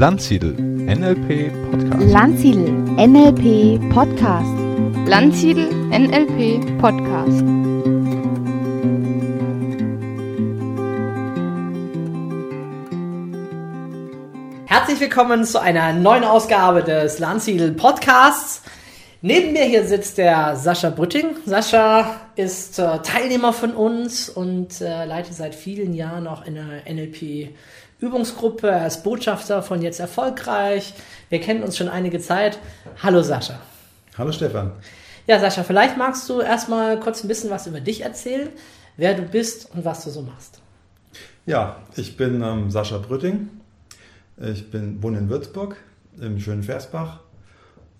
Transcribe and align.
Landsiedel 0.00 0.54
NLP 0.54 1.52
Podcast. 1.70 2.10
Landsiedel 2.10 2.72
NLP 2.96 3.78
Podcast. 3.92 4.48
Landsiedel 5.06 5.68
NLP 5.90 6.78
Podcast. 6.78 7.44
Herzlich 14.64 15.00
willkommen 15.00 15.44
zu 15.44 15.60
einer 15.60 15.92
neuen 15.92 16.24
Ausgabe 16.24 16.82
des 16.82 17.18
Landsiedel 17.18 17.72
Podcasts. 17.72 18.62
Neben 19.20 19.52
mir 19.52 19.64
hier 19.64 19.84
sitzt 19.84 20.16
der 20.16 20.56
Sascha 20.56 20.88
Brütting. 20.88 21.36
Sascha 21.44 22.16
ist 22.40 22.78
äh, 22.78 22.98
Teilnehmer 23.02 23.52
von 23.52 23.74
uns 23.74 24.28
und 24.28 24.80
äh, 24.80 25.04
leitet 25.04 25.34
seit 25.34 25.54
vielen 25.54 25.92
Jahren 25.94 26.26
auch 26.26 26.42
eine 26.42 26.82
NLP 26.88 27.50
Übungsgruppe. 28.00 28.68
Er 28.68 28.86
ist 28.86 29.04
Botschafter 29.04 29.62
von 29.62 29.82
Jetzt 29.82 30.00
Erfolgreich. 30.00 30.94
Wir 31.28 31.40
kennen 31.40 31.62
uns 31.62 31.76
schon 31.76 31.88
einige 31.88 32.18
Zeit. 32.18 32.58
Hallo 33.02 33.22
Sascha. 33.22 33.60
Hallo 34.16 34.32
Stefan. 34.32 34.72
Ja, 35.26 35.38
Sascha, 35.38 35.62
vielleicht 35.62 35.98
magst 35.98 36.28
du 36.28 36.40
erstmal 36.40 36.98
kurz 36.98 37.22
ein 37.22 37.28
bisschen 37.28 37.50
was 37.50 37.66
über 37.66 37.80
dich 37.80 38.00
erzählen, 38.00 38.48
wer 38.96 39.14
du 39.14 39.22
bist 39.22 39.68
und 39.74 39.84
was 39.84 40.02
du 40.04 40.10
so 40.10 40.22
machst. 40.22 40.62
Ja, 41.44 41.76
ich 41.96 42.16
bin 42.16 42.42
ähm, 42.42 42.70
Sascha 42.70 42.98
Brütting. 42.98 43.50
Ich 44.38 44.70
bin, 44.70 45.02
wohne 45.02 45.18
in 45.18 45.28
Würzburg 45.28 45.76
im 46.18 46.40
schönen 46.40 46.62
Versbach 46.62 47.20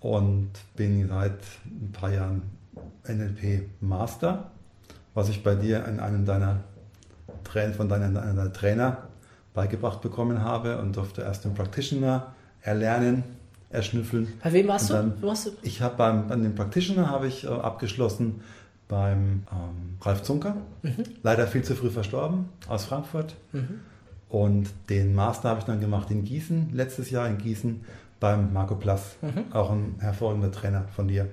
und 0.01 0.51
bin 0.77 1.09
seit 1.09 1.39
ein 1.67 1.93
paar 1.93 2.13
Jahren 2.13 2.60
NLP 3.07 3.69
Master, 3.81 4.51
was 5.15 5.29
ich 5.29 5.43
bei 5.43 5.55
dir 5.55 5.85
in 5.87 6.01
einem 6.01 6.25
deiner 6.25 6.61
Trainer, 7.45 7.75
von 7.75 7.89
deiner, 7.89 8.09
deiner 8.09 8.53
Trainer 8.53 8.99
beigebracht 9.55 10.01
bekommen 10.01 10.43
habe 10.43 10.79
und 10.79 10.97
durfte 10.97 11.23
erst 11.23 11.45
den 11.45 11.55
Practitioner 11.55 12.35
erlernen, 12.63 13.25
erschnüffeln. 13.71 14.29
Bei 14.43 14.53
wem 14.53 14.69
warst 14.69 14.91
dann, 14.91 15.21
du? 15.21 15.27
Warst 15.27 15.47
du? 15.47 15.51
Ich 15.63 15.81
habe 15.81 15.97
beim, 15.97 16.29
bei 16.29 16.37
dem 16.37 16.55
Practitioner 16.55 17.11
habe 17.11 17.27
ich 17.27 17.45
äh, 17.45 17.49
abgeschlossen 17.49 18.41
beim 18.89 19.45
ähm, 19.53 19.99
Ralf 20.03 20.23
Zunker, 20.23 20.57
mhm. 20.83 21.05
leider 21.23 21.47
viel 21.47 21.63
zu 21.63 21.75
früh 21.75 21.91
verstorben, 21.91 22.49
aus 22.69 22.85
Frankfurt. 22.85 23.37
Mhm. 23.53 23.81
Und 24.29 24.69
den 24.89 25.15
Master 25.15 25.49
habe 25.49 25.61
ich 25.61 25.67
dann 25.67 25.81
gemacht 25.81 26.11
in 26.11 26.25
Gießen, 26.25 26.71
letztes 26.73 27.11
Jahr 27.11 27.29
in 27.29 27.39
Gießen 27.39 27.85
beim 28.21 28.53
Marco 28.53 28.75
Plass, 28.77 29.17
mhm. 29.23 29.53
auch 29.53 29.71
ein 29.71 29.97
hervorragender 29.99 30.53
Trainer 30.53 30.85
von 30.95 31.09
dir. 31.09 31.29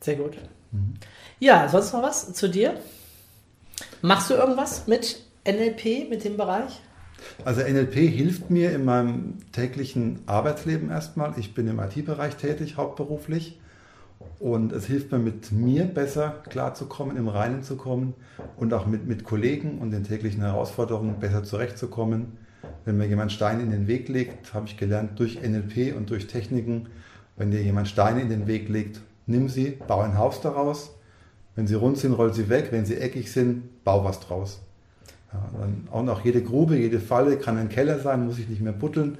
Sehr 0.00 0.16
gut. 0.16 0.36
Mhm. 0.72 0.94
Ja, 1.38 1.68
sonst 1.68 1.92
noch 1.92 2.02
was 2.02 2.32
zu 2.32 2.48
dir? 2.48 2.74
Machst 4.02 4.30
du 4.30 4.34
irgendwas 4.34 4.86
mit 4.86 5.22
NLP, 5.46 6.08
mit 6.08 6.24
dem 6.24 6.36
Bereich? 6.36 6.80
Also 7.44 7.62
NLP 7.62 7.94
hilft 7.94 8.50
mir 8.50 8.72
in 8.72 8.84
meinem 8.84 9.38
täglichen 9.52 10.20
Arbeitsleben 10.26 10.90
erstmal. 10.90 11.34
Ich 11.38 11.54
bin 11.54 11.68
im 11.68 11.78
IT-Bereich 11.78 12.36
tätig, 12.36 12.76
hauptberuflich. 12.76 13.58
Und 14.38 14.72
es 14.72 14.86
hilft 14.86 15.12
mir, 15.12 15.18
mit 15.18 15.52
mir 15.52 15.84
besser 15.84 16.42
klarzukommen, 16.48 17.16
im 17.16 17.28
Reinen 17.28 17.62
zu 17.62 17.76
kommen 17.76 18.14
und 18.56 18.72
auch 18.74 18.86
mit, 18.86 19.06
mit 19.06 19.24
Kollegen 19.24 19.78
und 19.78 19.90
den 19.90 20.04
täglichen 20.04 20.42
Herausforderungen 20.42 21.18
besser 21.20 21.44
zurechtzukommen. 21.44 22.38
Wenn 22.84 22.98
mir 22.98 23.06
jemand 23.06 23.32
Steine 23.32 23.62
in 23.62 23.70
den 23.70 23.86
Weg 23.86 24.08
legt, 24.08 24.52
habe 24.52 24.66
ich 24.66 24.76
gelernt 24.76 25.18
durch 25.18 25.40
NLP 25.42 25.96
und 25.96 26.10
durch 26.10 26.26
Techniken, 26.26 26.88
wenn 27.36 27.50
dir 27.50 27.62
jemand 27.62 27.88
Steine 27.88 28.20
in 28.20 28.28
den 28.28 28.46
Weg 28.46 28.68
legt, 28.68 29.00
nimm 29.30 29.48
sie, 29.48 29.78
bau 29.86 30.00
ein 30.00 30.18
Haus 30.18 30.40
daraus. 30.40 30.94
Wenn 31.56 31.66
sie 31.66 31.74
rund 31.74 31.98
sind, 31.98 32.12
roll 32.12 32.32
sie 32.34 32.48
weg. 32.48 32.68
Wenn 32.70 32.84
sie 32.84 32.96
eckig 32.96 33.32
sind, 33.32 33.84
bau 33.84 34.04
was 34.04 34.20
draus. 34.20 34.60
Ja, 35.32 35.48
dann 35.58 35.88
auch 35.90 36.02
noch 36.02 36.24
jede 36.24 36.42
Grube, 36.42 36.76
jede 36.76 37.00
Falle 37.00 37.36
kann 37.36 37.56
ein 37.56 37.68
Keller 37.68 38.00
sein, 38.00 38.26
muss 38.26 38.38
ich 38.38 38.48
nicht 38.48 38.60
mehr 38.60 38.72
butteln. 38.72 39.18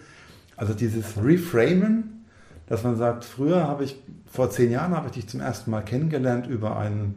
Also 0.56 0.74
dieses 0.74 1.16
Reframen, 1.22 2.24
dass 2.66 2.82
man 2.82 2.96
sagt, 2.96 3.24
früher 3.24 3.66
habe 3.66 3.84
ich, 3.84 3.96
vor 4.26 4.50
zehn 4.50 4.70
Jahren 4.70 4.94
habe 4.96 5.06
ich 5.06 5.12
dich 5.12 5.28
zum 5.28 5.40
ersten 5.40 5.70
Mal 5.70 5.82
kennengelernt 5.82 6.46
über 6.46 6.76
ein, 6.76 7.14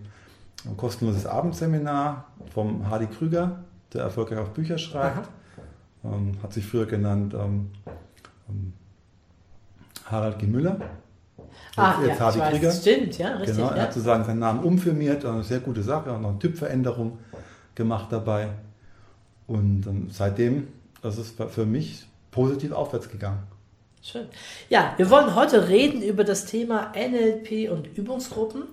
ein 0.66 0.78
kostenloses 0.78 1.26
Abendseminar 1.26 2.26
vom 2.54 2.90
Hardy 2.90 3.08
Krüger, 3.08 3.64
der 3.94 4.04
erfolgreich 4.04 4.40
auch 4.40 4.50
Bücher 4.50 4.78
schreibt. 4.78 5.30
Ähm, 6.04 6.34
hat 6.44 6.54
sich 6.54 6.66
früher 6.66 6.86
genannt 6.86 7.34
ähm, 7.34 7.72
ähm 8.50 8.74
Harald 10.06 10.40
G. 10.40 10.48
Müller. 10.48 10.78
Ah, 11.76 11.96
jetzt, 12.02 12.20
ja, 12.20 12.20
Hardy 12.20 12.40
weiß, 12.40 12.52
Krieger. 12.52 12.72
stimmt, 12.72 13.18
ja, 13.18 13.36
richtig. 13.36 13.58
Genau, 13.58 13.70
er 13.70 13.78
ja. 13.78 13.84
hat 13.84 13.94
sozusagen 13.94 14.24
seinen 14.26 14.40
Namen 14.40 14.64
umfirmiert, 14.64 15.26
eine 15.26 15.44
sehr 15.44 15.60
gute 15.60 15.82
Sache, 15.82 16.12
auch 16.12 16.20
noch 16.20 16.30
eine 16.30 16.40
Typveränderung 16.40 17.18
gemacht 17.76 18.08
dabei. 18.12 18.50
Und 19.48 19.86
seitdem 20.12 20.68
ist 21.02 21.18
es 21.18 21.34
für 21.50 21.66
mich 21.66 22.06
positiv 22.32 22.72
aufwärts 22.72 23.10
gegangen. 23.10 23.44
Schön. 24.02 24.28
Ja, 24.70 24.94
wir 24.98 25.10
wollen 25.10 25.34
heute 25.34 25.70
reden 25.70 26.02
über 26.02 26.24
das 26.24 26.46
Thema 26.46 26.92
NLP 26.94 27.72
und 27.72 27.88
Übungsgruppen, 27.98 28.64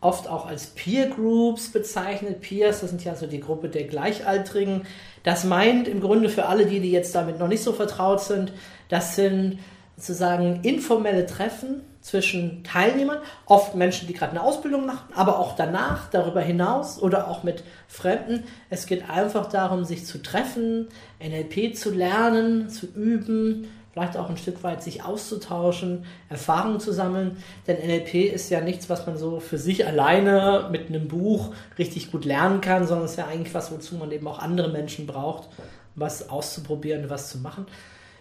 oft 0.00 0.28
auch 0.28 0.46
als 0.46 0.68
Peer 0.68 1.10
Groups 1.10 1.70
bezeichnet. 1.70 2.40
Peers, 2.40 2.80
das 2.80 2.90
sind 2.90 3.04
ja 3.04 3.14
so 3.14 3.26
die 3.26 3.40
Gruppe 3.40 3.68
der 3.68 3.84
Gleichaltrigen. 3.84 4.82
Das 5.24 5.44
meint 5.44 5.88
im 5.88 6.00
Grunde 6.00 6.28
für 6.28 6.46
alle 6.46 6.66
die, 6.66 6.80
die 6.80 6.90
jetzt 6.90 7.14
damit 7.14 7.38
noch 7.38 7.48
nicht 7.48 7.62
so 7.62 7.72
vertraut 7.72 8.22
sind, 8.22 8.52
das 8.88 9.14
sind 9.14 9.58
sozusagen 9.96 10.60
informelle 10.62 11.26
Treffen 11.26 11.82
zwischen 12.08 12.64
Teilnehmern, 12.64 13.18
oft 13.44 13.74
Menschen, 13.74 14.08
die 14.08 14.14
gerade 14.14 14.32
eine 14.32 14.42
Ausbildung 14.42 14.86
machen, 14.86 15.12
aber 15.14 15.38
auch 15.38 15.54
danach, 15.56 16.08
darüber 16.10 16.40
hinaus 16.40 17.00
oder 17.00 17.28
auch 17.28 17.42
mit 17.42 17.64
Fremden. 17.86 18.44
Es 18.70 18.86
geht 18.86 19.10
einfach 19.10 19.46
darum, 19.46 19.84
sich 19.84 20.06
zu 20.06 20.22
treffen, 20.22 20.88
NLP 21.20 21.76
zu 21.76 21.90
lernen, 21.90 22.70
zu 22.70 22.86
üben, 22.86 23.68
vielleicht 23.92 24.16
auch 24.16 24.30
ein 24.30 24.38
Stück 24.38 24.62
weit 24.62 24.82
sich 24.82 25.02
auszutauschen, 25.04 26.06
Erfahrungen 26.30 26.80
zu 26.80 26.92
sammeln. 26.92 27.36
Denn 27.66 27.76
NLP 27.76 28.32
ist 28.32 28.48
ja 28.48 28.62
nichts, 28.62 28.88
was 28.88 29.06
man 29.06 29.18
so 29.18 29.38
für 29.40 29.58
sich 29.58 29.86
alleine 29.86 30.68
mit 30.72 30.88
einem 30.88 31.08
Buch 31.08 31.52
richtig 31.78 32.10
gut 32.10 32.24
lernen 32.24 32.62
kann, 32.62 32.86
sondern 32.86 33.04
es 33.04 33.12
ist 33.12 33.16
ja 33.18 33.26
eigentlich 33.26 33.52
was, 33.52 33.70
wozu 33.70 33.96
man 33.96 34.10
eben 34.12 34.26
auch 34.28 34.38
andere 34.38 34.70
Menschen 34.70 35.06
braucht, 35.06 35.48
was 35.94 36.30
auszuprobieren, 36.30 37.10
was 37.10 37.28
zu 37.28 37.38
machen. 37.38 37.66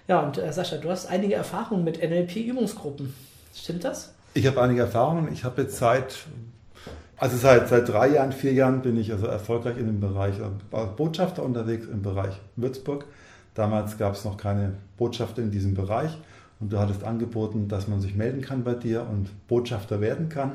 Ja, 0.09 0.21
und 0.21 0.37
äh, 0.37 0.51
Sascha, 0.51 0.77
du 0.77 0.89
hast 0.89 1.05
einige 1.05 1.35
Erfahrungen 1.35 1.85
mit 1.85 2.01
NLP-Übungsgruppen. 2.01 3.13
Stimmt 3.57 3.83
das? 3.83 4.13
Ich 4.33 4.45
habe 4.45 4.61
einige 4.61 4.81
Erfahrungen. 4.81 5.31
Ich 5.33 5.43
habe 5.43 5.63
jetzt 5.63 5.77
seit, 5.77 6.15
also 7.17 7.37
seit, 7.37 7.67
seit 7.69 7.89
drei 7.89 8.09
Jahren, 8.09 8.31
vier 8.31 8.53
Jahren 8.53 8.81
bin 8.81 8.97
ich 8.97 9.11
also 9.11 9.25
erfolgreich 9.25 9.77
in 9.77 9.87
dem 9.87 9.99
Bereich 9.99 10.35
als 10.71 10.95
Botschafter 10.95 11.43
unterwegs 11.43 11.87
im 11.87 12.01
Bereich 12.01 12.39
Würzburg. 12.55 13.05
Damals 13.55 13.97
gab 13.97 14.13
es 14.13 14.23
noch 14.23 14.37
keine 14.37 14.73
Botschafter 14.97 15.41
in 15.41 15.49
diesem 15.49 15.73
Bereich 15.73 16.15
und 16.59 16.71
du 16.71 16.77
hattest 16.77 17.03
angeboten, 17.03 17.67
dass 17.67 17.87
man 17.87 18.01
sich 18.01 18.15
melden 18.15 18.41
kann 18.41 18.63
bei 18.63 18.75
dir 18.75 19.07
und 19.09 19.29
Botschafter 19.47 20.01
werden 20.01 20.29
kann. 20.29 20.51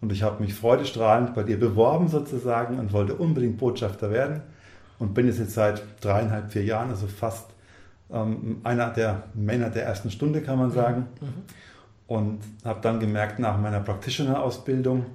Und 0.00 0.10
ich 0.10 0.22
habe 0.22 0.42
mich 0.42 0.54
freudestrahlend 0.54 1.34
bei 1.34 1.42
dir 1.42 1.60
beworben 1.60 2.08
sozusagen 2.08 2.78
und 2.78 2.92
wollte 2.92 3.14
unbedingt 3.14 3.58
Botschafter 3.58 4.10
werden 4.10 4.40
und 4.98 5.14
bin 5.14 5.26
jetzt 5.26 5.50
seit 5.50 5.82
dreieinhalb, 6.00 6.50
vier 6.50 6.64
Jahren, 6.64 6.90
also 6.90 7.06
fast 7.06 7.50
ähm, 8.10 8.62
einer 8.64 8.90
der 8.90 9.24
Männer 9.34 9.70
der 9.70 9.84
ersten 9.84 10.10
Stunde, 10.10 10.40
kann 10.40 10.58
man 10.58 10.70
sagen. 10.70 11.06
Mhm. 11.20 11.26
Und 12.06 12.40
habe 12.64 12.80
dann 12.82 13.00
gemerkt 13.00 13.38
nach 13.38 13.58
meiner 13.58 13.80
Practitioner-Ausbildung, 13.80 15.06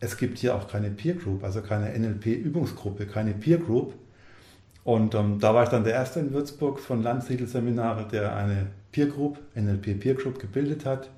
es 0.00 0.16
gibt 0.16 0.38
hier 0.38 0.54
auch 0.54 0.68
keine 0.68 0.90
Peer 0.90 1.14
Group, 1.14 1.44
also 1.44 1.60
keine 1.60 1.96
NLP-Übungsgruppe, 1.98 3.06
keine 3.06 3.32
Peer 3.32 3.58
Group. 3.58 3.94
Und 4.84 5.14
ähm, 5.14 5.38
da 5.38 5.54
war 5.54 5.64
ich 5.64 5.68
dann 5.68 5.84
der 5.84 5.92
Erste 5.92 6.20
in 6.20 6.32
Würzburg 6.32 6.80
von 6.80 7.02
Landsiedel-Seminare, 7.02 8.08
der 8.10 8.34
eine 8.34 8.68
Peer 8.92 9.06
Group, 9.06 9.38
NLP 9.54 10.00
Peer 10.00 10.14
Group 10.14 10.38
gebildet 10.38 10.86
hat. 10.86 11.10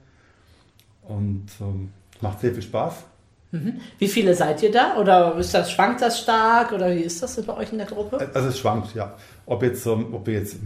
Und 1.03 1.47
ähm, 1.61 1.91
macht 2.21 2.41
sehr 2.41 2.53
viel 2.53 2.63
Spaß. 2.63 3.05
Mhm. 3.53 3.81
Wie 3.99 4.09
viele 4.09 4.35
seid 4.35 4.63
ihr 4.63 4.73
da? 4.73 4.97
Oder 4.97 5.37
ist 5.37 5.55
das, 5.55 5.71
schwankt 5.71 6.01
das 6.01 6.21
stark? 6.21 6.73
Oder 6.73 6.91
wie 6.91 7.01
ist 7.01 7.23
das 7.23 7.41
bei 7.43 7.57
euch 7.57 7.71
in 7.71 7.79
der 7.79 7.87
Gruppe? 7.87 8.31
Also 8.35 8.49
es 8.49 8.59
schwankt, 8.59 8.95
ja. 8.95 9.15
Ob, 9.47 9.63
jetzt, 9.63 9.87
ob 9.87 10.27
wir 10.27 10.35
jetzt 10.35 10.57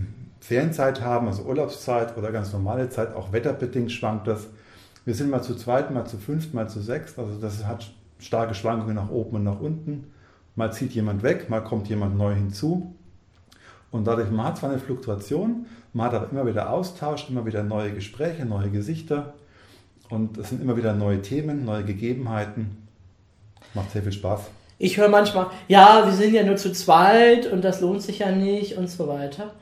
Ferienzeit 0.46 1.00
haben, 1.00 1.26
also 1.26 1.42
Urlaubszeit 1.42 2.16
oder 2.16 2.30
ganz 2.30 2.52
normale 2.52 2.88
Zeit, 2.88 3.16
auch 3.16 3.32
wetterbedingt 3.32 3.90
schwankt 3.90 4.28
das. 4.28 4.46
Wir 5.04 5.12
sind 5.12 5.28
mal 5.28 5.42
zu 5.42 5.56
zweit, 5.56 5.90
mal 5.90 6.04
zu 6.04 6.18
fünft, 6.18 6.54
mal 6.54 6.68
zu 6.68 6.80
sechst, 6.80 7.18
also 7.18 7.40
das 7.40 7.64
hat 7.64 7.90
starke 8.20 8.54
Schwankungen 8.54 8.94
nach 8.94 9.10
oben 9.10 9.36
und 9.36 9.42
nach 9.42 9.58
unten. 9.58 10.12
Mal 10.54 10.72
zieht 10.72 10.92
jemand 10.92 11.24
weg, 11.24 11.50
mal 11.50 11.64
kommt 11.64 11.88
jemand 11.88 12.16
neu 12.16 12.32
hinzu. 12.32 12.94
Und 13.90 14.06
dadurch, 14.06 14.30
man 14.30 14.46
hat 14.46 14.58
zwar 14.58 14.70
eine 14.70 14.78
Fluktuation, 14.78 15.66
man 15.92 16.06
hat 16.06 16.14
aber 16.14 16.30
immer 16.30 16.46
wieder 16.46 16.70
Austausch, 16.70 17.28
immer 17.28 17.44
wieder 17.44 17.64
neue 17.64 17.92
Gespräche, 17.92 18.46
neue 18.46 18.70
Gesichter. 18.70 19.34
Und 20.10 20.38
es 20.38 20.50
sind 20.50 20.62
immer 20.62 20.76
wieder 20.76 20.92
neue 20.94 21.22
Themen, 21.22 21.64
neue 21.64 21.82
Gegebenheiten. 21.82 22.86
Macht 23.74 23.90
sehr 23.90 24.02
viel 24.02 24.12
Spaß. 24.12 24.42
Ich 24.78 24.96
höre 24.96 25.08
manchmal, 25.08 25.48
ja, 25.66 26.04
wir 26.04 26.12
sind 26.12 26.34
ja 26.34 26.44
nur 26.44 26.56
zu 26.56 26.72
zweit 26.72 27.50
und 27.50 27.64
das 27.64 27.80
lohnt 27.80 28.02
sich 28.02 28.20
ja 28.20 28.30
nicht 28.30 28.76
und 28.76 28.88
so 28.88 29.08
weiter. 29.08 29.52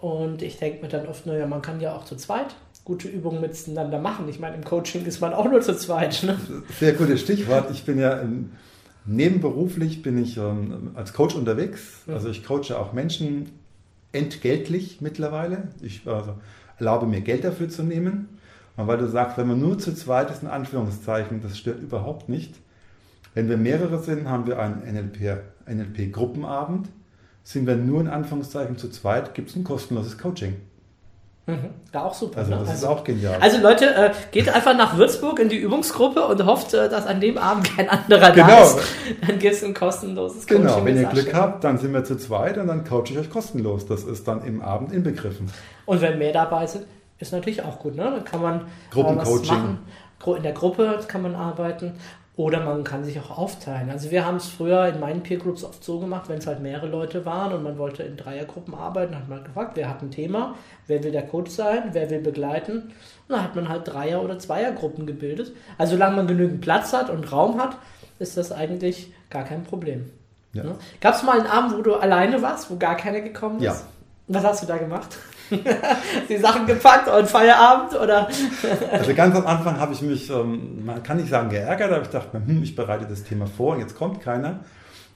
Und 0.00 0.42
ich 0.42 0.58
denke 0.58 0.82
mir 0.82 0.88
dann 0.88 1.06
oft, 1.06 1.26
naja, 1.26 1.46
man 1.46 1.62
kann 1.62 1.80
ja 1.80 1.94
auch 1.94 2.04
zu 2.04 2.16
zweit 2.16 2.54
gute 2.84 3.08
Übungen 3.08 3.42
miteinander 3.42 3.98
machen. 3.98 4.28
Ich 4.28 4.40
meine, 4.40 4.56
im 4.56 4.64
Coaching 4.64 5.04
ist 5.04 5.20
man 5.20 5.34
auch 5.34 5.44
nur 5.44 5.60
zu 5.60 5.76
zweit. 5.76 6.22
Ne? 6.22 6.38
Sehr 6.78 6.94
gutes 6.94 7.20
Stichwort. 7.20 7.70
Ich 7.70 7.84
bin 7.84 7.98
ja 7.98 8.20
Nebenberuflich 9.06 10.02
bin 10.02 10.22
ich 10.22 10.36
ähm, 10.36 10.90
als 10.94 11.12
Coach 11.12 11.34
unterwegs. 11.34 12.02
Also 12.06 12.28
ich 12.28 12.44
coache 12.44 12.78
auch 12.78 12.92
Menschen 12.92 13.50
entgeltlich 14.12 15.00
mittlerweile. 15.00 15.68
Ich 15.80 16.06
also, 16.06 16.34
erlaube 16.78 17.06
mir 17.06 17.20
Geld 17.20 17.44
dafür 17.44 17.68
zu 17.68 17.82
nehmen. 17.82 18.28
Und 18.76 18.86
weil 18.86 18.98
du 18.98 19.08
sagst, 19.08 19.38
wenn 19.38 19.48
man 19.48 19.58
nur 19.60 19.78
zu 19.78 19.94
zweit 19.94 20.30
ist, 20.30 20.42
in 20.42 20.48
Anführungszeichen, 20.48 21.42
das 21.42 21.58
stört 21.58 21.80
überhaupt 21.82 22.28
nicht. 22.28 22.54
Wenn 23.34 23.48
wir 23.48 23.56
mehrere 23.56 24.02
sind, 24.02 24.28
haben 24.28 24.46
wir 24.46 24.58
einen 24.58 24.82
NLP-Gruppenabend. 25.66 26.86
NLP 26.86 26.99
sind 27.42 27.66
wir 27.66 27.76
nur 27.76 28.00
in 28.00 28.08
Anführungszeichen 28.08 28.76
zu 28.78 28.88
zweit, 28.90 29.34
gibt 29.34 29.50
es 29.50 29.56
ein 29.56 29.64
kostenloses 29.64 30.18
Coaching. 30.18 30.56
Mhm. 31.46 31.70
Ja, 31.92 32.04
auch 32.04 32.14
super. 32.14 32.38
Also 32.38 32.50
ne? 32.50 32.56
das 32.58 32.68
ist 32.68 32.84
also, 32.84 32.88
auch 32.88 33.04
genial. 33.04 33.38
also 33.40 33.58
Leute, 33.60 33.86
äh, 33.94 34.10
geht 34.30 34.48
einfach 34.54 34.76
nach 34.76 34.96
Würzburg 34.96 35.40
in 35.40 35.48
die 35.48 35.56
Übungsgruppe 35.56 36.24
und 36.24 36.44
hofft, 36.46 36.74
äh, 36.74 36.88
dass 36.88 37.06
an 37.06 37.20
dem 37.20 37.38
Abend 37.38 37.76
kein 37.76 37.88
anderer 37.88 38.20
da 38.20 38.30
Genau. 38.30 38.62
ist. 38.62 38.78
Dann 39.26 39.38
gibt 39.38 39.54
es 39.54 39.64
ein 39.64 39.74
kostenloses 39.74 40.46
Coaching. 40.46 40.64
genau, 40.64 40.84
wenn 40.84 40.96
ihr 40.96 41.08
Glück 41.08 41.34
habt, 41.34 41.64
dann 41.64 41.78
sind 41.78 41.92
wir 41.92 42.04
zu 42.04 42.16
zweit 42.16 42.58
und 42.58 42.68
dann 42.68 42.84
coache 42.84 43.04
ich 43.10 43.18
euch 43.18 43.30
kostenlos. 43.30 43.86
Das 43.86 44.04
ist 44.04 44.28
dann 44.28 44.44
im 44.44 44.60
Abend 44.62 44.92
inbegriffen. 44.92 45.50
Und 45.86 46.00
wenn 46.00 46.18
mehr 46.18 46.32
dabei 46.32 46.66
sind, 46.66 46.84
ist 47.18 47.32
natürlich 47.32 47.62
auch 47.62 47.78
gut. 47.78 47.96
Ne? 47.96 48.04
Dann 48.04 48.24
kann 48.24 48.42
man 48.42 48.60
äh, 48.60 48.64
Gruppencoaching. 48.90 49.40
was 49.40 49.48
machen. 49.48 49.78
In 50.36 50.42
der 50.42 50.52
Gruppe 50.52 51.00
kann 51.08 51.22
man 51.22 51.34
arbeiten. 51.34 51.94
Oder 52.36 52.64
man 52.64 52.84
kann 52.84 53.04
sich 53.04 53.18
auch 53.20 53.36
aufteilen. 53.36 53.90
Also 53.90 54.10
wir 54.10 54.24
haben 54.24 54.36
es 54.36 54.48
früher 54.48 54.86
in 54.86 55.00
meinen 55.00 55.22
Peer 55.22 55.38
Groups 55.38 55.62
oft 55.62 55.84
so 55.84 55.98
gemacht, 55.98 56.28
wenn 56.28 56.38
es 56.38 56.46
halt 56.46 56.60
mehrere 56.60 56.86
Leute 56.86 57.26
waren 57.26 57.52
und 57.52 57.62
man 57.62 57.76
wollte 57.76 58.02
in 58.02 58.16
Dreiergruppen 58.16 58.74
arbeiten, 58.74 59.14
hat 59.14 59.28
man 59.28 59.44
gefragt, 59.44 59.72
wer 59.74 59.90
hat 59.90 60.00
ein 60.00 60.10
Thema, 60.10 60.54
wer 60.86 61.02
will 61.04 61.12
der 61.12 61.26
Coach 61.26 61.50
sein, 61.50 61.90
wer 61.92 62.08
will 62.08 62.20
begleiten. 62.20 62.76
Und 62.76 62.92
dann 63.28 63.42
hat 63.42 63.56
man 63.56 63.68
halt 63.68 63.86
Dreier- 63.88 64.22
oder 64.22 64.38
Zweiergruppen 64.38 65.06
gebildet. 65.06 65.52
Also 65.76 65.92
solange 65.92 66.16
man 66.16 66.26
genügend 66.28 66.60
Platz 66.60 66.92
hat 66.92 67.10
und 67.10 67.30
Raum 67.30 67.60
hat, 67.60 67.76
ist 68.18 68.36
das 68.36 68.52
eigentlich 68.52 69.12
gar 69.28 69.44
kein 69.44 69.64
Problem. 69.64 70.10
Ja. 70.52 70.64
Ne? 70.64 70.76
Gab 71.00 71.14
es 71.14 71.22
mal 71.22 71.38
einen 71.38 71.48
Abend, 71.48 71.76
wo 71.76 71.82
du 71.82 71.94
alleine 71.94 72.42
warst, 72.42 72.70
wo 72.70 72.76
gar 72.76 72.96
keiner 72.96 73.20
gekommen 73.20 73.58
ist? 73.58 73.64
Ja. 73.64 73.76
Was 74.28 74.44
hast 74.44 74.62
du 74.62 74.66
da 74.66 74.78
gemacht? 74.78 75.18
die 76.28 76.36
Sachen 76.36 76.66
gepackt 76.66 77.08
und 77.08 77.28
Feierabend 77.28 77.94
oder? 77.94 78.28
Also 78.92 79.14
ganz 79.14 79.34
am 79.36 79.46
Anfang 79.46 79.78
habe 79.78 79.92
ich 79.92 80.02
mich, 80.02 80.30
ähm, 80.30 80.84
man 80.84 81.02
kann 81.02 81.16
nicht 81.16 81.28
sagen 81.28 81.48
geärgert, 81.50 81.92
aber 81.92 82.02
ich 82.02 82.08
dachte 82.08 82.38
mir, 82.38 82.46
hm, 82.46 82.62
ich 82.62 82.76
bereite 82.76 83.06
das 83.08 83.24
Thema 83.24 83.46
vor 83.46 83.74
und 83.74 83.80
jetzt 83.80 83.96
kommt 83.96 84.20
keiner. 84.20 84.60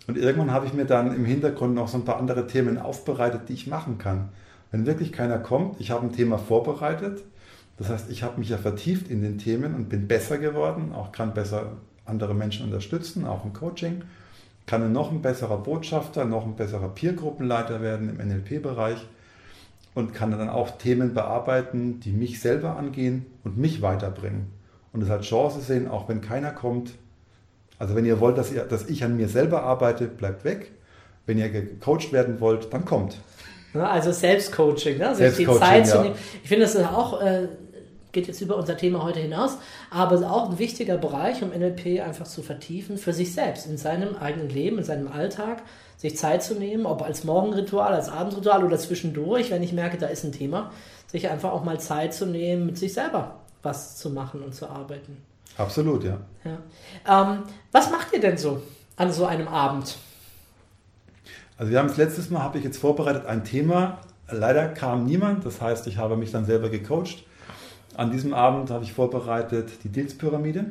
Und 0.07 0.19
irgendwann 0.19 0.51
habe 0.51 0.67
ich 0.67 0.75
mir 0.75 0.85
dann 0.85 1.15
im 1.15 1.25
Hintergrund 1.25 1.75
noch 1.75 1.89
so 1.89 1.99
ein 1.99 2.05
paar 2.05 2.19
andere 2.19 2.47
Themen 2.47 2.79
aufbereitet, 2.79 3.49
die 3.49 3.55
ich 3.55 3.67
machen 3.67 3.99
kann. 3.99 4.29
Wenn 4.71 4.87
wirklich 4.87 5.13
keiner 5.13 5.39
kommt, 5.39 5.81
ich 5.81 5.91
habe 5.91 6.05
ein 6.05 6.13
Thema 6.13 6.37
vorbereitet. 6.37 7.23
Das 7.79 7.89
heißt, 7.89 8.11
ich 8.11 8.23
habe 8.23 8.39
mich 8.39 8.51
ja 8.51 8.59
vertieft 8.59 9.09
in 9.09 9.23
den 9.23 9.39
Themen 9.39 9.75
und 9.75 9.89
bin 9.89 10.07
besser 10.07 10.39
geworden, 10.39 10.93
auch 10.93 11.13
kann 11.13 11.35
besser 11.35 11.73
andere 12.05 12.35
Menschen 12.35 12.67
unterstützen, 12.67 13.27
auch 13.27 13.45
im 13.45 13.53
Coaching. 13.53 14.03
Kann 14.67 14.93
noch 14.93 15.11
ein 15.11 15.23
besserer 15.23 15.59
Botschafter, 15.59 16.25
noch 16.25 16.45
ein 16.45 16.57
besserer 16.57 16.89
Peergruppenleiter 16.89 17.81
werden 17.83 18.09
im 18.09 18.17
NLP-Bereich 18.17 19.07
und 19.95 20.13
kann 20.13 20.31
dann 20.33 20.49
auch 20.49 20.73
Themen 20.73 21.15
bearbeiten, 21.15 22.01
die 22.01 22.13
mich 22.13 22.41
selber 22.41 22.77
angehen 22.77 23.27
und 23.45 23.57
mich 23.57 23.83
weiterbringen. 23.83 24.47
Und 24.93 25.03
es 25.03 25.11
als 25.11 25.27
Chance 25.27 25.61
sehen, 25.61 25.89
auch 25.89 26.09
wenn 26.09 26.21
keiner 26.21 26.51
kommt. 26.51 26.93
Also 27.79 27.95
wenn 27.95 28.05
ihr 28.05 28.21
wollt, 28.21 28.39
dass, 28.39 28.53
ihr, 28.53 28.65
dass 28.65 28.89
ich 28.89 29.05
an 29.05 29.17
mir 29.17 29.29
selber 29.29 29.63
arbeite, 29.63 30.07
bleibt 30.07 30.45
weg. 30.45 30.73
Wenn 31.27 31.39
ihr 31.39 31.49
gecoacht 31.49 32.13
werden 32.13 32.41
wollt, 32.41 32.73
dann 32.73 32.85
kommt. 32.85 33.19
Also 33.73 34.13
Selbstcoaching, 34.13 34.99
ne? 34.99 35.09
die 35.11 35.17
Selbstcoaching, 35.17 35.61
Zeit 35.61 35.87
zu 35.87 35.97
ja. 35.97 36.03
nehmen. 36.05 36.15
Ich 36.43 36.49
finde, 36.49 36.65
das 36.65 36.75
ist 36.75 36.85
auch, 36.85 37.21
äh, 37.21 37.49
geht 38.15 38.27
jetzt 38.27 38.41
über 38.41 38.57
unser 38.57 38.79
Thema 38.79 39.03
heute 39.03 39.21
hinaus, 39.21 39.59
aber 39.91 40.15
es 40.15 40.23
ist 40.23 40.27
auch 40.27 40.51
ein 40.51 40.59
wichtiger 40.59 40.97
Bereich, 40.97 41.43
um 41.43 41.51
NLP 41.51 42.01
einfach 42.01 42.27
zu 42.27 42.43
vertiefen 42.43 42.97
für 42.97 43.13
sich 43.13 43.35
selbst, 43.35 43.67
in 43.67 43.77
seinem 43.77 44.17
eigenen 44.17 44.49
Leben, 44.49 44.79
in 44.79 44.85
seinem 44.85 45.09
Alltag, 45.09 45.63
sich 45.99 46.17
Zeit 46.17 46.43
zu 46.43 46.55
nehmen, 46.55 46.87
ob 46.87 47.03
als 47.03 47.25
Morgenritual, 47.25 47.93
als 47.93 48.09
Abendritual 48.09 48.65
oder 48.65 48.79
zwischendurch, 48.79 49.51
wenn 49.51 49.63
ich 49.63 49.73
merke, 49.73 49.99
da 49.99 50.07
ist 50.07 50.25
ein 50.25 50.33
Thema, 50.33 50.71
sich 51.07 51.29
einfach 51.29 51.53
auch 51.53 51.65
mal 51.65 51.79
Zeit 51.79 52.15
zu 52.15 52.27
nehmen, 52.27 52.67
mit 52.67 52.79
sich 52.79 52.95
selber 52.95 53.41
was 53.63 53.97
zu 53.97 54.11
machen 54.11 54.43
und 54.43 54.55
zu 54.55 54.69
arbeiten. 54.69 55.17
Absolut, 55.57 56.05
ja. 56.05 56.19
Ja. 56.45 57.23
Ähm, 57.23 57.45
was 57.73 57.91
macht 57.91 58.13
ihr 58.13 58.21
denn 58.21 58.37
so 58.37 58.63
an 58.97 59.13
so 59.13 59.25
einem 59.25 59.49
Abend? 59.49 59.97
Also 61.57 61.71
wir 61.71 61.79
haben 61.79 61.89
es 61.89 61.97
letztes 61.97 62.31
Mal, 62.31 62.43
habe 62.43 62.59
ich 62.59 62.65
jetzt 62.65 62.79
vorbereitet, 62.79 63.27
ein 63.27 63.45
Thema. 63.45 63.99
Leider 64.31 64.69
kam 64.69 65.05
niemand, 65.05 65.47
das 65.47 65.61
heißt, 65.61 65.87
ich 65.87 65.99
habe 65.99 66.17
mich 66.17 66.33
dann 66.33 66.45
selber 66.45 66.69
gecoacht. 66.69 67.25
An 67.97 68.11
diesem 68.11 68.35
Abend 68.35 68.71
habe 68.71 68.85
ich 68.85 68.93
vorbereitet 68.93 69.71
die 69.85 69.89
Dills-Pyramide. 69.89 70.67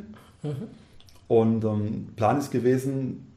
Und 1.27 1.63
ähm, 1.63 2.07
Plan 2.15 2.37
ist 2.37 2.51
gewesen, 2.51 3.27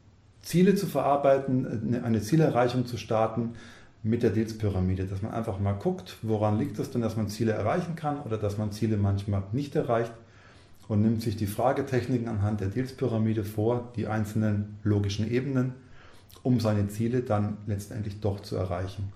Ziele 0.43 0.75
zu 0.75 0.87
verarbeiten, 0.87 2.03
eine- 2.05 2.21
Zielerreichung 2.21 2.87
zu 2.87 2.97
starten 2.97 3.55
mit 4.03 4.23
der 4.23 4.31
Dills-Pyramide. 4.31 5.05
Dass 5.07 5.23
man 5.23 5.33
einfach 5.33 5.59
mal 5.59 5.73
guckt, 5.73 6.17
woran 6.23 6.59
liegt 6.59 6.79
es 6.79 6.91
denn, 6.91 7.01
dass 7.03 7.17
man 7.17 7.29
Ziele 7.29 7.53
erreichen 7.53 7.97
kann 7.97 8.21
oder 8.23 8.39
dass 8.39 8.59
man 8.59 8.73
Ziele 8.73 8.97
manchmal 8.97 9.43
nicht 9.53 9.75
erreicht 9.77 10.13
und 10.89 11.03
nimmt 11.03 11.23
sich 11.23 11.37
die 11.37 11.47
Fragetechniken 11.47 12.29
anhand 12.29 12.61
der 12.61 12.69
Dills-Pyramide 12.69 13.45
vor, 13.45 13.89
die 13.97 14.07
einzelnen 14.07 14.79
logischen 14.85 15.31
Ebenen, 15.31 15.75
um 16.43 16.61
seine 16.61 16.87
Ziele 16.89 17.23
dann 17.23 17.57
letztendlich 17.67 18.21
doch 18.21 18.41
zu 18.41 18.57
erreichen. 18.57 19.13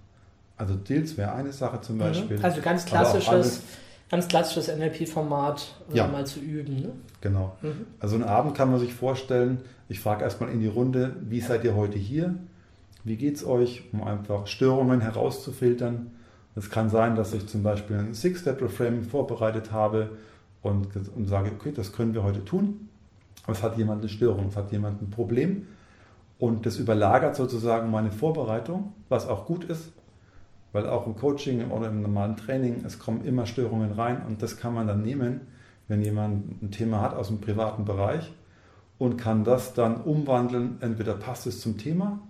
Also 0.57 0.75
Dills 0.75 1.17
wäre 1.17 1.33
eine 1.33 1.53
Sache 1.53 1.81
zum 1.81 1.99
Beispiel. 1.99 2.39
Also 2.43 2.61
ganz 2.61 2.85
klassisches, 2.85 3.63
ganz 4.11 4.29
klassisches 4.29 4.69
NLP-Format 4.69 5.75
äh, 5.93 5.97
Ja. 5.99 6.07
mal 6.09 6.27
zu 6.27 6.41
üben. 6.41 6.81
Ne? 6.81 6.93
Genau. 7.21 7.57
Mhm. 7.63 7.87
Also 8.01 8.17
einen 8.17 8.25
Abend 8.25 8.55
kann 8.57 8.71
man 8.71 8.81
sich 8.81 8.93
vorstellen, 8.93 9.61
ich 9.89 10.01
frage 10.01 10.25
erstmal 10.25 10.51
in 10.51 10.61
die 10.61 10.67
Runde, 10.67 11.17
wie 11.23 11.41
seid 11.41 11.65
ihr 11.65 11.75
heute 11.75 11.99
hier? 11.99 12.35
Wie 13.05 13.17
geht's 13.17 13.45
euch? 13.45 13.85
Um 13.93 14.03
einfach 14.03 14.47
Störungen 14.47 15.01
herauszufiltern. 15.01 16.11
Es 16.57 16.69
kann 16.71 16.91
sein, 16.91 17.15
dass 17.15 17.33
ich 17.33 17.47
zum 17.47 17.63
Beispiel 17.63 17.97
ein 17.97 18.15
Six-Step-Reframe 18.15 19.03
vorbereitet 19.05 19.73
habe 19.73 20.11
und, 20.63 20.89
und 21.17 21.27
sage, 21.27 21.53
okay, 21.59 21.73
das 21.75 21.93
können 21.93 22.13
wir 22.13 22.23
heute 22.23 22.45
tun. 22.45 22.89
Aber 23.45 23.53
es 23.53 23.63
hat 23.63 23.79
jemand 23.79 24.01
eine 24.03 24.09
Störung, 24.09 24.49
es 24.49 24.57
hat 24.57 24.71
jemand 24.73 25.01
ein 25.01 25.11
Problem. 25.11 25.67
Und 26.39 26.67
das 26.67 26.79
überlagert 26.79 27.37
sozusagen 27.37 27.91
meine 27.91 28.11
Vorbereitung, 28.11 28.93
was 29.09 29.29
auch 29.29 29.47
gut 29.47 29.65
ist, 29.65 29.93
weil 30.73 30.89
auch 30.89 31.07
im 31.07 31.17
Coaching 31.17 31.71
oder 31.71 31.89
im 31.89 32.03
normalen 32.03 32.37
Training, 32.37 32.85
es 32.85 32.99
kommen 32.99 33.25
immer 33.25 33.47
Störungen 33.47 33.93
rein 33.93 34.23
und 34.27 34.43
das 34.43 34.57
kann 34.57 34.75
man 34.75 34.87
dann 34.87 35.03
nehmen, 35.03 35.41
wenn 35.89 36.03
jemand 36.03 36.63
ein 36.63 36.71
Thema 36.71 37.01
hat 37.01 37.15
aus 37.15 37.29
dem 37.29 37.41
privaten 37.41 37.85
Bereich 37.85 38.33
und 38.99 39.17
kann 39.17 39.45
das 39.45 39.75
dann 39.75 39.97
umwandeln. 39.97 40.77
Entweder 40.81 41.15
passt 41.15 41.47
es 41.47 41.61
zum 41.61 41.79
Thema 41.79 42.21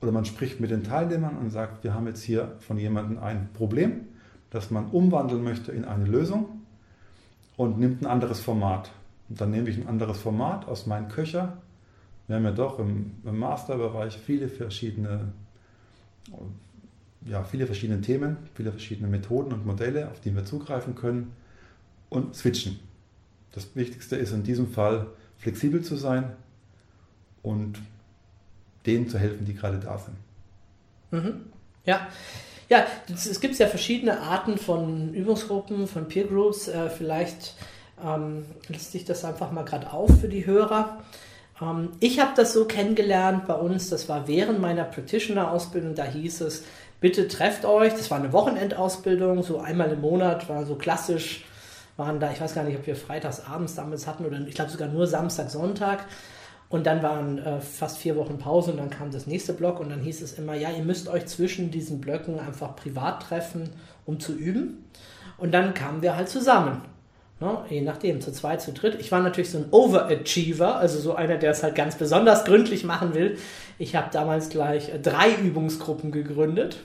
oder 0.00 0.10
man 0.10 0.24
spricht 0.24 0.60
mit 0.60 0.70
den 0.70 0.82
Teilnehmern 0.82 1.38
und 1.38 1.50
sagt, 1.50 1.84
wir 1.84 1.94
haben 1.94 2.06
jetzt 2.06 2.22
hier 2.22 2.56
von 2.58 2.78
jemandem 2.78 3.18
ein 3.18 3.50
Problem, 3.52 4.08
das 4.50 4.70
man 4.70 4.86
umwandeln 4.90 5.44
möchte 5.44 5.72
in 5.72 5.84
eine 5.84 6.04
Lösung 6.04 6.60
und 7.56 7.78
nimmt 7.78 8.02
ein 8.02 8.06
anderes 8.06 8.40
Format. 8.40 8.90
Und 9.28 9.40
dann 9.40 9.50
nehme 9.50 9.68
ich 9.68 9.76
ein 9.76 9.86
anderes 9.86 10.18
Format 10.18 10.66
aus 10.66 10.86
meinem 10.86 11.08
Köcher. 11.08 11.58
Wir 12.26 12.36
haben 12.36 12.44
ja 12.44 12.52
doch 12.52 12.78
im, 12.78 13.12
im 13.24 13.38
Masterbereich 13.38 14.18
viele 14.18 14.48
verschiedene, 14.48 15.32
ja, 17.26 17.42
viele 17.44 17.66
verschiedene 17.66 18.00
Themen, 18.00 18.36
viele 18.54 18.70
verschiedene 18.70 19.08
Methoden 19.08 19.52
und 19.52 19.66
Modelle, 19.66 20.10
auf 20.10 20.20
die 20.20 20.34
wir 20.34 20.44
zugreifen 20.44 20.94
können 20.94 21.32
und 22.10 22.34
switchen. 22.34 22.78
Das 23.52 23.74
Wichtigste 23.74 24.16
ist 24.16 24.32
in 24.32 24.42
diesem 24.42 24.68
Fall 24.68 25.06
flexibel 25.38 25.82
zu 25.82 25.96
sein 25.96 26.32
und 27.42 27.78
denen 28.86 29.08
zu 29.08 29.18
helfen, 29.18 29.46
die 29.46 29.54
gerade 29.54 29.78
da 29.78 29.98
sind. 29.98 30.16
Mhm. 31.10 31.40
Ja. 31.84 32.08
Ja, 32.70 32.86
es 33.08 33.40
gibt 33.40 33.56
ja 33.58 33.66
verschiedene 33.66 34.20
Arten 34.20 34.56
von 34.56 35.12
Übungsgruppen, 35.12 35.86
von 35.86 36.08
Peer 36.08 36.24
Groups. 36.24 36.66
Äh, 36.66 36.88
vielleicht 36.88 37.54
ähm, 38.02 38.46
listet 38.68 38.92
sich 38.92 39.04
das 39.04 39.24
einfach 39.24 39.52
mal 39.52 39.64
gerade 39.64 39.92
auf 39.92 40.20
für 40.20 40.28
die 40.28 40.46
Hörer. 40.46 41.02
Ähm, 41.60 41.90
ich 42.00 42.20
habe 42.20 42.32
das 42.34 42.52
so 42.52 42.64
kennengelernt 42.64 43.46
bei 43.46 43.54
uns, 43.54 43.90
das 43.90 44.08
war 44.08 44.26
während 44.28 44.60
meiner 44.60 44.84
Practitioner-Ausbildung, 44.84 45.94
da 45.94 46.04
hieß 46.04 46.40
es, 46.42 46.64
bitte 47.04 47.28
trefft 47.28 47.66
euch, 47.66 47.92
das 47.92 48.10
war 48.10 48.18
eine 48.18 48.32
Wochenendausbildung, 48.32 49.42
so 49.42 49.58
einmal 49.58 49.92
im 49.92 50.00
Monat, 50.00 50.48
war 50.48 50.64
so 50.64 50.74
klassisch, 50.74 51.44
waren 51.98 52.18
da, 52.18 52.30
ich 52.30 52.40
weiß 52.40 52.54
gar 52.54 52.64
nicht, 52.64 52.78
ob 52.78 52.86
wir 52.86 52.96
freitags 52.96 53.42
abends 53.44 53.74
damals 53.74 54.06
hatten 54.06 54.24
oder 54.24 54.40
ich 54.40 54.54
glaube 54.54 54.70
sogar 54.70 54.88
nur 54.88 55.06
Samstag, 55.06 55.50
Sonntag. 55.50 56.06
Und 56.70 56.86
dann 56.86 57.02
waren 57.02 57.36
äh, 57.36 57.60
fast 57.60 57.98
vier 57.98 58.16
Wochen 58.16 58.38
Pause 58.38 58.70
und 58.70 58.78
dann 58.78 58.88
kam 58.88 59.10
das 59.10 59.26
nächste 59.26 59.52
Block 59.52 59.80
und 59.80 59.90
dann 59.90 60.00
hieß 60.00 60.22
es 60.22 60.38
immer, 60.38 60.54
ja, 60.54 60.70
ihr 60.70 60.82
müsst 60.82 61.08
euch 61.08 61.26
zwischen 61.26 61.70
diesen 61.70 62.00
Blöcken 62.00 62.40
einfach 62.40 62.74
privat 62.74 63.24
treffen, 63.24 63.68
um 64.06 64.18
zu 64.18 64.32
üben. 64.32 64.86
Und 65.36 65.52
dann 65.52 65.74
kamen 65.74 66.00
wir 66.00 66.16
halt 66.16 66.30
zusammen. 66.30 66.80
Ne? 67.38 67.58
Je 67.68 67.82
nachdem, 67.82 68.22
zu 68.22 68.32
zweit, 68.32 68.62
zu 68.62 68.72
dritt. 68.72 68.98
Ich 68.98 69.12
war 69.12 69.20
natürlich 69.20 69.50
so 69.50 69.58
ein 69.58 69.66
Overachiever, 69.72 70.76
also 70.76 70.98
so 70.98 71.14
einer, 71.14 71.36
der 71.36 71.50
es 71.50 71.62
halt 71.62 71.74
ganz 71.74 71.96
besonders 71.96 72.46
gründlich 72.46 72.82
machen 72.82 73.12
will. 73.12 73.36
Ich 73.78 73.94
habe 73.94 74.08
damals 74.10 74.48
gleich 74.48 74.88
äh, 74.88 74.98
drei 74.98 75.34
Übungsgruppen 75.34 76.10
gegründet. 76.10 76.78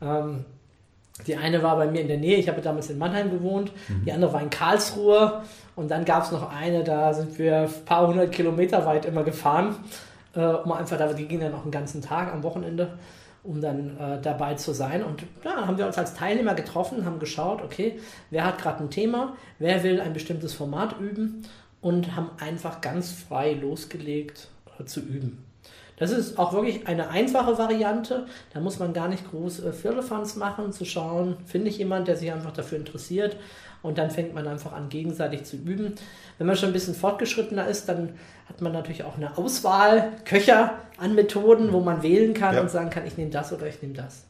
Ähm, 0.00 0.44
die 1.26 1.36
eine 1.36 1.62
war 1.62 1.76
bei 1.76 1.88
mir 1.88 2.00
in 2.00 2.08
der 2.08 2.18
Nähe, 2.18 2.36
ich 2.36 2.48
habe 2.48 2.60
damals 2.60 2.90
in 2.90 2.98
Mannheim 2.98 3.30
gewohnt, 3.30 3.72
die 4.06 4.12
andere 4.12 4.32
war 4.32 4.40
in 4.40 4.50
Karlsruhe 4.50 5.42
und 5.74 5.90
dann 5.90 6.04
gab 6.04 6.22
es 6.22 6.30
noch 6.30 6.52
eine, 6.52 6.84
da 6.84 7.12
sind 7.12 7.38
wir 7.38 7.62
ein 7.62 7.84
paar 7.84 8.06
hundert 8.06 8.30
Kilometer 8.30 8.86
weit 8.86 9.04
immer 9.04 9.24
gefahren. 9.24 9.74
äh, 10.34 10.40
um 10.40 10.72
einfach, 10.72 10.98
da 10.98 11.12
gehen 11.12 11.40
dann 11.40 11.54
auch 11.54 11.62
einen 11.62 11.70
ganzen 11.70 12.02
Tag 12.02 12.32
am 12.32 12.42
Wochenende, 12.42 12.98
um 13.42 13.60
dann 13.60 13.98
äh, 13.98 14.20
dabei 14.20 14.54
zu 14.54 14.72
sein. 14.72 15.02
Und 15.02 15.24
ja, 15.44 15.66
haben 15.66 15.78
wir 15.78 15.86
uns 15.86 15.98
als 15.98 16.14
Teilnehmer 16.14 16.54
getroffen, 16.54 17.04
haben 17.04 17.18
geschaut, 17.18 17.62
okay, 17.62 17.98
wer 18.30 18.44
hat 18.44 18.58
gerade 18.58 18.84
ein 18.84 18.90
Thema, 18.90 19.36
wer 19.58 19.82
will 19.82 20.00
ein 20.00 20.12
bestimmtes 20.12 20.54
Format 20.54 20.98
üben 21.00 21.44
und 21.80 22.14
haben 22.16 22.30
einfach 22.38 22.80
ganz 22.80 23.10
frei 23.10 23.52
losgelegt 23.54 24.48
äh, 24.78 24.84
zu 24.84 25.00
üben. 25.00 25.44
Das 25.98 26.10
ist 26.10 26.38
auch 26.38 26.52
wirklich 26.52 26.86
eine 26.86 27.08
einfache 27.10 27.58
Variante. 27.58 28.26
Da 28.54 28.60
muss 28.60 28.78
man 28.78 28.92
gar 28.92 29.08
nicht 29.08 29.28
groß 29.30 29.64
äh, 29.64 29.72
Firlefanz 29.72 30.36
machen, 30.36 30.72
zu 30.72 30.84
schauen, 30.84 31.36
finde 31.44 31.68
ich 31.68 31.78
jemand, 31.78 32.08
der 32.08 32.16
sich 32.16 32.32
einfach 32.32 32.52
dafür 32.52 32.78
interessiert. 32.78 33.36
Und 33.82 33.98
dann 33.98 34.10
fängt 34.10 34.34
man 34.34 34.46
einfach 34.46 34.72
an, 34.72 34.88
gegenseitig 34.88 35.44
zu 35.44 35.56
üben. 35.56 35.94
Wenn 36.36 36.46
man 36.46 36.56
schon 36.56 36.70
ein 36.70 36.72
bisschen 36.72 36.94
fortgeschrittener 36.94 37.68
ist, 37.68 37.88
dann 37.88 38.10
hat 38.48 38.60
man 38.60 38.72
natürlich 38.72 39.04
auch 39.04 39.16
eine 39.16 39.36
Auswahl, 39.38 40.12
Köcher 40.24 40.74
an 40.98 41.14
Methoden, 41.14 41.72
wo 41.72 41.80
man 41.80 42.02
wählen 42.02 42.34
kann 42.34 42.56
ja. 42.56 42.60
und 42.60 42.70
sagen 42.70 42.90
kann, 42.90 43.06
ich 43.06 43.16
nehme 43.16 43.30
das 43.30 43.52
oder 43.52 43.66
ich 43.66 43.80
nehme 43.82 43.94
das. 43.94 44.24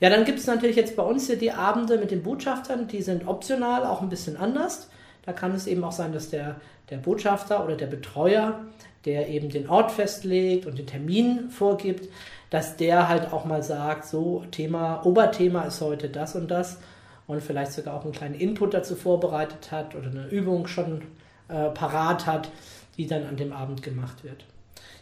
Ja, 0.00 0.10
dann 0.10 0.24
gibt 0.24 0.38
es 0.38 0.46
natürlich 0.46 0.76
jetzt 0.76 0.96
bei 0.96 1.02
uns 1.02 1.26
hier 1.28 1.38
die 1.38 1.52
Abende 1.52 1.98
mit 1.98 2.10
den 2.10 2.22
Botschaftern, 2.22 2.88
die 2.88 3.00
sind 3.00 3.26
optional, 3.26 3.86
auch 3.86 4.02
ein 4.02 4.08
bisschen 4.08 4.36
anders. 4.36 4.88
Da 5.24 5.32
kann 5.32 5.54
es 5.54 5.66
eben 5.66 5.82
auch 5.84 5.92
sein, 5.92 6.12
dass 6.12 6.28
der, 6.28 6.56
der 6.90 6.98
Botschafter 6.98 7.64
oder 7.64 7.76
der 7.76 7.86
Betreuer 7.86 8.60
der 9.04 9.28
eben 9.28 9.50
den 9.50 9.68
Ort 9.68 9.92
festlegt 9.92 10.66
und 10.66 10.78
den 10.78 10.86
Termin 10.86 11.50
vorgibt, 11.50 12.08
dass 12.50 12.76
der 12.76 13.08
halt 13.08 13.32
auch 13.32 13.44
mal 13.44 13.62
sagt, 13.62 14.06
so 14.06 14.44
Thema, 14.50 15.04
Oberthema 15.04 15.62
ist 15.62 15.80
heute 15.80 16.08
das 16.08 16.34
und 16.34 16.50
das 16.50 16.78
und 17.26 17.42
vielleicht 17.42 17.72
sogar 17.72 17.94
auch 17.94 18.04
einen 18.04 18.12
kleinen 18.12 18.34
Input 18.34 18.74
dazu 18.74 18.96
vorbereitet 18.96 19.72
hat 19.72 19.94
oder 19.94 20.08
eine 20.08 20.28
Übung 20.28 20.66
schon 20.66 21.02
äh, 21.48 21.70
parat 21.70 22.26
hat, 22.26 22.50
die 22.96 23.06
dann 23.06 23.26
an 23.26 23.36
dem 23.36 23.52
Abend 23.52 23.82
gemacht 23.82 24.24
wird. 24.24 24.44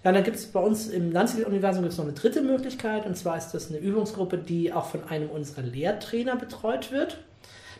Ja, 0.04 0.10
dann 0.10 0.24
gibt 0.24 0.36
es 0.36 0.46
bei 0.46 0.60
uns 0.60 0.88
im 0.88 1.12
Landesuniversum 1.12 1.84
noch 1.84 1.98
eine 2.00 2.12
dritte 2.12 2.42
Möglichkeit 2.42 3.06
und 3.06 3.16
zwar 3.16 3.36
ist 3.36 3.50
das 3.50 3.70
eine 3.70 3.78
Übungsgruppe, 3.78 4.38
die 4.38 4.72
auch 4.72 4.86
von 4.86 5.04
einem 5.04 5.30
unserer 5.30 5.62
Lehrtrainer 5.62 6.36
betreut 6.36 6.90
wird. 6.90 7.18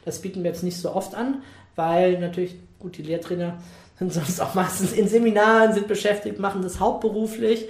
Das 0.05 0.21
bieten 0.21 0.43
wir 0.45 0.51
jetzt 0.51 0.63
nicht 0.63 0.77
so 0.77 0.95
oft 0.95 1.15
an, 1.15 1.43
weil 1.75 2.19
natürlich, 2.21 2.57
gut, 2.79 2.97
die 2.97 3.03
Lehrtrainer 3.03 3.59
sind 3.99 4.13
sonst 4.13 4.41
auch 4.41 4.55
meistens 4.55 4.93
in 4.93 5.09
Seminaren, 5.09 5.73
sind 5.73 5.89
beschäftigt, 5.89 6.39
machen 6.39 6.63
das 6.63 6.81
hauptberuflich. 6.81 7.69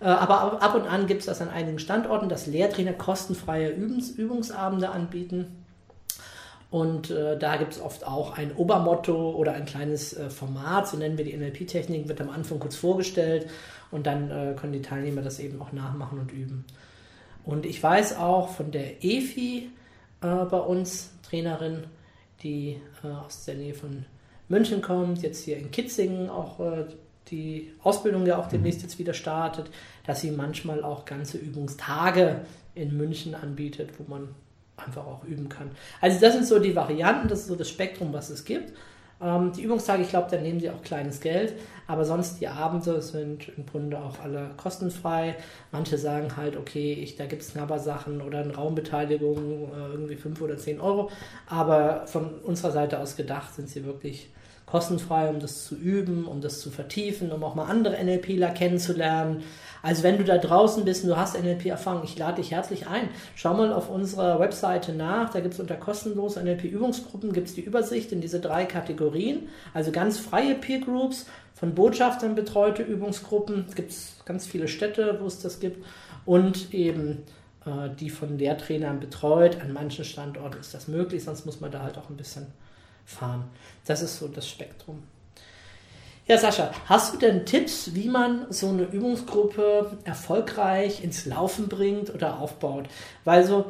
Äh, 0.00 0.04
aber 0.06 0.62
ab 0.62 0.74
und 0.74 0.86
an 0.86 1.06
gibt 1.06 1.20
es 1.20 1.26
das 1.26 1.40
an 1.40 1.48
einigen 1.48 1.78
Standorten, 1.78 2.28
dass 2.28 2.46
Lehrtrainer 2.46 2.92
kostenfreie 2.92 3.70
Übungs 3.70 4.10
Übungsabende 4.10 4.90
anbieten. 4.90 5.64
Und 6.70 7.10
äh, 7.10 7.38
da 7.38 7.56
gibt 7.56 7.74
es 7.74 7.80
oft 7.80 8.04
auch 8.04 8.36
ein 8.36 8.52
Obermotto 8.56 9.30
oder 9.30 9.52
ein 9.52 9.64
kleines 9.64 10.12
äh, 10.12 10.28
Format, 10.28 10.88
so 10.88 10.96
nennen 10.96 11.16
wir 11.16 11.24
die 11.24 11.36
NLP-Technik, 11.36 12.08
wird 12.08 12.20
am 12.20 12.30
Anfang 12.30 12.58
kurz 12.58 12.74
vorgestellt 12.74 13.48
und 13.92 14.08
dann 14.08 14.28
äh, 14.28 14.54
können 14.56 14.72
die 14.72 14.82
Teilnehmer 14.82 15.22
das 15.22 15.38
eben 15.38 15.62
auch 15.62 15.70
nachmachen 15.70 16.18
und 16.18 16.32
üben. 16.32 16.64
Und 17.44 17.64
ich 17.64 17.80
weiß 17.80 18.16
auch 18.16 18.48
von 18.48 18.72
der 18.72 19.04
EFI 19.04 19.70
äh, 20.20 20.26
bei 20.26 20.58
uns, 20.58 21.12
Trainerin, 21.22 21.84
die 22.42 22.80
äh, 23.04 23.08
aus 23.08 23.44
der 23.44 23.54
Nähe 23.54 23.74
von 23.74 24.04
München 24.48 24.82
kommt, 24.82 25.22
jetzt 25.22 25.44
hier 25.44 25.56
in 25.56 25.70
Kitzingen 25.70 26.28
auch 26.28 26.60
äh, 26.60 26.84
die 27.30 27.72
Ausbildung 27.82 28.26
ja 28.26 28.38
auch 28.38 28.48
demnächst 28.48 28.82
jetzt 28.82 28.98
wieder 28.98 29.14
startet, 29.14 29.70
dass 30.06 30.20
sie 30.20 30.30
manchmal 30.30 30.84
auch 30.84 31.04
ganze 31.04 31.38
Übungstage 31.38 32.42
in 32.74 32.96
München 32.96 33.34
anbietet, 33.34 33.90
wo 33.98 34.04
man 34.10 34.28
einfach 34.76 35.06
auch 35.06 35.24
üben 35.24 35.48
kann. 35.48 35.70
Also 36.00 36.20
das 36.20 36.34
sind 36.34 36.46
so 36.46 36.58
die 36.58 36.74
Varianten, 36.74 37.28
das 37.28 37.40
ist 37.40 37.46
so 37.46 37.56
das 37.56 37.68
Spektrum, 37.68 38.12
was 38.12 38.30
es 38.30 38.44
gibt. 38.44 38.72
Ähm, 39.22 39.52
die 39.52 39.62
Übungstage, 39.62 40.02
ich 40.02 40.08
glaube, 40.08 40.28
da 40.30 40.40
nehmen 40.40 40.60
sie 40.60 40.68
auch 40.70 40.82
kleines 40.82 41.20
Geld, 41.20 41.54
aber 41.86 42.04
sonst 42.04 42.40
die 42.40 42.48
Abende 42.48 43.00
sind 43.00 43.48
im 43.56 43.64
Grunde 43.64 43.98
auch 43.98 44.18
alle 44.20 44.50
kostenfrei. 44.56 45.36
Manche 45.70 45.96
sagen 45.96 46.36
halt, 46.36 46.56
okay, 46.56 46.92
ich, 46.92 47.16
da 47.16 47.26
gibt 47.26 47.42
es 47.42 47.52
Knabbersachen 47.52 48.20
oder 48.20 48.40
eine 48.40 48.54
Raumbeteiligung, 48.54 49.70
äh, 49.72 49.92
irgendwie 49.92 50.16
5 50.16 50.40
oder 50.42 50.58
10 50.58 50.80
Euro, 50.80 51.10
aber 51.46 52.06
von 52.06 52.34
unserer 52.40 52.72
Seite 52.72 52.98
aus 52.98 53.16
gedacht 53.16 53.54
sind 53.54 53.68
sie 53.68 53.84
wirklich 53.84 54.30
kostenfrei, 54.74 55.28
um 55.28 55.38
das 55.38 55.66
zu 55.66 55.76
üben, 55.76 56.26
um 56.26 56.40
das 56.40 56.58
zu 56.58 56.68
vertiefen, 56.68 57.30
um 57.30 57.44
auch 57.44 57.54
mal 57.54 57.66
andere 57.66 57.96
NLPler 58.02 58.50
kennenzulernen. 58.50 59.44
Also 59.82 60.02
wenn 60.02 60.18
du 60.18 60.24
da 60.24 60.36
draußen 60.36 60.84
bist 60.84 61.04
und 61.04 61.10
du 61.10 61.16
hast 61.16 61.40
NLP-Erfahrung, 61.40 62.02
ich 62.02 62.18
lade 62.18 62.42
dich 62.42 62.50
herzlich 62.50 62.88
ein. 62.88 63.08
Schau 63.36 63.54
mal 63.54 63.72
auf 63.72 63.88
unserer 63.88 64.40
Webseite 64.40 64.92
nach, 64.92 65.30
da 65.30 65.38
gibt 65.38 65.54
es 65.54 65.60
unter 65.60 65.76
kostenlos 65.76 66.34
NLP-Übungsgruppen, 66.34 67.32
gibt 67.32 67.46
es 67.46 67.54
die 67.54 67.60
Übersicht 67.60 68.10
in 68.10 68.20
diese 68.20 68.40
drei 68.40 68.64
Kategorien. 68.64 69.48
Also 69.74 69.92
ganz 69.92 70.18
freie 70.18 70.56
Peer 70.56 70.80
Groups, 70.80 71.26
von 71.54 71.76
Botschaftern 71.76 72.34
betreute 72.34 72.82
Übungsgruppen, 72.82 73.66
es 73.68 73.76
gibt 73.76 73.94
ganz 74.24 74.44
viele 74.44 74.66
Städte, 74.66 75.18
wo 75.20 75.26
es 75.26 75.38
das 75.38 75.60
gibt. 75.60 75.86
Und 76.26 76.74
eben 76.74 77.22
äh, 77.64 77.90
die 78.00 78.10
von 78.10 78.38
Lehrtrainern 78.38 78.98
betreut. 78.98 79.60
An 79.60 79.72
manchen 79.72 80.04
Standorten 80.04 80.58
ist 80.58 80.74
das 80.74 80.88
möglich, 80.88 81.22
sonst 81.22 81.46
muss 81.46 81.60
man 81.60 81.70
da 81.70 81.84
halt 81.84 81.96
auch 81.96 82.10
ein 82.10 82.16
bisschen 82.16 82.48
fahren. 83.04 83.44
Das 83.86 84.02
ist 84.02 84.18
so 84.18 84.28
das 84.28 84.48
Spektrum. 84.48 85.02
Ja, 86.26 86.38
Sascha, 86.38 86.70
hast 86.86 87.12
du 87.12 87.18
denn 87.18 87.44
Tipps, 87.44 87.94
wie 87.94 88.08
man 88.08 88.46
so 88.48 88.70
eine 88.70 88.84
Übungsgruppe 88.84 89.98
erfolgreich 90.04 91.04
ins 91.04 91.26
Laufen 91.26 91.68
bringt 91.68 92.14
oder 92.14 92.38
aufbaut? 92.38 92.86
Weil 93.24 93.44
so, 93.44 93.66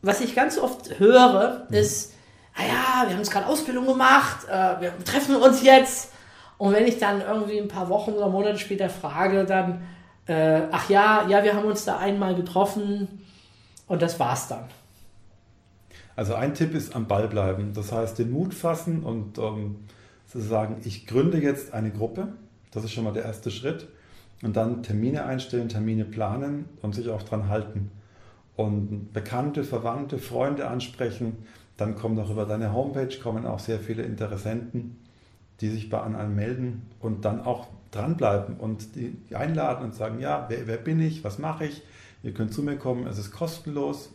was 0.00 0.20
ich 0.20 0.36
ganz 0.36 0.58
oft 0.58 1.00
höre, 1.00 1.66
mhm. 1.68 1.74
ist, 1.74 2.14
ah 2.54 2.62
ja, 2.62 3.02
wir 3.04 3.14
haben 3.14 3.18
jetzt 3.18 3.32
gerade 3.32 3.46
Ausbildung 3.46 3.86
gemacht, 3.86 4.46
äh, 4.48 4.80
wir 4.80 5.04
treffen 5.04 5.34
uns 5.34 5.64
jetzt. 5.64 6.12
Und 6.56 6.72
wenn 6.72 6.86
ich 6.86 6.98
dann 6.98 7.20
irgendwie 7.20 7.58
ein 7.58 7.68
paar 7.68 7.88
Wochen 7.88 8.12
oder 8.12 8.28
Monate 8.28 8.58
später 8.60 8.88
frage, 8.88 9.44
dann, 9.44 9.82
äh, 10.26 10.62
ach 10.70 10.88
ja, 10.88 11.26
ja, 11.28 11.42
wir 11.42 11.54
haben 11.54 11.66
uns 11.66 11.84
da 11.84 11.98
einmal 11.98 12.36
getroffen 12.36 13.26
und 13.88 14.02
das 14.02 14.20
war's 14.20 14.46
dann. 14.46 14.68
Also 16.18 16.34
ein 16.34 16.52
Tipp 16.52 16.74
ist 16.74 16.96
am 16.96 17.06
Ball 17.06 17.28
bleiben. 17.28 17.74
Das 17.74 17.92
heißt, 17.92 18.18
den 18.18 18.32
Mut 18.32 18.52
fassen 18.52 19.04
und 19.04 19.38
ähm, 19.38 19.76
sozusagen, 20.26 20.78
ich 20.82 21.06
gründe 21.06 21.40
jetzt 21.40 21.72
eine 21.72 21.92
Gruppe. 21.92 22.32
Das 22.72 22.82
ist 22.82 22.90
schon 22.90 23.04
mal 23.04 23.12
der 23.12 23.22
erste 23.22 23.52
Schritt. 23.52 23.86
Und 24.42 24.56
dann 24.56 24.82
Termine 24.82 25.26
einstellen, 25.26 25.68
Termine 25.68 26.04
planen 26.04 26.64
und 26.82 26.96
sich 26.96 27.08
auch 27.08 27.22
dran 27.22 27.48
halten. 27.48 27.92
Und 28.56 29.12
Bekannte, 29.12 29.62
Verwandte, 29.62 30.18
Freunde 30.18 30.66
ansprechen. 30.66 31.36
Dann 31.76 31.94
kommen 31.94 32.18
auch 32.18 32.30
über 32.30 32.46
deine 32.46 32.72
Homepage 32.72 33.16
kommen 33.22 33.46
auch 33.46 33.60
sehr 33.60 33.78
viele 33.78 34.02
Interessenten, 34.02 34.96
die 35.60 35.68
sich 35.68 35.88
bei 35.88 36.02
einem 36.02 36.34
melden 36.34 36.82
und 36.98 37.24
dann 37.24 37.42
auch 37.42 37.68
dranbleiben 37.92 38.56
und 38.56 38.96
die 38.96 39.16
einladen 39.36 39.84
und 39.84 39.94
sagen, 39.94 40.18
ja, 40.18 40.46
wer, 40.48 40.66
wer 40.66 40.78
bin 40.78 40.98
ich, 40.98 41.22
was 41.22 41.38
mache 41.38 41.66
ich? 41.66 41.80
Ihr 42.24 42.34
könnt 42.34 42.52
zu 42.52 42.64
mir 42.64 42.76
kommen, 42.76 43.06
es 43.06 43.18
ist 43.18 43.30
kostenlos. 43.30 44.10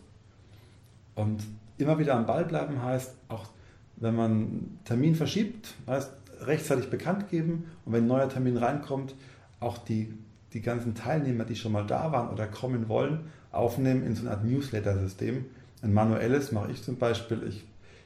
Und 1.16 1.44
immer 1.84 2.00
wieder 2.00 2.16
am 2.16 2.26
Ball 2.26 2.46
bleiben 2.46 2.82
heißt, 2.82 3.16
auch 3.30 3.50
wenn 3.98 4.16
man 4.16 4.32
einen 4.32 4.80
Termin 4.86 5.16
verschiebt, 5.16 5.76
heißt 5.88 6.12
rechtzeitig 6.42 6.90
bekannt 6.90 7.30
geben 7.30 7.66
und 7.86 7.94
wenn 7.94 8.06
ein 8.06 8.08
neuer 8.08 8.30
Termin 8.30 8.58
reinkommt, 8.58 9.16
auch 9.60 9.78
die, 9.78 10.14
die 10.54 10.62
ganzen 10.62 10.96
Teilnehmer, 10.96 11.46
die 11.46 11.56
schon 11.56 11.72
mal 11.72 11.86
da 11.86 12.12
waren 12.12 12.30
oder 12.30 12.48
kommen 12.48 12.90
wollen, 12.90 13.22
aufnehmen 13.52 14.04
in 14.06 14.16
so 14.16 14.22
eine 14.24 14.32
Art 14.32 14.44
Newsletter-System. 14.44 15.46
Ein 15.82 15.94
manuelles 15.94 16.52
mache 16.52 16.72
ich 16.72 16.84
zum 16.84 16.98
Beispiel. 16.98 17.44
Ich 17.48 17.66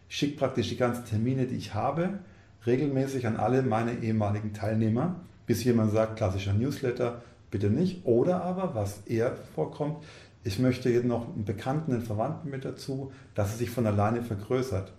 schicke 0.10 0.38
praktisch 0.38 0.70
die 0.70 0.78
ganzen 0.78 1.06
Termine, 1.06 1.46
die 1.46 1.56
ich 1.56 1.74
habe, 1.74 2.20
regelmäßig 2.66 3.26
an 3.28 3.38
alle 3.38 3.62
meine 3.62 3.94
ehemaligen 4.04 4.54
Teilnehmer, 4.54 5.16
bis 5.46 5.64
jemand 5.64 5.92
sagt, 5.94 6.18
klassischer 6.18 6.54
Newsletter, 6.54 7.22
bitte 7.50 7.70
nicht. 7.70 8.06
Oder 8.06 8.44
aber, 8.44 8.76
was 8.76 9.02
eher 9.06 9.36
vorkommt, 9.56 10.04
ich 10.44 10.60
möchte 10.60 10.90
jetzt 10.90 11.06
noch 11.06 11.34
einen 11.34 11.46
Bekannten, 11.46 11.94
einen 11.94 12.02
Verwandten 12.02 12.50
mit 12.50 12.66
dazu, 12.66 13.12
dass 13.36 13.52
es 13.52 13.58
sich 13.60 13.70
von 13.70 13.86
alleine 13.86 14.22
vergrößert. 14.22 14.94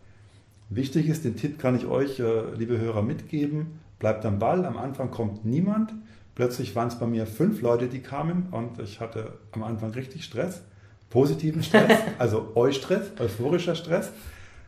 Wichtig 0.71 1.09
ist, 1.09 1.25
den 1.25 1.37
Tipp 1.37 1.59
kann 1.59 1.77
ich 1.77 1.87
euch, 1.87 2.21
äh, 2.21 2.55
liebe 2.55 2.79
Hörer, 2.79 3.03
mitgeben. 3.03 3.81
Bleibt 3.99 4.25
am 4.27 4.39
Ball, 4.39 4.67
am 4.67 4.77
Anfang 4.77 5.11
kommt 5.11 5.45
niemand. 5.45 5.95
Plötzlich 6.35 6.77
waren 6.77 6.89
es 6.89 6.99
bei 6.99 7.07
mir 7.07 7.27
fünf 7.27 7.63
Leute, 7.63 7.89
die 7.89 8.01
kamen 8.01 8.49
und 8.51 8.79
ich 8.79 9.01
hatte 9.01 9.39
am 9.53 9.63
Anfang 9.63 9.91
richtig 9.91 10.25
Stress, 10.25 10.63
positiven 11.11 11.63
Stress, 11.63 11.99
also 12.19 12.53
Eustress, 12.55 13.11
euphorischer 13.19 13.75
Stress. 13.75 14.13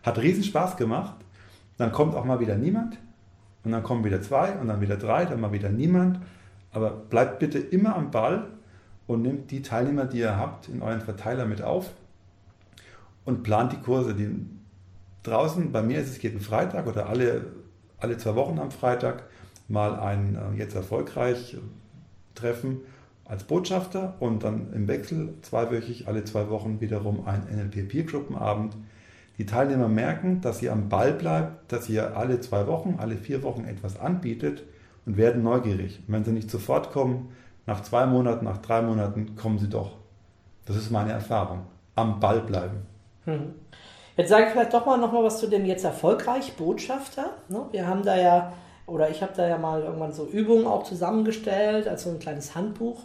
Hat 0.02 0.18
riesen 0.18 0.42
Spaß 0.42 0.76
gemacht. 0.76 1.14
Dann 1.76 1.92
kommt 1.92 2.14
auch 2.14 2.24
mal 2.24 2.40
wieder 2.40 2.56
niemand 2.56 2.98
und 3.64 3.72
dann 3.72 3.82
kommen 3.82 4.04
wieder 4.04 4.22
zwei 4.22 4.52
und 4.52 4.68
dann 4.68 4.80
wieder 4.80 4.96
drei, 4.96 5.26
dann 5.26 5.40
mal 5.40 5.52
wieder 5.52 5.68
niemand. 5.68 6.18
Aber 6.72 6.90
bleibt 6.90 7.38
bitte 7.38 7.58
immer 7.58 7.94
am 7.96 8.10
Ball 8.10 8.48
und 9.10 9.22
nimmt 9.22 9.50
die 9.50 9.60
Teilnehmer, 9.60 10.04
die 10.04 10.20
ihr 10.20 10.36
habt, 10.36 10.68
in 10.68 10.82
euren 10.82 11.00
Verteiler 11.00 11.44
mit 11.44 11.62
auf 11.62 11.90
und 13.24 13.42
plant 13.42 13.72
die 13.72 13.78
Kurse. 13.78 14.14
Die 14.14 14.30
draußen, 15.24 15.72
bei 15.72 15.82
mir 15.82 15.98
ist 15.98 16.10
es 16.10 16.22
jeden 16.22 16.38
Freitag 16.38 16.86
oder 16.86 17.08
alle, 17.08 17.46
alle 17.98 18.18
zwei 18.18 18.36
Wochen 18.36 18.60
am 18.60 18.70
Freitag 18.70 19.24
mal 19.66 19.98
ein 19.98 20.36
äh, 20.36 20.58
jetzt 20.58 20.76
erfolgreich 20.76 21.56
Treffen 22.36 22.82
als 23.24 23.42
Botschafter 23.42 24.14
und 24.20 24.44
dann 24.44 24.72
im 24.74 24.86
Wechsel 24.86 25.34
zweiwöchig 25.42 26.06
alle 26.06 26.22
zwei 26.22 26.48
Wochen 26.48 26.80
wiederum 26.80 27.26
ein 27.26 27.42
NLP-Peer-Gruppenabend. 27.52 28.76
Die 29.38 29.46
Teilnehmer 29.46 29.88
merken, 29.88 30.40
dass 30.40 30.62
ihr 30.62 30.72
am 30.72 30.88
Ball 30.88 31.14
bleibt, 31.14 31.72
dass 31.72 31.88
ihr 31.88 32.16
alle 32.16 32.40
zwei 32.40 32.68
Wochen, 32.68 32.94
alle 32.98 33.16
vier 33.16 33.42
Wochen 33.42 33.64
etwas 33.64 33.98
anbietet 33.98 34.62
und 35.04 35.16
werden 35.16 35.42
neugierig. 35.42 35.98
Und 36.06 36.14
wenn 36.14 36.24
sie 36.24 36.32
nicht 36.32 36.50
sofort 36.50 36.92
kommen, 36.92 37.30
nach 37.66 37.82
zwei 37.82 38.06
Monaten, 38.06 38.44
nach 38.44 38.58
drei 38.58 38.82
Monaten 38.82 39.36
kommen 39.36 39.58
sie 39.58 39.68
doch. 39.68 39.92
Das 40.66 40.76
ist 40.76 40.90
meine 40.90 41.12
Erfahrung. 41.12 41.66
Am 41.94 42.20
Ball 42.20 42.40
bleiben. 42.40 42.86
Mhm. 43.26 43.54
Jetzt 44.16 44.28
sage 44.28 44.46
ich 44.46 44.50
vielleicht 44.50 44.74
doch 44.74 44.86
mal 44.86 44.98
noch 44.98 45.12
mal 45.12 45.24
was 45.24 45.38
zu 45.38 45.46
dem 45.46 45.64
jetzt 45.64 45.84
erfolgreich 45.84 46.54
Botschafter. 46.56 47.30
Ne? 47.48 47.62
Wir 47.70 47.86
haben 47.86 48.02
da 48.02 48.16
ja, 48.16 48.52
oder 48.86 49.08
ich 49.08 49.22
habe 49.22 49.32
da 49.34 49.48
ja 49.48 49.56
mal 49.56 49.82
irgendwann 49.82 50.12
so 50.12 50.26
Übungen 50.26 50.66
auch 50.66 50.84
zusammengestellt, 50.84 51.88
also 51.88 52.10
ein 52.10 52.18
kleines 52.18 52.54
Handbuch. 52.54 53.00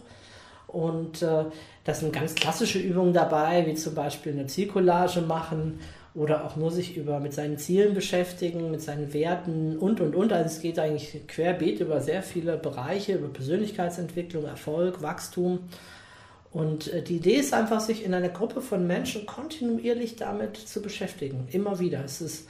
Und 0.66 1.22
äh, 1.22 1.44
da 1.84 1.94
sind 1.94 2.12
ganz 2.12 2.34
klassische 2.34 2.78
Übungen 2.78 3.12
dabei, 3.12 3.64
wie 3.66 3.74
zum 3.74 3.94
Beispiel 3.94 4.32
eine 4.32 4.46
Zielcollage 4.46 5.22
machen 5.22 5.80
oder 6.16 6.44
auch 6.46 6.56
nur 6.56 6.72
sich 6.72 6.96
über 6.96 7.20
mit 7.20 7.34
seinen 7.34 7.58
Zielen 7.58 7.94
beschäftigen, 7.94 8.70
mit 8.70 8.80
seinen 8.80 9.12
Werten 9.12 9.76
und 9.76 10.00
und 10.00 10.14
und. 10.16 10.32
Also 10.32 10.56
es 10.56 10.62
geht 10.62 10.78
eigentlich 10.78 11.20
querbeet 11.28 11.80
über 11.80 12.00
sehr 12.00 12.22
viele 12.22 12.56
Bereiche, 12.56 13.14
über 13.14 13.28
Persönlichkeitsentwicklung, 13.28 14.46
Erfolg, 14.46 15.02
Wachstum. 15.02 15.60
Und 16.52 16.90
äh, 16.92 17.02
die 17.02 17.16
Idee 17.16 17.34
ist 17.34 17.52
einfach, 17.52 17.80
sich 17.80 18.02
in 18.02 18.14
einer 18.14 18.30
Gruppe 18.30 18.62
von 18.62 18.86
Menschen 18.86 19.26
kontinuierlich 19.26 20.16
damit 20.16 20.56
zu 20.56 20.80
beschäftigen. 20.80 21.48
Immer 21.52 21.78
wieder. 21.80 22.02
Es 22.02 22.22
ist 22.22 22.48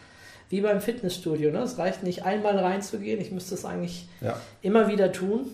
wie 0.48 0.60
beim 0.60 0.80
Fitnessstudio. 0.80 1.50
Ne? 1.50 1.58
Es 1.58 1.76
reicht 1.76 2.04
nicht 2.04 2.24
einmal 2.24 2.56
reinzugehen. 2.56 3.20
Ich 3.20 3.32
müsste 3.32 3.54
es 3.56 3.64
eigentlich 3.64 4.06
Ja. 4.20 4.40
immer 4.62 4.86
wieder 4.86 5.10
tun. 5.10 5.46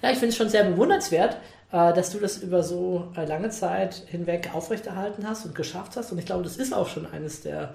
Ja, 0.00 0.10
ich 0.10 0.16
finde 0.16 0.30
es 0.30 0.36
schon 0.36 0.48
sehr 0.48 0.64
bewundernswert, 0.64 1.36
dass 1.70 2.10
du 2.10 2.18
das 2.18 2.38
über 2.38 2.62
so 2.62 3.08
äh, 3.16 3.24
lange 3.24 3.50
Zeit 3.50 3.94
hinweg 4.06 4.50
aufrechterhalten 4.54 5.28
hast 5.28 5.44
und 5.46 5.54
geschafft 5.54 5.96
hast. 5.96 6.12
Und 6.12 6.18
ich 6.18 6.26
glaube, 6.26 6.44
das 6.44 6.56
ist 6.56 6.72
auch 6.72 6.88
schon 6.88 7.06
eines 7.06 7.40
der 7.42 7.74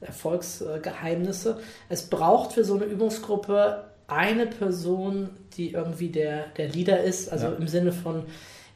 Erfolgsgeheimnisse. 0.00 1.58
Es 1.88 2.08
braucht 2.08 2.52
für 2.52 2.64
so 2.64 2.74
eine 2.74 2.84
Übungsgruppe 2.84 3.84
eine 4.06 4.46
Person, 4.46 5.30
die 5.56 5.72
irgendwie 5.72 6.08
der, 6.08 6.46
der 6.56 6.68
Leader 6.68 7.02
ist, 7.02 7.30
also 7.30 7.46
Ja. 7.46 7.52
im 7.54 7.68
Sinne 7.68 7.92
von, 7.92 8.24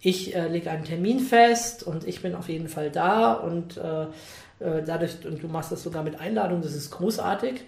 ich 0.01 0.35
äh, 0.35 0.49
lege 0.49 0.71
einen 0.71 0.85
Termin 0.85 1.21
fest 1.21 1.83
und 1.85 2.07
ich 2.07 2.23
bin 2.23 2.35
auf 2.35 2.49
jeden 2.49 2.69
Fall 2.69 2.91
da 2.91 3.35
und 3.35 3.77
äh, 3.79 4.03
äh, 4.03 4.83
dadurch, 4.85 5.25
und 5.25 5.43
du 5.43 5.49
machst 5.49 5.73
das 5.73 5.83
sogar 5.83 6.03
mit 6.03 6.21
Einladung, 6.21 6.61
das 6.61 6.75
ist 6.75 6.91
großartig. 6.91 7.63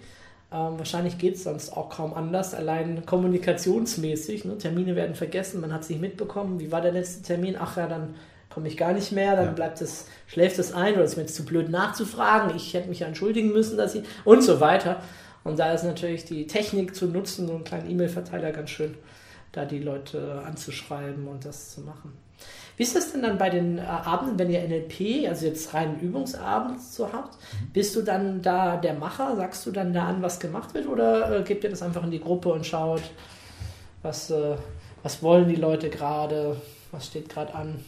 Ähm, 0.55 0.77
wahrscheinlich 0.77 1.17
geht 1.17 1.35
es 1.35 1.43
sonst 1.43 1.75
auch 1.75 1.89
kaum 1.89 2.13
anders, 2.13 2.53
allein 2.53 3.05
kommunikationsmäßig. 3.05 4.45
Ne? 4.45 4.57
Termine 4.57 4.95
werden 4.95 5.13
vergessen, 5.15 5.59
man 5.59 5.73
hat 5.73 5.81
es 5.81 5.89
nicht 5.89 5.99
mitbekommen. 5.99 6.59
Wie 6.59 6.71
war 6.71 6.79
der 6.81 6.93
letzte 6.93 7.23
Termin? 7.23 7.57
Ach 7.59 7.75
ja, 7.75 7.87
dann 7.87 8.15
komme 8.49 8.69
ich 8.69 8.77
gar 8.77 8.93
nicht 8.93 9.11
mehr, 9.11 9.35
dann 9.35 9.47
Ja. 9.47 9.51
bleibt 9.51 9.81
es, 9.81 10.07
schläft 10.27 10.57
es 10.59 10.71
ein 10.71 10.93
oder 10.93 11.03
ist 11.03 11.17
mir 11.17 11.23
jetzt 11.23 11.35
zu 11.35 11.43
blöd 11.43 11.69
nachzufragen. 11.69 12.55
Ich 12.55 12.73
hätte 12.73 12.87
mich 12.87 12.99
ja 13.01 13.07
entschuldigen 13.07 13.51
müssen, 13.51 13.77
dass 13.77 13.95
ich 13.95 14.03
und 14.23 14.43
so 14.43 14.61
weiter. 14.61 15.01
Und 15.43 15.59
da 15.59 15.73
ist 15.73 15.83
natürlich 15.83 16.23
die 16.23 16.47
Technik 16.47 16.95
zu 16.95 17.07
nutzen, 17.07 17.47
so 17.47 17.55
einen 17.55 17.65
kleinen 17.65 17.89
E-Mail-Verteiler 17.91 18.51
ganz 18.51 18.69
schön, 18.69 18.95
da 19.51 19.65
die 19.65 19.79
Leute 19.79 20.41
anzuschreiben 20.45 21.27
und 21.27 21.43
das 21.43 21.71
zu 21.71 21.81
machen. 21.81 22.13
Wie 22.77 22.83
ist 22.83 22.95
das 22.95 23.11
denn 23.13 23.21
dann 23.21 23.37
bei 23.37 23.49
den 23.49 23.77
äh, 23.77 23.81
Abenden, 23.81 24.37
wenn 24.37 24.49
ihr 24.49 24.61
NLP, 24.67 25.29
also 25.29 25.45
jetzt 25.45 25.73
reinen 25.73 25.99
Übungsabend 25.99 26.81
so 26.81 27.11
habt? 27.11 27.37
Bist 27.71 27.95
du 27.95 28.01
dann 28.01 28.41
da 28.41 28.75
der 28.75 28.95
Macher? 28.95 29.35
Sagst 29.35 29.65
du 29.65 29.71
dann 29.71 29.93
da 29.93 30.07
an, 30.07 30.21
was 30.21 30.39
gemacht 30.39 30.73
wird? 30.73 30.87
Oder 30.87 31.39
äh, 31.39 31.43
gebt 31.43 31.63
ihr 31.63 31.69
das 31.69 31.81
einfach 31.81 32.03
in 32.03 32.11
die 32.11 32.19
Gruppe 32.19 32.51
und 32.51 32.65
schaut, 32.65 33.03
was, 34.01 34.29
äh, 34.29 34.55
was 35.03 35.23
wollen 35.23 35.47
die 35.47 35.55
Leute 35.55 35.89
gerade? 35.89 36.57
Was 36.91 37.07
steht 37.07 37.29
gerade 37.29 37.55
an? 37.55 37.79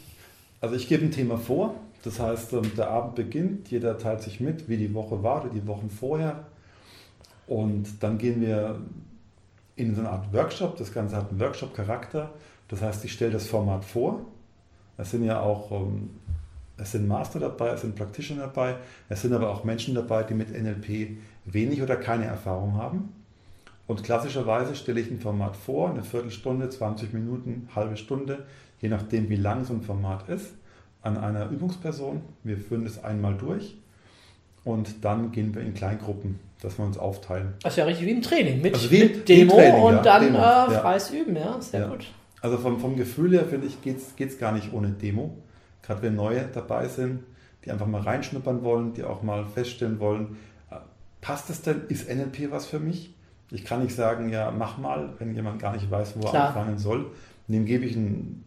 Also 0.61 0.75
ich 0.75 0.87
gebe 0.87 1.03
ein 1.03 1.11
Thema 1.11 1.37
vor. 1.37 1.75
Das 2.03 2.19
heißt, 2.21 2.53
ähm, 2.53 2.71
der 2.77 2.89
Abend 2.89 3.15
beginnt, 3.15 3.69
jeder 3.69 3.97
teilt 3.97 4.21
sich 4.21 4.39
mit, 4.39 4.69
wie 4.69 4.77
die 4.77 4.93
Woche 4.93 5.21
war 5.21 5.43
oder 5.43 5.53
die 5.53 5.67
Wochen 5.67 5.89
vorher. 5.89 6.45
Und 7.45 8.01
dann 8.01 8.17
gehen 8.17 8.39
wir 8.39 8.79
in 9.75 9.95
so 9.95 10.01
eine 10.01 10.09
Art 10.09 10.33
Workshop. 10.33 10.77
Das 10.77 10.93
Ganze 10.93 11.17
hat 11.17 11.29
einen 11.29 11.39
Workshop-Charakter. 11.41 12.31
Das 12.69 12.81
heißt, 12.81 13.03
ich 13.03 13.11
stelle 13.11 13.31
das 13.31 13.47
Format 13.47 13.83
vor. 13.83 14.25
Es 14.97 15.11
sind 15.11 15.23
ja 15.23 15.39
auch, 15.41 15.71
ähm, 15.71 16.09
es 16.77 16.91
sind 16.91 17.07
Master 17.07 17.39
dabei, 17.39 17.69
es 17.69 17.81
sind 17.81 17.95
Practitioner 17.95 18.43
dabei, 18.43 18.75
es 19.09 19.21
sind 19.21 19.33
aber 19.33 19.49
auch 19.49 19.63
Menschen 19.63 19.95
dabei, 19.95 20.23
die 20.23 20.33
mit 20.33 20.49
NLP 20.51 21.17
wenig 21.45 21.81
oder 21.81 21.95
keine 21.95 22.25
Erfahrung 22.25 22.75
haben. 22.75 23.13
Und 23.87 24.03
klassischerweise 24.03 24.75
stelle 24.75 24.99
ich 24.99 25.09
ein 25.09 25.19
Format 25.19 25.55
vor, 25.55 25.89
eine 25.89 26.03
Viertelstunde, 26.03 26.69
20 26.69 27.13
Minuten, 27.13 27.69
halbe 27.75 27.95
Stunde, 27.95 28.45
je 28.81 28.89
nachdem, 28.89 29.29
wie 29.29 29.37
lang 29.37 29.63
so 29.63 29.73
ein 29.73 29.81
Format 29.81 30.27
ist, 30.29 30.53
an 31.01 31.17
einer 31.17 31.49
Übungsperson. 31.49 32.21
Wir 32.43 32.57
führen 32.57 32.83
das 32.83 33.01
einmal 33.03 33.35
durch 33.35 33.77
und 34.65 35.05
dann 35.05 35.31
gehen 35.31 35.55
wir 35.55 35.61
in 35.61 35.73
Kleingruppen, 35.73 36.37
dass 36.61 36.77
wir 36.77 36.85
uns 36.85 36.97
aufteilen. 36.97 37.53
Das 37.63 37.73
ist 37.73 37.77
ja 37.77 37.85
richtig 37.85 38.07
wie 38.07 38.11
im 38.11 38.21
Training. 38.21 38.61
Mit, 38.61 38.73
Also 38.73 38.91
wie- 38.91 39.03
mit 39.03 39.29
Demo 39.29 39.53
Training, 39.55 39.81
und 39.83 39.93
ja, 39.95 40.01
dann 40.01 40.23
Demo, 40.25 40.37
äh, 40.37 40.41
ja. 40.41 40.69
freies 40.81 41.09
Üben, 41.11 41.35
ja. 41.37 41.61
Sehr 41.61 41.79
Ja. 41.81 41.87
gut. 41.87 42.05
Also 42.41 42.57
vom, 42.57 42.79
vom 42.79 42.95
Gefühl 42.95 43.33
her, 43.33 43.45
finde 43.45 43.67
ich, 43.67 43.81
geht 43.81 43.99
es 44.19 44.37
gar 44.37 44.51
nicht 44.51 44.73
ohne 44.73 44.89
Demo. 44.89 45.37
Gerade 45.81 46.01
wenn 46.01 46.15
neue 46.15 46.47
dabei 46.53 46.87
sind, 46.87 47.23
die 47.65 47.71
einfach 47.71 47.87
mal 47.87 48.01
reinschnuppern 48.01 48.63
wollen, 48.63 48.93
die 48.93 49.03
auch 49.03 49.23
mal 49.23 49.45
feststellen 49.45 49.99
wollen, 49.99 50.37
äh, 50.69 50.75
passt 51.21 51.49
es 51.49 51.61
denn, 51.61 51.83
ist 51.89 52.09
NLP 52.09 52.51
was 52.51 52.65
für 52.65 52.79
mich? 52.79 53.13
Ich 53.51 53.63
kann 53.63 53.81
nicht 53.81 53.95
sagen, 53.95 54.29
ja, 54.29 54.51
mach 54.51 54.77
mal, 54.77 55.13
wenn 55.19 55.33
jemand 55.33 55.59
gar 55.59 55.73
nicht 55.73 55.89
weiß, 55.89 56.15
wo 56.17 56.25
er 56.25 56.31
Klar. 56.31 56.47
anfangen 56.49 56.77
soll. 56.77 57.11
Dem 57.47 57.65
gebe 57.65 57.85
ich 57.85 57.95
ein, 57.95 58.43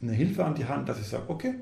eine 0.00 0.12
Hilfe 0.12 0.44
an 0.44 0.54
die 0.54 0.64
Hand, 0.64 0.88
dass 0.88 0.98
ich 0.98 1.06
sage, 1.06 1.24
okay, 1.28 1.54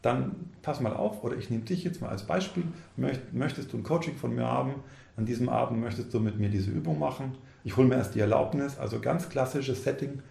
dann 0.00 0.34
pass 0.62 0.80
mal 0.80 0.94
auf 0.94 1.22
oder 1.22 1.36
ich 1.36 1.50
nehme 1.50 1.62
dich 1.62 1.84
jetzt 1.84 2.00
mal 2.00 2.08
als 2.08 2.24
Beispiel. 2.24 2.64
Möcht, 2.96 3.32
möchtest 3.32 3.72
du 3.72 3.76
ein 3.76 3.82
Coaching 3.82 4.16
von 4.16 4.34
mir 4.34 4.46
haben? 4.46 4.74
An 5.16 5.26
diesem 5.26 5.48
Abend 5.48 5.80
möchtest 5.80 6.12
du 6.12 6.20
mit 6.20 6.38
mir 6.38 6.48
diese 6.48 6.70
Übung 6.70 6.98
machen? 6.98 7.36
Ich 7.64 7.76
hole 7.76 7.86
mir 7.86 7.96
erst 7.96 8.14
die 8.14 8.20
Erlaubnis, 8.20 8.78
also 8.78 8.98
ganz 8.98 9.28
klassisches 9.28 9.84
Setting. 9.84 10.22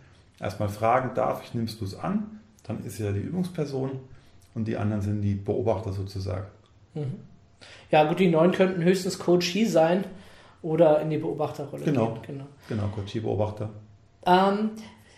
Erstmal 0.41 0.69
fragen, 0.69 1.11
darf 1.13 1.43
ich, 1.43 1.53
nimmst 1.53 1.79
du 1.81 1.85
es 1.85 1.95
an? 1.97 2.39
Dann 2.63 2.83
ist 2.83 2.97
ja 2.99 3.11
die 3.11 3.19
Übungsperson 3.19 3.91
und 4.55 4.67
die 4.67 4.77
anderen 4.77 5.01
sind 5.01 5.21
die 5.21 5.35
Beobachter 5.35 5.93
sozusagen. 5.93 6.47
Mhm. 6.93 7.15
Ja, 7.91 8.05
gut, 8.05 8.19
die 8.19 8.29
Neuen 8.29 8.51
könnten 8.51 8.83
höchstens 8.83 9.19
Coachie 9.19 9.65
sein 9.65 10.03
oder 10.63 11.01
in 11.01 11.09
die 11.09 11.17
Beobachterrolle 11.17 11.83
Genau. 11.85 12.13
gehen. 12.13 12.21
Genau. 12.27 12.45
Genau, 12.67 12.87
Coachie-Beobachter. 12.87 13.69
Ähm, 14.25 14.71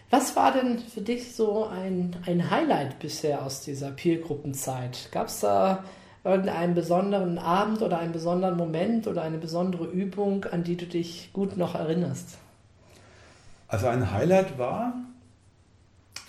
was 0.09 0.35
war 0.35 0.51
denn 0.51 0.79
für 0.79 1.01
dich 1.01 1.35
so 1.35 1.65
ein, 1.67 2.15
ein 2.25 2.49
Highlight 2.51 2.99
bisher 2.99 3.45
aus 3.45 3.61
dieser 3.61 3.91
Peergruppenzeit? 3.91 5.09
Gab 5.11 5.27
es 5.27 5.39
da 5.39 5.83
irgendeinen 6.23 6.73
besonderen 6.75 7.37
Abend 7.37 7.81
oder 7.81 7.99
einen 7.99 8.11
besonderen 8.11 8.57
Moment 8.57 9.07
oder 9.07 9.21
eine 9.23 9.37
besondere 9.37 9.85
Übung, 9.85 10.45
an 10.45 10.63
die 10.63 10.75
du 10.77 10.85
dich 10.85 11.31
gut 11.33 11.57
noch 11.57 11.75
erinnerst? 11.75 12.37
Also 13.67 13.87
ein 13.87 14.11
Highlight 14.11 14.57
war, 14.57 14.93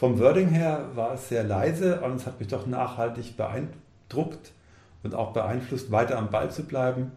vom 0.04 0.18
Wording 0.18 0.50
her 0.50 0.90
war 0.94 1.14
es 1.14 1.30
sehr 1.30 1.44
leise 1.44 2.02
und 2.02 2.16
es 2.16 2.26
hat 2.26 2.38
mich 2.38 2.48
doch 2.48 2.66
nachhaltig 2.66 3.38
beeindruckt 3.38 4.52
und 5.02 5.14
auch 5.14 5.32
beeinflusst, 5.32 5.90
weiter 5.90 6.18
am 6.18 6.28
Ball 6.28 6.50
zu 6.50 6.64
bleiben. 6.64 7.12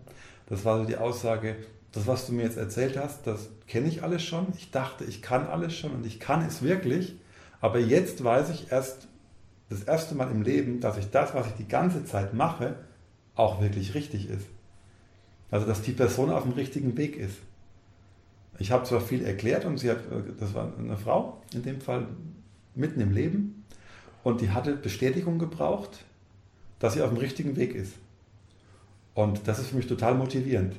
Das 0.47 0.63
war 0.63 0.77
so 0.77 0.85
die 0.85 0.95
Aussage, 0.95 1.57
das, 1.91 2.07
was 2.07 2.27
du 2.27 2.31
mir 2.31 2.43
jetzt 2.43 2.55
erzählt 2.55 2.97
hast, 2.97 3.27
das 3.27 3.49
kenne 3.67 3.89
ich 3.89 4.03
alles 4.03 4.23
schon. 4.23 4.47
Ich 4.57 4.71
dachte, 4.71 5.03
ich 5.03 5.21
kann 5.21 5.47
alles 5.47 5.75
schon 5.75 5.91
und 5.91 6.05
ich 6.05 6.21
kann 6.21 6.47
es 6.47 6.61
wirklich. 6.61 7.17
Aber 7.59 7.77
jetzt 7.77 8.23
weiß 8.23 8.51
ich 8.51 8.71
erst 8.71 9.09
das 9.69 9.83
erste 9.83 10.15
Mal 10.15 10.31
im 10.31 10.41
Leben, 10.41 10.79
dass 10.79 10.97
ich 10.97 11.11
das, 11.11 11.35
was 11.35 11.47
ich 11.47 11.55
die 11.55 11.67
ganze 11.67 12.05
Zeit 12.05 12.33
mache, 12.33 12.75
auch 13.35 13.59
wirklich 13.59 13.95
richtig 13.95 14.29
ist. 14.29 14.47
Also, 15.51 15.67
dass 15.67 15.81
die 15.81 15.91
Person 15.91 16.29
auf 16.29 16.43
dem 16.43 16.53
richtigen 16.53 16.95
Weg 16.95 17.17
ist. 17.17 17.35
Ich 18.59 18.71
habe 18.71 18.85
zwar 18.85 19.01
viel 19.01 19.25
erklärt 19.25 19.65
und 19.65 19.77
sie 19.77 19.91
hat, 19.91 19.97
äh, 19.97 20.31
das 20.39 20.53
war 20.53 20.71
eine 20.79 20.95
Frau 20.95 21.41
in 21.53 21.63
dem 21.63 21.81
Fall, 21.81 22.07
mitten 22.77 22.99
im 23.01 23.11
Leben 23.13 23.65
und 24.23 24.41
die 24.41 24.51
hatte 24.51 24.75
Bestätigung 24.75 25.39
gebraucht, 25.39 26.03
dass 26.79 26.93
sie 26.93 27.01
auf 27.01 27.09
dem 27.09 27.17
richtigen 27.17 27.55
Weg 27.55 27.73
ist. 27.75 27.93
Und 29.15 29.47
das 29.47 29.59
ist 29.59 29.67
für 29.69 29.75
mich 29.77 29.87
total 29.87 30.13
motivierend, 30.15 30.75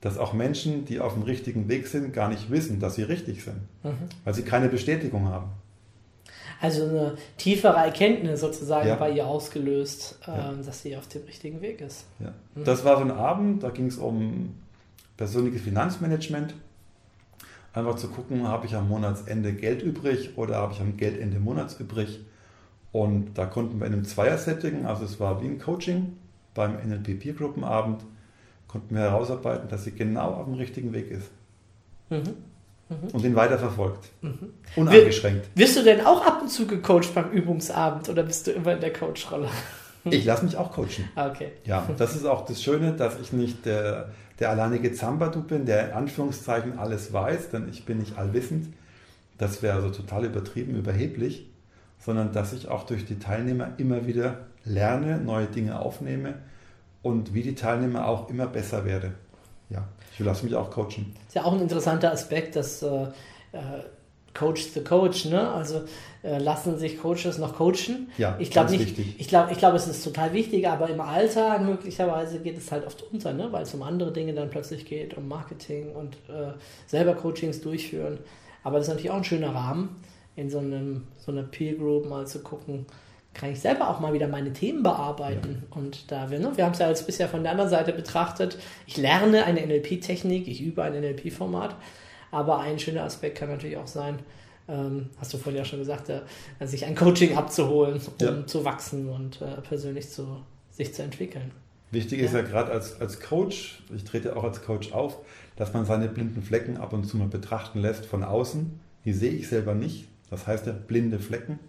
dass 0.00 0.18
auch 0.18 0.34
Menschen, 0.34 0.84
die 0.84 1.00
auf 1.00 1.14
dem 1.14 1.22
richtigen 1.22 1.68
Weg 1.68 1.86
sind, 1.86 2.12
gar 2.12 2.28
nicht 2.28 2.50
wissen, 2.50 2.78
dass 2.78 2.96
sie 2.96 3.02
richtig 3.02 3.42
sind, 3.42 3.56
Mhm. 3.82 3.94
weil 4.24 4.34
sie 4.34 4.42
keine 4.42 4.68
Bestätigung 4.68 5.28
haben. 5.28 5.50
Also 6.60 6.84
eine 6.84 7.16
tiefere 7.36 7.76
Erkenntnis 7.76 8.40
sozusagen 8.40 8.88
Ja. 8.88 8.94
bei 8.96 9.10
ihr 9.10 9.26
ausgelöst, 9.26 10.18
Ja. 10.26 10.50
ähm, 10.52 10.64
dass 10.64 10.82
sie 10.82 10.96
auf 10.96 11.06
dem 11.08 11.22
richtigen 11.24 11.60
Weg 11.62 11.80
ist. 11.80 12.04
Ja. 12.20 12.32
Mhm. 12.54 12.64
Das 12.64 12.84
war 12.84 12.96
so 12.96 13.02
ein 13.02 13.10
Abend, 13.10 13.62
da 13.62 13.70
ging 13.70 13.86
es 13.86 13.96
um 13.96 14.54
persönliches 15.16 15.62
Finanzmanagement. 15.62 16.54
Einfach 17.74 17.96
zu 17.96 18.08
gucken, 18.08 18.46
habe 18.46 18.66
ich 18.66 18.74
am 18.76 18.88
Monatsende 18.88 19.52
Geld 19.52 19.82
übrig 19.82 20.30
oder 20.36 20.56
habe 20.56 20.72
ich 20.72 20.80
am 20.80 20.96
Geldende 20.96 21.40
Monats 21.40 21.74
übrig. 21.80 22.20
Und 22.92 23.36
da 23.36 23.46
konnten 23.46 23.80
wir 23.80 23.86
in 23.88 23.92
einem 23.92 24.04
Zweier-Setting, 24.04 24.86
also 24.86 25.04
es 25.04 25.18
war 25.18 25.42
wie 25.42 25.46
ein 25.46 25.58
Coaching 25.58 26.16
beim 26.54 26.76
NLP 26.88 27.18
Peer 27.18 27.32
Gruppenabend, 27.34 28.02
konnten 28.68 28.94
wir 28.94 29.02
herausarbeiten, 29.02 29.68
dass 29.68 29.82
sie 29.84 29.90
genau 29.90 30.30
auf 30.34 30.44
dem 30.44 30.54
richtigen 30.54 30.92
Weg 30.92 31.10
ist 31.10 31.30
Mhm. 32.10 32.34
und 33.12 33.24
ihn 33.24 33.34
weiterverfolgt. 33.34 34.10
Mhm. 34.20 34.50
Uneingeschränkt. 34.76 35.48
Wirst 35.56 35.76
du 35.76 35.82
denn 35.82 36.02
auch 36.02 36.24
ab 36.24 36.42
und 36.42 36.48
zu 36.50 36.66
gecoacht 36.66 37.12
beim 37.14 37.30
Übungsabend 37.32 38.08
oder 38.08 38.22
bist 38.22 38.46
du 38.46 38.52
immer 38.52 38.74
in 38.74 38.80
der 38.80 38.92
Coachrolle? 38.92 39.48
Ich 40.04 40.24
lasse 40.26 40.44
mich 40.44 40.56
auch 40.58 40.70
coachen. 40.70 41.08
Ah, 41.16 41.28
Okay. 41.28 41.52
Ja, 41.64 41.88
das 41.96 42.14
ist 42.14 42.26
auch 42.26 42.44
das 42.44 42.62
Schöne, 42.62 42.92
dass 42.92 43.18
ich 43.18 43.32
nicht 43.32 43.64
der, 43.64 44.10
der 44.40 44.50
alleinige 44.50 44.92
Zambadu 44.92 45.42
bin, 45.42 45.66
der 45.66 45.88
in 45.88 45.92
Anführungszeichen 45.94 46.78
alles 46.78 47.12
weiß, 47.12 47.50
denn 47.50 47.68
ich 47.68 47.84
bin 47.84 47.98
nicht 47.98 48.18
allwissend. 48.18 48.68
Das 49.38 49.62
wäre 49.62 49.76
also 49.76 49.90
total 49.90 50.24
übertrieben, 50.24 50.74
überheblich, 50.76 51.50
sondern 51.98 52.32
dass 52.32 52.52
ich 52.52 52.68
auch 52.68 52.84
durch 52.84 53.04
die 53.04 53.18
Teilnehmer 53.18 53.72
immer 53.78 54.06
wieder 54.06 54.46
lerne, 54.64 55.18
neue 55.18 55.46
Dinge 55.46 55.78
aufnehme 55.78 56.34
und 57.02 57.34
wie 57.34 57.42
die 57.42 57.54
Teilnehmer 57.54 58.06
auch 58.06 58.28
immer 58.30 58.46
besser 58.46 58.84
werde. 58.84 59.12
Ja, 59.70 59.84
ich 60.12 60.20
lasse 60.20 60.44
mich 60.44 60.54
auch 60.54 60.70
coachen. 60.70 61.14
Ist 61.26 61.34
ja 61.34 61.44
auch 61.44 61.52
ein 61.52 61.60
interessanter 61.60 62.12
Aspekt, 62.12 62.56
dass 62.56 62.82
äh, 62.82 63.04
äh, 63.52 63.82
Coach 64.34 64.64
the 64.74 64.82
Coach, 64.82 65.26
ne? 65.26 65.50
Also 65.50 65.82
äh, 66.22 66.38
lassen 66.38 66.78
sich 66.78 66.98
Coaches 66.98 67.38
noch 67.38 67.56
coachen. 67.56 68.10
Ja, 68.18 68.36
ich 68.38 68.50
glaube 68.50 68.72
nicht. 68.72 68.80
wichtig. 68.80 69.14
Ich 69.18 69.28
glaube, 69.28 69.52
ich 69.52 69.58
glaube, 69.58 69.76
es 69.76 69.86
ist 69.86 70.02
total 70.02 70.32
wichtig, 70.32 70.68
aber 70.68 70.88
im 70.88 71.00
Alltag 71.00 71.62
möglicherweise 71.62 72.40
geht 72.40 72.58
es 72.58 72.72
halt 72.72 72.86
oft 72.86 73.02
unter, 73.12 73.32
ne? 73.32 73.48
Weil 73.52 73.62
es 73.62 73.74
um 73.74 73.82
andere 73.82 74.12
Dinge 74.12 74.34
dann 74.34 74.50
plötzlich 74.50 74.84
geht, 74.84 75.16
um 75.16 75.28
Marketing 75.28 75.92
und 75.92 76.14
äh, 76.28 76.52
selber 76.86 77.14
Coachings 77.14 77.60
durchführen. 77.60 78.18
Aber 78.62 78.78
das 78.78 78.88
ist 78.88 78.94
natürlich 78.94 79.10
auch 79.10 79.18
ein 79.18 79.24
schöner 79.24 79.54
Rahmen, 79.54 79.96
in 80.36 80.50
so 80.50 80.58
einem 80.58 81.04
so 81.18 81.30
einer 81.30 81.42
Peer 81.42 81.74
Group 81.74 82.08
mal 82.08 82.26
zu 82.26 82.40
gucken, 82.40 82.86
kann 83.34 83.50
ich 83.50 83.60
selber 83.60 83.90
auch 83.90 84.00
mal 84.00 84.12
wieder 84.12 84.28
meine 84.28 84.52
Themen 84.52 84.82
bearbeiten. 84.82 85.64
Und 85.70 86.10
da 86.10 86.30
wir, 86.30 86.38
ne, 86.38 86.52
wir 86.54 86.64
haben 86.64 86.72
es 86.72 86.78
ja 86.78 86.88
jetzt 86.88 87.06
bisher 87.06 87.28
von 87.28 87.42
der 87.42 87.52
anderen 87.52 87.70
Seite 87.70 87.92
betrachtet. 87.92 88.58
Ich 88.86 88.96
lerne 88.96 89.44
eine 89.44 89.66
NLP-Technik, 89.66 90.48
ich 90.48 90.62
übe 90.62 90.82
ein 90.82 90.94
NLP-Format. 90.94 91.74
Aber 92.34 92.58
ein 92.58 92.78
schöner 92.78 93.04
Aspekt 93.04 93.38
kann 93.38 93.48
natürlich 93.48 93.76
auch 93.76 93.86
sein, 93.86 94.18
ähm, 94.68 95.10
hast 95.18 95.32
du 95.32 95.38
vorhin 95.38 95.58
ja 95.58 95.64
schon 95.64 95.78
gesagt, 95.78 96.08
äh, 96.08 96.22
sich 96.66 96.84
ein 96.84 96.94
Coaching 96.96 97.36
abzuholen, 97.36 98.00
um 98.18 98.26
Ja. 98.26 98.46
zu 98.46 98.64
wachsen 98.64 99.08
und 99.08 99.40
äh, 99.40 99.60
persönlich 99.60 100.10
zu, 100.10 100.42
sich 100.70 100.92
zu 100.94 101.02
entwickeln. 101.02 101.50
Wichtig 101.90 102.18
ist 102.20 102.34
ja 102.34 102.42
gerade 102.42 102.72
als, 102.72 103.00
als 103.00 103.20
Coach, 103.20 103.82
ich 103.94 104.02
trete 104.04 104.36
auch 104.36 104.42
als 104.42 104.62
Coach 104.62 104.92
auf, 104.92 105.18
dass 105.54 105.72
man 105.72 105.84
seine 105.84 106.08
blinden 106.08 106.42
Flecken 106.42 106.76
ab 106.76 106.92
und 106.92 107.04
zu 107.04 107.16
mal 107.16 107.28
betrachten 107.28 107.78
lässt 107.80 108.04
von 108.06 108.24
außen. 108.24 108.80
Die 109.04 109.12
sehe 109.12 109.30
ich 109.30 109.48
selber 109.48 109.74
nicht. 109.74 110.08
Das 110.30 110.46
heißt 110.48 110.66
ja 110.66 110.72
blinde 110.72 111.20
Flecken. 111.20 111.60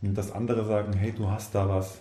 Und 0.00 0.14
dass 0.16 0.32
andere 0.32 0.64
sagen, 0.64 0.94
hey, 0.94 1.12
du 1.12 1.28
hast 1.30 1.54
da 1.54 1.68
was. 1.68 1.98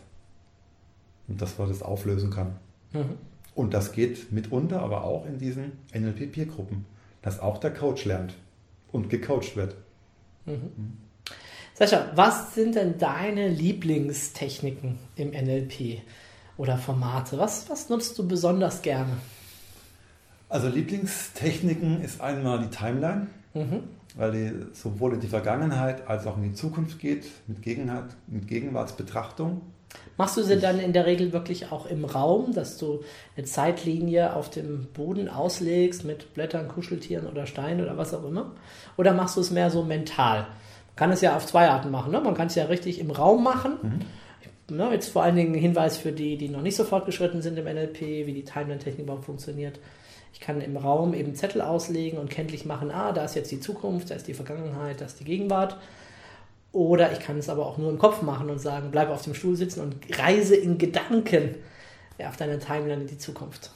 Und 1.27 1.41
dass 1.41 1.57
man 1.57 1.67
das 1.67 1.81
auflösen 1.81 2.29
kann. 2.29 2.55
Mhm. 2.93 3.17
Und 3.55 3.73
das 3.73 3.91
geht 3.91 4.31
mitunter 4.31 4.81
aber 4.81 5.03
auch 5.03 5.25
in 5.25 5.37
diesen 5.37 5.73
NLP-Peer-Gruppen, 5.93 6.85
dass 7.23 7.39
auch 7.39 7.57
der 7.57 7.73
Coach 7.73 8.05
lernt 8.05 8.35
und 8.91 9.09
gecoacht 9.09 9.55
wird. 9.55 9.75
Sascha, 11.73 12.11
was 12.15 12.53
sind 12.53 12.75
denn 12.75 12.99
deine 12.99 13.49
Lieblingstechniken 13.49 14.99
im 15.15 15.31
NLP 15.31 16.01
oder 16.57 16.77
Formate? 16.77 17.39
Was, 17.39 17.67
was 17.69 17.89
nutzt 17.89 18.17
du 18.19 18.27
besonders 18.27 18.81
gerne? 18.83 19.13
Also 20.49 20.67
Lieblingstechniken 20.67 22.01
ist 22.01 22.21
einmal 22.21 22.59
die 22.59 22.69
Timeline, 22.69 23.27
Mhm. 23.55 23.83
weil 24.15 24.31
die 24.31 24.51
sowohl 24.73 25.13
in 25.13 25.19
die 25.19 25.27
Vergangenheit 25.27 26.07
als 26.07 26.27
auch 26.27 26.37
in 26.37 26.43
die 26.43 26.53
Zukunft 26.53 26.99
geht, 26.99 27.25
mit, 27.47 27.61
Gegenwart, 27.61 28.15
mit 28.27 28.47
Gegenwartsbetrachtung. 28.47 29.61
Machst 30.17 30.37
du 30.37 30.43
sie 30.43 30.59
dann 30.59 30.79
in 30.79 30.93
der 30.93 31.05
Regel 31.05 31.33
wirklich 31.33 31.71
auch 31.71 31.87
im 31.87 32.05
Raum, 32.05 32.53
dass 32.53 32.77
du 32.77 33.03
eine 33.35 33.45
Zeitlinie 33.45 34.35
auf 34.35 34.49
dem 34.49 34.85
Boden 34.93 35.27
auslegst 35.27 36.05
mit 36.05 36.33
Blättern, 36.35 36.67
Kuscheltieren 36.67 37.27
oder 37.27 37.47
Steinen 37.47 37.83
oder 37.83 37.97
was 37.97 38.13
auch 38.13 38.23
immer? 38.23 38.51
Oder 38.95 39.13
machst 39.13 39.37
du 39.37 39.41
es 39.41 39.49
mehr 39.49 39.71
so 39.71 39.83
mental? 39.83 40.41
Man 40.41 40.95
kann 40.95 41.11
es 41.11 41.21
ja 41.21 41.35
auf 41.35 41.47
zwei 41.47 41.67
Arten 41.67 41.89
machen. 41.89 42.11
Ne? 42.11 42.21
Man 42.21 42.35
kann 42.35 42.47
es 42.47 42.55
ja 42.55 42.65
richtig 42.65 42.99
im 42.99 43.09
Raum 43.09 43.43
machen. 43.43 44.05
Ne, 44.69 44.89
jetzt 44.91 45.09
vor 45.09 45.23
allen 45.23 45.35
Dingen 45.35 45.53
ein 45.53 45.59
Hinweis 45.59 45.97
für 45.97 46.13
die, 46.13 46.37
die 46.37 46.47
noch 46.47 46.61
nicht 46.61 46.77
so 46.77 46.85
fortgeschritten 46.85 47.41
sind 47.41 47.59
im 47.59 47.65
NLP, 47.65 47.99
wie 48.25 48.33
die 48.33 48.45
Timeline-Technik 48.45 49.03
überhaupt 49.03 49.25
funktioniert. 49.25 49.79
Ich 50.31 50.39
kann 50.39 50.61
im 50.61 50.77
Raum 50.77 51.13
eben 51.13 51.35
Zettel 51.35 51.61
auslegen 51.61 52.17
und 52.17 52.29
kenntlich 52.29 52.65
machen, 52.65 52.89
ah, 52.89 53.11
da 53.11 53.25
ist 53.25 53.35
jetzt 53.35 53.51
die 53.51 53.59
Zukunft, 53.59 54.09
da 54.09 54.15
ist 54.15 54.27
die 54.27 54.33
Vergangenheit, 54.33 55.01
da 55.01 55.05
ist 55.05 55.19
die 55.19 55.25
Gegenwart. 55.25 55.77
Oder 56.73 57.13
ich 57.13 57.19
kann 57.19 57.37
es 57.37 57.49
aber 57.49 57.65
auch 57.67 57.77
nur 57.77 57.91
im 57.91 57.99
Kopf 57.99 58.23
machen 58.23 58.49
und 58.49 58.59
sagen, 58.59 58.89
bleib 58.91 59.09
auf 59.09 59.21
dem 59.21 59.35
Stuhl 59.35 59.55
sitzen 59.55 59.79
und 59.81 59.95
reise 60.19 60.55
in 60.55 60.77
Gedanken 60.79 61.55
auf 62.17 62.35
deiner 62.35 62.59
Timeline 62.59 63.03
in 63.03 63.07
die 63.07 63.17
Zukunft. 63.17 63.71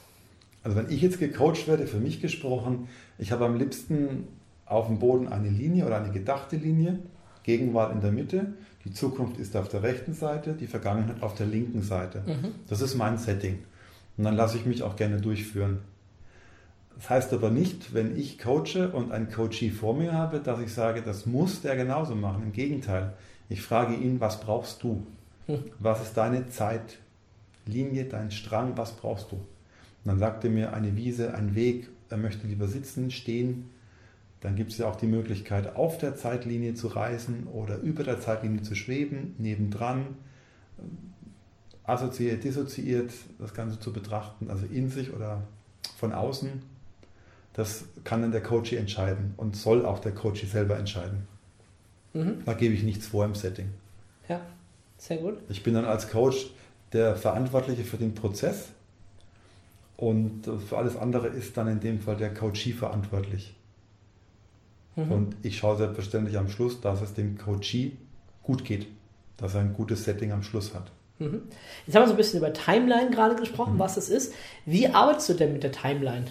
Also 0.63 0.75
wenn 0.75 0.89
ich 0.89 1.01
jetzt 1.01 1.19
gecoacht 1.19 1.67
werde, 1.67 1.85
für 1.87 1.99
mich 1.99 2.21
gesprochen, 2.21 2.89
ich 3.19 3.31
habe 3.31 3.45
am 3.45 3.57
liebsten 3.57 4.27
auf 4.65 4.87
dem 4.87 4.99
Boden 4.99 5.27
eine 5.27 5.49
Linie 5.49 5.85
oder 5.85 5.97
eine 5.97 6.11
gedachte 6.11 6.57
Linie, 6.57 6.99
Gegenwart 7.43 7.93
in 7.93 8.01
der 8.01 8.11
Mitte, 8.11 8.53
die 8.83 8.91
Zukunft 8.91 9.39
ist 9.39 9.55
auf 9.55 9.69
der 9.69 9.83
rechten 9.83 10.13
Seite, 10.13 10.53
die 10.53 10.67
Vergangenheit 10.67 11.21
auf 11.21 11.35
der 11.35 11.45
linken 11.45 11.83
Seite. 11.83 12.23
Das 12.67 12.81
ist 12.81 12.95
mein 12.95 13.17
Setting. 13.17 13.59
Und 14.17 14.23
dann 14.23 14.35
lasse 14.35 14.57
ich 14.57 14.65
mich 14.65 14.81
auch 14.81 14.95
gerne 14.95 15.21
durchführen. 15.21 15.79
Das 16.97 17.09
heißt 17.09 17.33
aber 17.33 17.51
nicht, 17.51 17.93
wenn 17.93 18.17
ich 18.17 18.39
coache 18.39 18.89
und 18.91 19.11
einen 19.11 19.29
Coachee 19.29 19.69
vor 19.69 19.95
mir 19.95 20.13
habe, 20.13 20.39
dass 20.39 20.59
ich 20.59 20.73
sage, 20.73 21.01
das 21.03 21.25
muss 21.25 21.61
der 21.61 21.75
genauso 21.75 22.15
machen. 22.15 22.43
Im 22.43 22.51
Gegenteil, 22.51 23.13
ich 23.49 23.61
frage 23.61 23.93
ihn, 23.93 24.19
was 24.19 24.39
brauchst 24.39 24.83
du? 24.83 25.05
Was 25.79 26.01
ist 26.01 26.17
deine 26.17 26.49
Zeitlinie, 26.49 28.05
dein 28.05 28.31
Strang, 28.31 28.75
was 28.75 28.93
brauchst 28.93 29.31
du? 29.31 29.35
Und 29.35 29.45
dann 30.03 30.19
sagt 30.19 30.43
er 30.43 30.49
mir 30.49 30.73
eine 30.73 30.95
Wiese, 30.97 31.33
ein 31.33 31.55
Weg, 31.55 31.87
er 32.09 32.17
möchte 32.17 32.47
lieber 32.47 32.67
sitzen, 32.67 33.11
stehen. 33.11 33.69
Dann 34.41 34.55
gibt 34.55 34.71
es 34.71 34.77
ja 34.77 34.89
auch 34.89 34.95
die 34.95 35.07
Möglichkeit, 35.07 35.75
auf 35.75 35.97
der 35.97 36.15
Zeitlinie 36.15 36.73
zu 36.73 36.87
reisen 36.87 37.47
oder 37.47 37.77
über 37.77 38.03
der 38.03 38.19
Zeitlinie 38.19 38.61
zu 38.61 38.75
schweben, 38.75 39.35
nebendran, 39.37 40.15
assoziiert, 41.83 42.43
dissoziiert, 42.43 43.11
das 43.39 43.53
Ganze 43.53 43.79
zu 43.79 43.93
betrachten, 43.93 44.49
also 44.49 44.65
in 44.65 44.89
sich 44.89 45.13
oder 45.13 45.43
von 45.97 46.11
außen. 46.11 46.76
Das 47.57 47.83
kann 48.05 48.21
dann 48.21 48.31
der 48.31 48.41
Coach 48.43 48.71
entscheiden 48.71 49.33
und 49.35 49.55
soll 49.57 49.85
auch 49.85 49.99
der 49.99 50.13
Coach 50.13 50.45
selber 50.45 50.77
entscheiden. 50.77 51.27
Mhm. 52.13 52.43
Da 52.45 52.53
gebe 52.53 52.73
ich 52.73 52.83
nichts 52.83 53.07
vor 53.07 53.25
im 53.25 53.35
Setting. 53.35 53.69
Ja, 54.29 54.39
sehr 54.97 55.17
gut. 55.17 55.39
Ich 55.49 55.63
bin 55.63 55.73
dann 55.73 55.85
als 55.85 56.09
Coach 56.09 56.51
der 56.93 57.15
Verantwortliche 57.17 57.83
für 57.83 57.97
den 57.97 58.15
Prozess 58.15 58.69
und 59.97 60.43
für 60.67 60.77
alles 60.77 60.95
andere 60.95 61.27
ist 61.27 61.57
dann 61.57 61.67
in 61.67 61.79
dem 61.79 61.99
Fall 61.99 62.15
der 62.15 62.33
Coachee 62.33 62.71
verantwortlich. 62.73 63.55
Mhm. 64.95 65.11
Und 65.11 65.35
ich 65.43 65.57
schaue 65.57 65.77
selbstverständlich 65.77 66.37
am 66.37 66.49
Schluss, 66.49 66.79
dass 66.79 67.01
es 67.01 67.13
dem 67.13 67.37
Coachee 67.37 67.93
gut 68.43 68.63
geht, 68.63 68.87
dass 69.37 69.55
er 69.55 69.61
ein 69.61 69.73
gutes 69.73 70.03
Setting 70.05 70.31
am 70.31 70.43
Schluss 70.43 70.73
hat. 70.75 70.91
Mhm. 71.19 71.41
Jetzt 71.87 71.95
haben 71.95 72.03
wir 72.03 72.07
so 72.07 72.13
ein 72.13 72.17
bisschen 72.17 72.39
über 72.39 72.53
Timeline 72.53 73.09
gerade 73.09 73.35
gesprochen, 73.35 73.73
Mhm. 73.75 73.79
was 73.79 73.97
es 73.97 74.09
ist. 74.09 74.33
Wie 74.65 74.87
arbeitest 74.87 75.29
du 75.29 75.33
denn 75.33 75.53
mit 75.53 75.63
der 75.63 75.71
Timeline? 75.71 76.25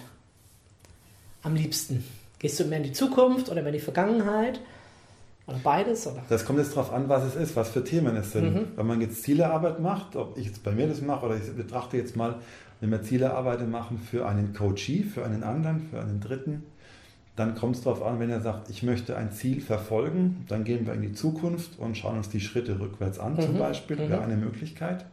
Am 1.43 1.55
liebsten. 1.55 2.03
Gehst 2.39 2.59
du 2.59 2.65
mehr 2.65 2.77
in 2.77 2.83
die 2.83 2.91
Zukunft 2.93 3.49
oder 3.49 3.61
mehr 3.61 3.71
in 3.71 3.79
die 3.79 3.83
Vergangenheit? 3.83 4.59
Oder 5.47 5.57
beides? 5.63 6.05
Oder? 6.07 6.23
Das 6.29 6.45
kommt 6.45 6.59
jetzt 6.59 6.71
darauf 6.75 6.91
an, 6.93 7.07
was 7.09 7.23
es 7.23 7.35
ist, 7.35 7.55
was 7.55 7.69
für 7.69 7.83
Themen 7.83 8.15
es 8.17 8.33
sind. 8.33 8.53
Mhm. 8.53 8.65
Wenn 8.75 8.85
man 8.87 9.01
jetzt 9.01 9.23
Zielearbeit 9.23 9.79
macht, 9.79 10.15
ob 10.15 10.37
ich 10.37 10.45
jetzt 10.45 10.63
bei 10.63 10.71
mir 10.71 10.87
das 10.87 11.01
mache 11.01 11.25
oder 11.25 11.37
ich 11.37 11.51
betrachte 11.55 11.97
jetzt 11.97 12.15
mal, 12.15 12.35
wenn 12.81 12.91
wir 12.91 13.01
Zielearbeit 13.01 13.67
machen 13.67 13.97
für 13.99 14.27
einen 14.27 14.53
Coachee, 14.53 15.03
für 15.03 15.25
einen 15.25 15.43
anderen, 15.43 15.87
für 15.89 15.99
einen 16.01 16.19
dritten, 16.19 16.63
dann 17.35 17.55
kommt 17.55 17.75
es 17.77 17.83
darauf 17.83 18.03
an, 18.03 18.19
wenn 18.19 18.29
er 18.29 18.41
sagt, 18.41 18.69
ich 18.69 18.83
möchte 18.83 19.15
ein 19.15 19.31
Ziel 19.31 19.61
verfolgen, 19.61 20.43
dann 20.47 20.63
gehen 20.63 20.85
wir 20.85 20.93
in 20.93 21.01
die 21.01 21.13
Zukunft 21.13 21.79
und 21.79 21.95
schauen 21.97 22.17
uns 22.17 22.29
die 22.29 22.39
Schritte 22.41 22.79
rückwärts 22.79 23.17
an, 23.19 23.39
zum 23.39 23.53
Mhm. 23.53 23.59
Beispiel, 23.59 23.95
Mhm. 23.95 24.09
wäre 24.09 24.21
eine 24.23 24.37
Möglichkeit. 24.37 25.05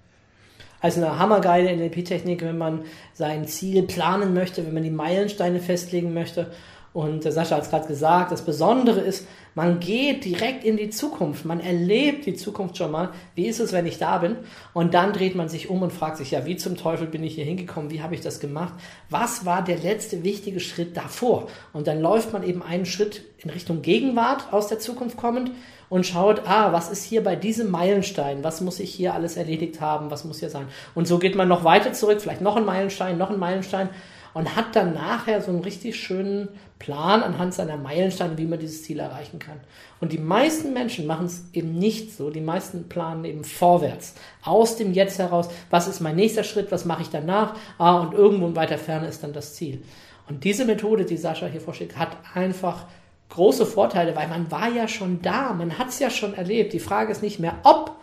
Also 0.85 1.03
eine 1.03 1.19
hammergeile 1.19 1.75
NLP-Technik, 1.75 2.43
wenn 2.43 2.59
man 2.59 2.83
sein 3.15 3.47
Ziel 3.47 3.85
planen 3.85 4.35
möchte, 4.35 4.67
wenn 4.67 4.75
man 4.75 4.83
die 4.83 4.91
Meilensteine 4.91 5.61
festlegen 5.61 6.13
möchte. 6.13 6.51
Und 6.93 7.25
der 7.25 7.33
Sascha 7.33 7.57
hat 7.57 7.63
es 7.63 7.71
gerade 7.71 7.89
gesagt, 7.89 8.31
das 8.31 8.45
Besondere 8.45 9.01
ist, 9.01 9.27
man 9.55 9.81
geht 9.81 10.27
direkt 10.27 10.63
in 10.63 10.77
die 10.77 10.91
Zukunft. 10.91 11.47
Man 11.47 11.61
erlebt 11.61 12.27
die 12.27 12.35
Zukunft 12.35 12.77
schon 12.77 12.91
mal. 12.91 13.09
Wie 13.35 13.47
ist 13.47 13.61
es, 13.61 13.73
wenn 13.73 13.87
ich 13.87 13.97
da 13.97 14.19
bin? 14.19 14.37
Und 14.75 14.93
dann 14.93 15.15
dreht 15.15 15.35
man 15.35 15.49
sich 15.49 15.71
um 15.71 15.81
und 15.81 15.91
fragt 15.91 16.19
sich, 16.19 16.33
ja, 16.33 16.45
wie 16.45 16.57
zum 16.57 16.77
Teufel 16.77 17.07
bin 17.07 17.25
ich 17.25 17.35
hier 17.35 17.47
hingekommen? 17.47 17.91
Wie 17.91 18.03
habe 18.03 18.15
ich 18.15 18.21
das 18.21 18.39
gemacht? 18.39 18.75
Was 19.09 19.47
war 19.47 19.65
der 19.65 19.79
letzte 19.79 20.23
wichtige 20.23 20.61
Schritt 20.61 20.99
davor? 20.99 21.47
Und 21.73 21.87
dann 21.87 22.03
läuft 22.03 22.35
man 22.35 22.43
eben 22.43 22.63
einen 22.63 22.85
Schritt 22.85 23.25
in 23.39 23.49
Richtung 23.49 23.81
Gegenwart 23.81 24.53
aus 24.53 24.69
der 24.69 24.81
Zukunft 24.81 25.17
kommend 25.17 25.51
und 25.89 26.07
schaut, 26.07 26.47
ah, 26.47 26.73
was 26.73 26.91
ist 26.91 27.05
hier 27.05 27.23
bei 27.23 27.37
diesem 27.37 27.71
Meilenstein? 27.71 28.43
Was 28.45 28.61
muss 28.61 28.81
ich 28.81 28.95
hier 28.95 29.15
alles 29.15 29.37
erledigt 29.37 29.81
haben? 29.81 30.11
Was 30.11 30.25
muss 30.25 30.41
hier 30.41 30.51
sein? 30.51 30.67
Und 30.95 31.07
so 31.07 31.19
geht 31.19 31.37
man 31.37 31.49
noch 31.49 31.65
weiter 31.65 31.93
zurück, 31.93 32.21
vielleicht 32.21 32.41
noch 32.41 32.57
ein 32.57 32.65
Meilenstein, 32.65 33.19
noch 33.19 33.31
ein 33.31 33.39
Meilenstein 33.39 33.89
und 34.35 34.57
hat 34.57 34.75
dann 34.75 34.93
nachher 34.93 35.41
so 35.41 35.51
einen 35.51 35.61
richtig 35.61 35.99
schönen 35.99 36.49
Plan 36.81 37.23
anhand 37.23 37.55
seiner 37.55 37.77
Meilensteine, 37.77 38.37
wie 38.37 38.47
man 38.47 38.59
dieses 38.59 38.83
Ziel 38.83 38.99
erreichen 38.99 39.39
kann. 39.39 39.61
Und 40.01 40.13
die 40.13 40.19
meisten 40.19 40.73
Menschen 40.73 41.07
machen 41.07 41.27
es 41.27 41.45
eben 41.53 41.79
nicht 41.79 42.15
so. 42.15 42.31
Die 42.31 42.41
meisten 42.41 42.89
planen 42.89 43.25
eben 43.25 43.45
vorwärts, 43.45 44.15
aus 44.43 44.77
dem 44.77 44.93
Jetzt 44.93 45.21
heraus. 45.21 45.49
Was 45.71 45.87
ist 45.87 46.01
mein 46.01 46.17
nächster 46.17 46.43
Schritt? 46.43 46.73
Was 46.73 46.85
mache 46.85 47.03
ich 47.03 47.11
danach? 47.11 47.55
Ah, 47.79 48.01
und 48.01 48.13
irgendwo 48.13 48.49
in 48.49 48.57
weiter 48.57 48.77
Ferne 48.77 49.07
ist 49.07 49.23
dann 49.23 49.33
das 49.33 49.55
Ziel. 49.55 49.83
Und 50.29 50.43
diese 50.43 50.65
Methode, 50.65 51.05
die 51.05 51.17
Sascha 51.17 51.47
hier 51.47 51.61
vorschlägt, 51.61 51.97
hat 51.97 52.17
einfach 52.35 52.87
große 53.31 53.67
Vorteile, 53.67 54.15
weil 54.17 54.29
man 54.29 54.51
war 54.51 54.69
ja 54.71 54.87
schon 54.89 55.21
da, 55.23 55.53
man 55.53 55.79
hat 55.79 55.89
es 55.89 55.99
ja 55.99 56.11
schon 56.11 56.35
erlebt. 56.35 56.73
Die 56.73 56.79
Frage 56.81 57.11
ist 57.13 57.23
nicht 57.23 57.41
mehr, 57.41 57.57
ob 57.65 57.97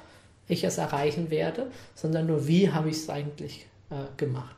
ich 0.47 0.63
es 0.63 0.77
erreichen 0.77 1.29
werde, 1.29 1.67
sondern 1.95 2.27
nur, 2.27 2.47
wie 2.47 2.71
habe 2.71 2.89
ich 2.89 2.97
es 2.97 3.09
eigentlich 3.09 3.65
äh, 3.89 3.95
gemacht. 4.17 4.55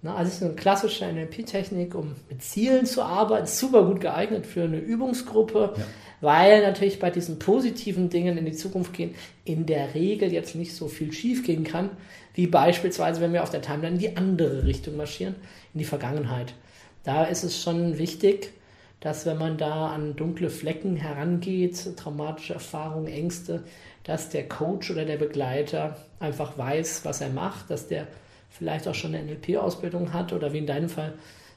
Na, 0.00 0.14
also 0.14 0.28
es 0.28 0.36
ist 0.36 0.42
eine 0.44 0.54
klassische 0.54 1.04
NLP-Technik, 1.12 1.96
um 1.96 2.14
mit 2.30 2.40
Zielen 2.42 2.86
zu 2.86 3.02
arbeiten, 3.02 3.48
super 3.48 3.84
gut 3.84 4.00
geeignet 4.00 4.46
für 4.46 4.62
eine 4.62 4.78
Übungsgruppe, 4.78 5.74
Ja. 5.76 5.84
weil 6.20 6.62
natürlich 6.62 7.00
bei 7.00 7.10
diesen 7.10 7.40
positiven 7.40 8.08
Dingen 8.08 8.38
in 8.38 8.44
die 8.44 8.52
Zukunft 8.52 8.92
gehen, 8.92 9.16
in 9.44 9.66
der 9.66 9.94
Regel 9.94 10.32
jetzt 10.32 10.54
nicht 10.54 10.76
so 10.76 10.86
viel 10.86 11.12
schief 11.12 11.44
gehen 11.44 11.64
kann, 11.64 11.90
wie 12.34 12.46
beispielsweise, 12.46 13.20
wenn 13.20 13.32
wir 13.32 13.42
auf 13.42 13.50
der 13.50 13.62
Timeline 13.62 13.94
in 13.96 13.98
die 13.98 14.16
andere 14.16 14.64
Richtung 14.64 14.96
marschieren, 14.96 15.34
in 15.74 15.78
die 15.80 15.84
Vergangenheit. 15.84 16.54
Da 17.02 17.24
ist 17.24 17.42
es 17.42 17.60
schon 17.60 17.98
wichtig, 17.98 18.52
dass 19.00 19.26
wenn 19.26 19.38
man 19.38 19.58
da 19.58 19.88
an 19.88 20.16
dunkle 20.16 20.50
Flecken 20.50 20.96
herangeht, 20.96 21.96
traumatische 21.96 22.54
Erfahrungen, 22.54 23.06
Ängste, 23.06 23.62
dass 24.04 24.30
der 24.30 24.48
Coach 24.48 24.90
oder 24.90 25.04
der 25.04 25.18
Begleiter 25.18 25.96
einfach 26.18 26.58
weiß, 26.58 27.04
was 27.04 27.20
er 27.20 27.30
macht, 27.30 27.70
dass 27.70 27.86
der 27.86 28.06
vielleicht 28.50 28.88
auch 28.88 28.94
schon 28.94 29.14
eine 29.14 29.24
NLP-Ausbildung 29.24 30.12
hat 30.12 30.32
oder 30.32 30.52
wie 30.52 30.58
in 30.58 30.66
deinem 30.66 30.88
Fall 30.88 31.12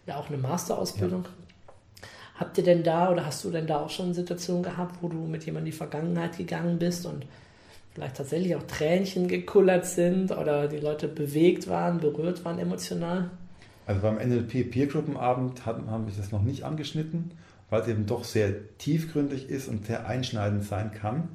ja 0.06 0.18
auch 0.18 0.28
eine 0.28 0.38
Masterausbildung. 0.38 1.26
Habt 2.36 2.58
ihr 2.58 2.64
denn 2.64 2.84
da 2.84 3.12
oder 3.12 3.26
hast 3.26 3.44
du 3.44 3.52
denn 3.52 3.68
da 3.68 3.82
auch 3.82 3.90
schon 3.90 4.14
Situationen 4.14 4.64
gehabt, 4.64 4.98
wo 5.02 5.08
du 5.08 5.18
mit 5.18 5.46
jemandem 5.46 5.68
in 5.68 5.72
die 5.72 5.78
Vergangenheit 5.78 6.38
gegangen 6.38 6.80
bist 6.80 7.06
und 7.06 7.26
vielleicht 7.94 8.18
tatsächlich 8.18 8.56
auch 8.56 8.64
Tränchen 8.64 9.28
gekullert 9.28 9.86
sind 9.86 10.32
oder 10.32 10.68
die 10.68 10.80
Leute 10.80 11.08
bewegt 11.08 11.68
waren, 11.68 12.00
berührt 12.00 12.44
waren 12.44 12.60
emotional? 12.60 13.30
Also 13.92 14.04
beim 14.04 14.16
NLP 14.16 14.72
Peergruppenabend 14.72 15.66
haben, 15.66 15.86
wir 16.06 16.14
das 16.16 16.32
noch 16.32 16.44
nicht 16.44 16.64
angeschnitten, 16.64 17.32
weil 17.70 17.82
es 17.82 17.90
eben 17.90 18.06
doch 18.06 18.24
sehr 18.24 18.78
tiefgründig 18.78 19.50
ist 19.50 19.68
und 19.68 19.86
sehr 19.86 20.08
einschneidend 20.08 20.64
sein 20.64 20.92
kann. 20.92 21.28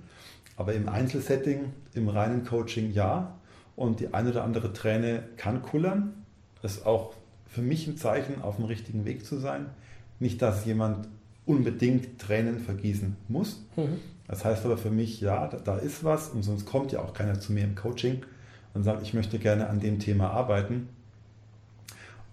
Aber 0.57 0.73
im 0.73 0.89
Einzelsetting, 0.89 1.73
im 1.93 2.09
reinen 2.09 2.45
Coaching 2.45 2.93
ja. 2.93 3.37
Und 3.77 4.01
die 4.01 4.15
ein 4.15 4.27
oder 4.27 4.43
andere 4.43 4.73
Träne 4.73 5.23
kann 5.37 5.61
kullern. 5.61 6.25
Das 6.63 6.79
ist 6.79 6.87
auch 6.87 7.13
für 7.47 7.61
mich 7.61 7.87
ein 7.87 7.99
Zeichen, 7.99 8.41
auf 8.41 8.57
dem 8.57 8.65
richtigen 8.65 9.05
Weg 9.05 9.27
zu 9.27 9.37
sein. 9.37 9.67
Nicht, 10.19 10.41
dass 10.41 10.65
jemand 10.65 11.09
unbedingt 11.45 12.19
Tränen 12.19 12.59
vergießen 12.59 13.17
muss. 13.29 13.67
Mhm. 13.77 13.99
Das 14.29 14.47
heißt 14.47 14.65
aber 14.65 14.79
für 14.79 14.91
mich, 14.91 15.21
ja, 15.21 15.47
da, 15.47 15.59
da 15.59 15.77
ist 15.77 16.05
was 16.05 16.31
und 16.31 16.43
sonst 16.43 16.65
kommt 16.65 16.91
ja 16.91 17.01
auch 17.01 17.13
keiner 17.13 17.39
zu 17.39 17.53
mir 17.53 17.65
im 17.65 17.75
Coaching 17.75 18.23
und 18.73 18.83
sagt, 18.83 19.03
ich 19.03 19.13
möchte 19.13 19.39
gerne 19.39 19.69
an 19.69 19.79
dem 19.79 19.99
Thema 19.99 20.31
arbeiten. 20.31 20.89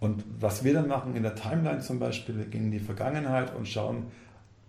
Und 0.03 0.21
was 0.37 0.65
wir 0.65 0.73
dann 0.73 0.89
machen 0.89 1.15
in 1.15 1.23
der 1.23 1.33
Timeline 1.33 1.79
zum 1.79 1.97
Beispiel, 1.97 2.37
wir 2.37 2.43
gehen 2.43 2.65
in 2.65 2.71
die 2.71 2.79
Vergangenheit 2.79 3.55
und 3.55 3.69
schauen, 3.69 4.07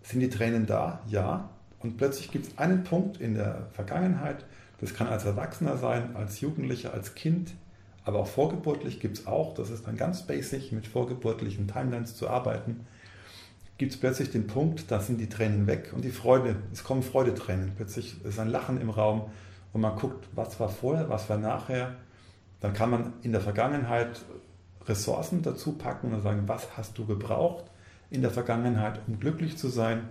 sind 0.00 0.20
die 0.20 0.28
Tränen 0.28 0.64
da? 0.64 1.00
Ja. 1.08 1.48
Und 1.80 1.96
plötzlich 1.96 2.30
gibt 2.30 2.46
es 2.46 2.56
einen 2.56 2.84
Punkt 2.84 3.20
in 3.20 3.34
der 3.34 3.66
Vergangenheit, 3.72 4.44
das 4.80 4.94
kann 4.94 5.08
als 5.08 5.24
Erwachsener 5.24 5.76
sein, 5.76 6.14
als 6.14 6.40
Jugendlicher, 6.40 6.94
als 6.94 7.16
Kind, 7.16 7.50
aber 8.04 8.20
auch 8.20 8.28
vorgeburtlich 8.28 9.00
gibt 9.00 9.18
es 9.18 9.26
auch, 9.26 9.54
das 9.54 9.70
ist 9.70 9.88
dann 9.88 9.96
ganz 9.96 10.22
basic, 10.22 10.70
mit 10.70 10.86
vorgeburtlichen 10.86 11.66
Timelines 11.66 12.14
zu 12.14 12.30
arbeiten, 12.30 12.86
gibt 13.76 13.90
es 13.90 13.98
plötzlich 13.98 14.30
den 14.30 14.46
Punkt, 14.46 14.88
da 14.92 15.00
sind 15.00 15.20
die 15.20 15.28
Tränen 15.28 15.66
weg 15.66 15.90
und 15.96 16.04
die 16.04 16.12
Freude, 16.12 16.54
es 16.72 16.84
kommen 16.84 17.02
Freudetränen. 17.02 17.72
Plötzlich 17.74 18.24
ist 18.24 18.38
ein 18.38 18.50
Lachen 18.50 18.80
im 18.80 18.88
Raum 18.88 19.22
und 19.72 19.80
man 19.80 19.96
guckt, 19.96 20.28
was 20.36 20.60
war 20.60 20.68
vorher, 20.68 21.08
was 21.08 21.28
war 21.28 21.38
nachher. 21.38 21.96
Dann 22.60 22.72
kann 22.72 22.88
man 22.88 23.14
in 23.22 23.32
der 23.32 23.40
Vergangenheit 23.40 24.22
Ressourcen 24.86 25.42
dazu 25.42 25.72
packen 25.72 26.12
und 26.12 26.22
sagen, 26.22 26.44
was 26.46 26.76
hast 26.76 26.98
du 26.98 27.06
gebraucht 27.06 27.64
in 28.10 28.22
der 28.22 28.30
Vergangenheit, 28.30 29.00
um 29.06 29.18
glücklich 29.18 29.56
zu 29.56 29.68
sein, 29.68 30.08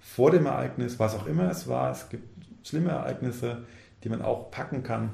vor 0.00 0.30
dem 0.30 0.46
Ereignis, 0.46 0.98
was 0.98 1.14
auch 1.14 1.26
immer 1.26 1.50
es 1.50 1.68
war. 1.68 1.90
Es 1.90 2.08
gibt 2.08 2.26
schlimme 2.66 2.90
Ereignisse, 2.90 3.64
die 4.02 4.08
man 4.08 4.22
auch 4.22 4.50
packen 4.50 4.82
kann. 4.82 5.10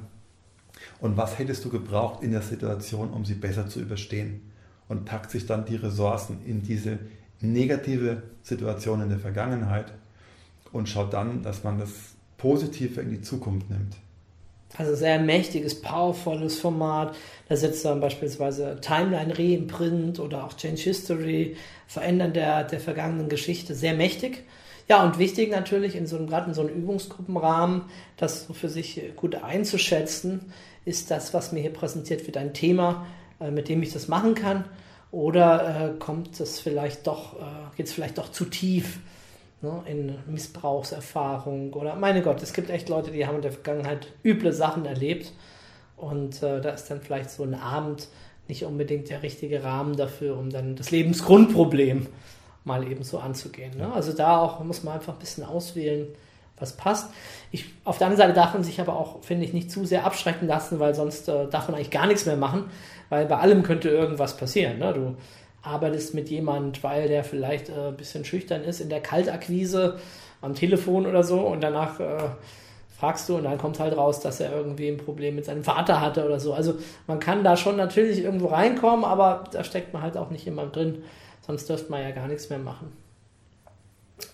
Und 0.99 1.17
was 1.17 1.39
hättest 1.39 1.65
du 1.65 1.69
gebraucht 1.69 2.23
in 2.23 2.31
der 2.31 2.41
Situation, 2.41 3.09
um 3.09 3.25
sie 3.25 3.35
besser 3.35 3.67
zu 3.67 3.79
überstehen? 3.79 4.51
Und 4.87 5.05
packt 5.05 5.31
sich 5.31 5.45
dann 5.45 5.65
die 5.65 5.77
Ressourcen 5.77 6.45
in 6.45 6.61
diese 6.61 6.99
negative 7.41 8.23
Situation 8.43 9.01
in 9.01 9.09
der 9.09 9.19
Vergangenheit 9.19 9.93
und 10.71 10.87
schaut 10.87 11.13
dann, 11.13 11.41
dass 11.41 11.63
man 11.63 11.79
das 11.79 11.91
Positive 12.37 13.01
in 13.01 13.09
die 13.09 13.21
Zukunft 13.21 13.69
nimmt. 13.69 13.95
Also 14.77 14.95
sehr 14.95 15.19
mächtiges, 15.19 15.81
powervolles 15.81 16.59
Format. 16.59 17.15
Da 17.47 17.55
sitzt 17.55 17.85
dann 17.85 18.01
beispielsweise 18.01 18.79
Timeline 18.81 19.37
Reimprint 19.37 20.19
oder 20.19 20.45
auch 20.45 20.53
Change 20.53 20.81
History, 20.81 21.55
Verändern 21.87 22.33
der, 22.33 22.63
der 22.63 22.79
vergangenen 22.79 23.29
Geschichte. 23.29 23.75
Sehr 23.75 23.93
mächtig. 23.93 24.43
Ja, 24.87 25.03
und 25.03 25.17
wichtig 25.17 25.49
natürlich, 25.49 25.95
in 25.95 26.05
so 26.05 26.17
einem, 26.17 26.27
gerade 26.27 26.49
in 26.49 26.53
so 26.53 26.61
einem 26.61 26.75
Übungsgruppenrahmen, 26.75 27.83
das 28.17 28.45
so 28.45 28.53
für 28.53 28.69
sich 28.69 29.01
gut 29.15 29.35
einzuschätzen, 29.35 30.51
ist 30.85 31.09
das, 31.09 31.33
was 31.33 31.51
mir 31.51 31.61
hier 31.61 31.73
präsentiert 31.73 32.25
wird, 32.27 32.37
ein 32.37 32.53
Thema, 32.53 33.07
äh, 33.39 33.49
mit 33.49 33.69
dem 33.69 33.81
ich 33.81 33.91
das 33.93 34.07
machen 34.07 34.35
kann? 34.35 34.65
Oder 35.11 35.93
äh, 35.95 35.99
kommt 35.99 36.39
es 36.39 36.59
vielleicht 36.59 37.07
doch, 37.07 37.39
äh, 37.39 37.77
geht 37.77 37.87
es 37.87 37.93
vielleicht 37.93 38.17
doch 38.17 38.31
zu 38.31 38.45
tief 38.45 38.99
ne, 39.61 39.83
in 39.85 40.17
Missbrauchserfahrung? 40.27 41.73
Oder 41.73 41.95
meine 41.95 42.21
Gott, 42.21 42.41
es 42.41 42.53
gibt 42.53 42.69
echt 42.69 42.89
Leute, 42.89 43.11
die 43.11 43.25
haben 43.25 43.37
in 43.37 43.41
der 43.41 43.51
Vergangenheit 43.51 44.07
üble 44.23 44.53
Sachen 44.53 44.85
erlebt. 44.85 45.33
Und 45.97 46.43
äh, 46.43 46.61
da 46.61 46.71
ist 46.71 46.89
dann 46.89 47.01
vielleicht 47.01 47.29
so 47.29 47.43
ein 47.43 47.55
Abend 47.55 48.07
nicht 48.47 48.65
unbedingt 48.65 49.09
der 49.09 49.23
richtige 49.23 49.63
Rahmen 49.63 49.95
dafür, 49.95 50.37
um 50.37 50.49
dann 50.49 50.75
das 50.75 50.91
Lebensgrundproblem 50.91 52.07
mal 52.63 52.89
eben 52.89 53.03
so 53.03 53.19
anzugehen. 53.19 53.77
Ne? 53.77 53.91
Also 53.93 54.13
da 54.13 54.39
auch 54.39 54.63
muss 54.63 54.83
man 54.83 54.95
einfach 54.95 55.13
ein 55.13 55.19
bisschen 55.19 55.43
auswählen, 55.43 56.07
was 56.57 56.73
passt. 56.73 57.11
Ich, 57.51 57.65
auf 57.83 57.97
der 57.97 58.07
anderen 58.07 58.27
Seite 58.27 58.33
darf 58.33 58.53
man 58.53 58.63
sich 58.63 58.79
aber 58.79 58.97
auch, 58.97 59.23
finde 59.23 59.45
ich, 59.45 59.53
nicht 59.53 59.71
zu 59.71 59.85
sehr 59.85 60.05
abschrecken 60.05 60.47
lassen, 60.47 60.79
weil 60.79 60.95
sonst 60.95 61.27
äh, 61.27 61.47
darf 61.47 61.67
man 61.67 61.75
eigentlich 61.75 61.91
gar 61.91 62.07
nichts 62.07 62.25
mehr 62.25 62.37
machen, 62.37 62.69
weil 63.09 63.25
bei 63.25 63.37
allem 63.37 63.63
könnte 63.63 63.89
irgendwas 63.89 64.37
passieren. 64.37 64.79
Ne? 64.79 64.93
Du 64.93 65.15
arbeitest 65.65 66.13
mit 66.13 66.29
jemand, 66.29 66.83
weil 66.83 67.07
der 67.07 67.23
vielleicht 67.23 67.69
äh, 67.69 67.89
ein 67.89 67.97
bisschen 67.97 68.25
schüchtern 68.25 68.63
ist 68.63 68.81
in 68.81 68.89
der 68.89 69.01
Kaltakquise 69.01 69.99
am 70.41 70.53
Telefon 70.53 71.05
oder 71.05 71.23
so 71.23 71.39
und 71.39 71.61
danach 71.61 71.99
äh, 71.99 72.17
fragst 72.97 73.27
du 73.27 73.35
und 73.35 73.43
dann 73.43 73.57
kommt 73.57 73.79
halt 73.79 73.97
raus, 73.97 74.19
dass 74.21 74.39
er 74.39 74.55
irgendwie 74.55 74.87
ein 74.87 74.97
Problem 74.97 75.35
mit 75.35 75.45
seinem 75.45 75.63
Vater 75.63 75.99
hatte 76.01 76.25
oder 76.25 76.39
so. 76.39 76.53
Also 76.53 76.75
man 77.07 77.19
kann 77.19 77.43
da 77.43 77.57
schon 77.57 77.75
natürlich 77.75 78.23
irgendwo 78.23 78.47
reinkommen, 78.47 79.03
aber 79.03 79.43
da 79.51 79.63
steckt 79.63 79.93
man 79.93 80.01
halt 80.01 80.17
auch 80.17 80.29
nicht 80.29 80.47
immer 80.47 80.65
drin, 80.67 81.03
sonst 81.45 81.67
dürfte 81.69 81.91
man 81.91 82.01
ja 82.01 82.11
gar 82.11 82.27
nichts 82.27 82.49
mehr 82.49 82.59
machen. 82.59 82.91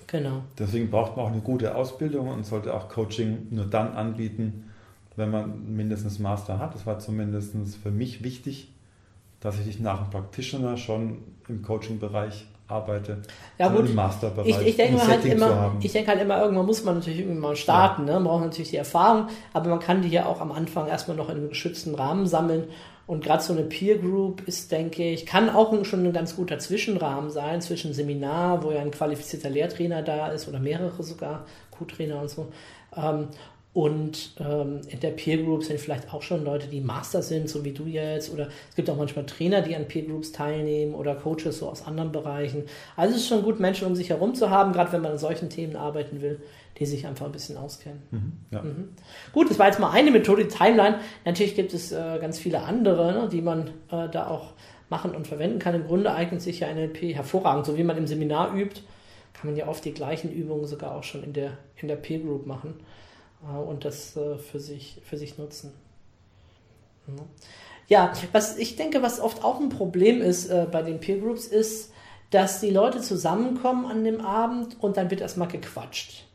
Genau. 0.08 0.44
Deswegen 0.60 0.92
braucht 0.92 1.16
man 1.16 1.26
auch 1.26 1.32
eine 1.32 1.42
gute 1.42 1.76
Ausbildung 1.76 2.28
und 2.28 2.46
sollte 2.46 2.74
auch 2.74 2.90
Coaching 2.90 3.48
nur 3.50 3.66
dann 3.66 3.94
anbieten, 3.94 4.70
wenn 5.16 5.32
man 5.32 5.76
mindestens 5.76 6.20
Master 6.20 6.60
hat. 6.60 6.76
Das 6.76 6.86
war 6.86 7.00
zumindest 7.00 7.56
für 7.82 7.92
mich 7.92 8.24
wichtig, 8.24 8.72
dass 9.42 9.60
ich 9.60 9.80
nach 9.80 10.04
dem 10.04 10.10
Practitioner 10.12 10.78
schon 10.78 11.18
im 11.50 11.62
Coaching-Bereich 11.62 12.46
arbeite, 12.68 13.22
Ja, 13.60 13.68
gut. 13.68 13.90
im 13.90 13.96
Masterbereich, 13.96 14.48
Ich, 14.62 14.68
ich 14.68 14.76
denke 14.78 15.06
halt 15.06 15.26
immer, 15.26 15.54
haben. 15.54 15.80
ich 15.82 15.92
denke 15.92 16.10
halt 16.12 16.22
immer, 16.22 16.42
irgendwann 16.42 16.66
muss 16.66 16.84
man 16.86 16.96
natürlich 16.96 17.20
irgendwann 17.20 17.42
mal 17.42 17.56
starten, 17.58 18.06
ne? 18.06 18.14
Man 18.14 18.24
braucht 18.24 18.44
natürlich 18.46 18.70
die 18.70 18.78
Erfahrung, 18.78 19.28
aber 19.52 19.70
man 19.70 19.80
kann 19.80 20.02
die 20.02 20.08
ja 20.08 20.26
auch 20.26 20.40
am 20.40 20.54
Anfang 20.54 20.88
erstmal 20.88 21.18
noch 21.18 21.30
in 21.30 21.36
einem 21.36 21.50
geschützten 21.50 21.96
Rahmen 21.96 22.26
sammeln. 22.28 22.66
Und 23.08 23.26
gerade 23.26 23.44
so 23.44 23.52
eine 23.52 23.64
Peer 23.64 23.98
Group 23.98 24.48
ist, 24.48 24.72
denke 24.72 25.04
ich, 25.04 25.26
kann 25.26 25.50
auch 25.50 25.74
schon 25.84 26.06
ein 26.06 26.14
ganz 26.14 26.38
guter 26.38 26.60
Zwischenrahmen 26.60 27.30
sein, 27.30 27.60
zwischen 27.60 27.94
Seminar, 27.94 28.64
wo 28.64 28.72
ja 28.72 28.80
ein 28.80 28.92
qualifizierter 28.92 29.50
Lehrtrainer 29.50 30.02
da 30.02 30.28
ist 30.28 30.48
oder 30.48 30.60
mehrere 30.60 31.04
sogar, 31.04 31.46
Co-Trainer 31.72 32.22
und 32.22 32.30
so. 32.30 32.48
Und 33.74 34.34
ähm, 34.38 34.82
in 34.90 35.00
der 35.00 35.12
Peer 35.12 35.38
Group 35.38 35.64
sind 35.64 35.80
vielleicht 35.80 36.14
auch 36.14 36.22
schon 36.22 36.44
Leute, 36.44 36.68
die 36.68 36.82
Master 36.82 37.22
sind, 37.22 37.50
so 37.50 37.64
wie 37.64 37.72
du 37.72 37.86
jetzt. 37.86 38.34
Oder 38.34 38.50
es 38.70 38.76
gibt 38.76 38.90
auch 38.90 38.98
manchmal 38.98 39.26
Trainer, 39.26 39.62
die 39.62 39.76
an 39.78 39.88
Peer 39.88 40.02
Groups 40.02 40.34
teilnehmen 40.34 40.94
oder 40.94 41.16
Coaches 41.16 41.60
so 41.60 41.70
aus 41.70 41.88
anderen 41.88 42.12
Bereichen. 42.12 42.66
Also 42.98 43.16
es 43.16 43.22
ist 43.22 43.30
schon 43.30 43.44
gut, 43.44 43.62
Menschen 43.62 43.88
um 43.88 43.96
sich 43.96 44.10
herum 44.10 44.36
zu 44.36 44.50
haben, 44.50 44.74
gerade 44.74 44.92
wenn 44.92 45.02
man 45.02 45.14
an 45.14 45.18
solchen 45.18 45.50
Themen 45.50 45.78
arbeiten 45.78 46.22
will, 46.22 46.42
die 46.80 46.86
sich 46.86 47.08
einfach 47.08 47.28
ein 47.28 47.32
bisschen 47.32 47.56
auskennen. 47.56 48.02
Mhm, 48.12 48.32
ja. 48.52 48.64
Gut, 49.32 49.50
das 49.50 49.58
war 49.58 49.68
jetzt 49.68 49.80
mal 49.80 49.92
eine 49.92 50.12
Methode, 50.12 50.44
die 50.44 50.50
Timeline. 50.50 51.00
Natürlich 51.24 51.56
gibt 51.56 51.74
es 51.74 51.94
äh, 51.94 52.18
ganz 52.20 52.40
viele 52.40 52.64
andere, 52.64 53.14
ne, 53.14 53.30
die 53.32 53.42
man 53.42 53.68
äh, 53.90 54.10
da 54.10 54.28
auch 54.28 54.52
machen 54.90 55.16
und 55.16 55.28
verwenden 55.28 55.60
kann. 55.60 55.76
Im 55.76 55.88
Grunde 55.88 56.14
eignet 56.14 56.42
sich 56.42 56.60
ja 56.60 56.74
NLP 56.74 57.16
hervorragend. 57.16 57.66
So 57.66 57.78
wie 57.78 57.86
man 57.86 57.96
im 57.96 58.08
Seminar 58.08 58.54
übt, 58.54 58.82
kann 59.32 59.50
man 59.50 59.56
ja 59.56 59.70
oft 59.70 59.86
die 59.86 59.94
gleichen 59.94 60.30
Übungen 60.30 60.66
sogar 60.66 60.94
auch 60.94 61.04
schon 61.04 61.24
in 61.24 61.32
der, 61.32 61.52
in 61.78 61.88
der 61.88 61.96
Peer 61.96 62.20
Group 62.20 62.46
machen 62.46 62.74
und 63.48 63.86
das 63.86 64.16
äh, 64.18 64.38
für, 64.38 64.60
sich, 64.60 65.02
für 65.04 65.18
sich 65.18 65.38
nutzen. 65.38 65.74
Ja. 67.08 67.14
Ja, 67.88 68.14
was 68.32 68.58
ich 68.58 68.78
denke, 68.78 69.02
was 69.04 69.20
oft 69.20 69.44
auch 69.44 69.60
ein 69.60 69.68
Problem 69.70 70.22
ist 70.22 70.50
äh, 70.50 70.66
bei 70.72 70.82
den 70.82 71.00
Peer 71.02 71.18
Groups, 71.18 71.46
ist, 71.46 71.92
dass 72.30 72.62
die 72.62 72.70
Leute 72.70 73.02
zusammenkommen 73.02 73.86
an 73.86 74.06
dem 74.06 74.22
Abend 74.26 74.78
und 74.82 74.96
dann 74.96 75.10
wird 75.12 75.20
erstmal 75.20 75.50
gequatscht. 75.50 76.26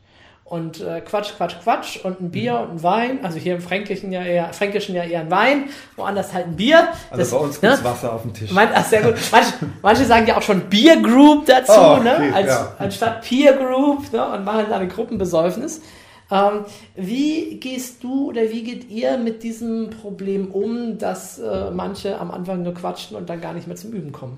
Und 0.45 0.79
äh, 0.79 1.01
Quatsch, 1.01 1.31
Quatsch, 1.35 1.55
Quatsch 1.61 1.97
und 2.05 2.21
ein 2.21 2.29
Bier 2.31 2.59
und 2.59 2.69
ein 2.75 2.83
Wein. 2.83 3.25
Also 3.25 3.37
hier 3.37 3.55
im 3.55 3.61
Fränkischen 3.61 4.11
ja 4.13 4.23
eher, 4.23 4.53
Fränkischen 4.53 4.95
ja 4.95 5.03
eher 5.03 5.21
ein 5.21 5.31
Wein, 5.31 5.69
woanders 5.97 6.31
halt 6.31 6.45
ein 6.47 6.55
Bier. 6.55 6.89
Also 7.09 7.17
Das- 7.21 7.31
bei 7.31 7.37
uns 7.37 7.61
ne? 7.61 7.69
gibt 7.69 7.79
es 7.79 7.83
Wasser 7.83 8.13
auf 8.13 8.21
dem 8.21 8.33
Tisch. 8.33 8.51
Mein, 8.51 8.69
ach, 8.73 8.85
sehr 8.85 9.01
gut. 9.01 9.15
Manche, 9.31 9.53
manche 9.81 10.05
sagen 10.05 10.27
ja 10.27 10.37
auch 10.37 10.41
schon 10.43 10.69
Beer 10.69 10.97
Group 11.01 11.47
dazu, 11.47 11.73
Oh, 11.75 11.95
okay, 11.95 12.03
ne? 12.03 12.33
Als, 12.35 12.47
ja. 12.47 12.75
anstatt 12.77 13.21
Peer 13.23 13.53
Group, 13.53 14.13
ne? 14.13 14.25
Und 14.31 14.45
machen 14.45 14.67
da 14.69 14.77
eine 14.77 14.87
Gruppenbesäufnis. 14.87 15.81
Ähm, 16.29 16.65
wie 16.95 17.59
gehst 17.59 18.03
du 18.03 18.29
oder 18.29 18.49
wie 18.51 18.63
geht 18.63 18.89
ihr 18.89 19.17
mit 19.17 19.43
diesem 19.43 19.89
Problem 19.89 20.51
um, 20.51 20.97
dass 20.97 21.39
äh, 21.39 21.71
manche 21.71 22.19
am 22.19 22.31
Anfang 22.31 22.63
nur 22.63 22.73
quatschen 22.73 23.15
und 23.15 23.29
dann 23.29 23.39
gar 23.39 23.53
nicht 23.53 23.67
mehr 23.67 23.77
zum 23.77 23.93
Üben 23.93 24.11
kommen? 24.11 24.37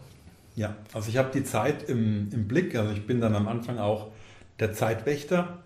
Ja, 0.56 0.75
also 0.93 1.10
ich 1.10 1.17
habe 1.17 1.30
die 1.34 1.43
Zeit 1.43 1.89
im, 1.89 2.30
im 2.32 2.47
Blick. 2.47 2.75
Also 2.75 2.91
ich 2.91 3.08
bin 3.08 3.21
dann 3.21 3.36
am 3.36 3.47
Anfang 3.47 3.80
auch 3.80 4.08
der 4.60 4.73
Zeitwächter, 4.73 5.60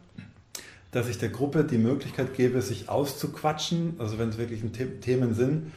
dass 0.92 1.10
ich 1.10 1.18
der 1.18 1.30
Gruppe 1.30 1.64
die 1.64 1.78
Möglichkeit 1.78 2.36
gebe, 2.36 2.62
sich 2.62 2.90
auszuquatschen. 2.90 3.96
Also 3.98 4.18
wenn 4.18 4.30
es 4.30 4.38
wirklich 4.38 4.62
The 4.62 4.86
Themen 5.02 5.34
sind, 5.34 5.72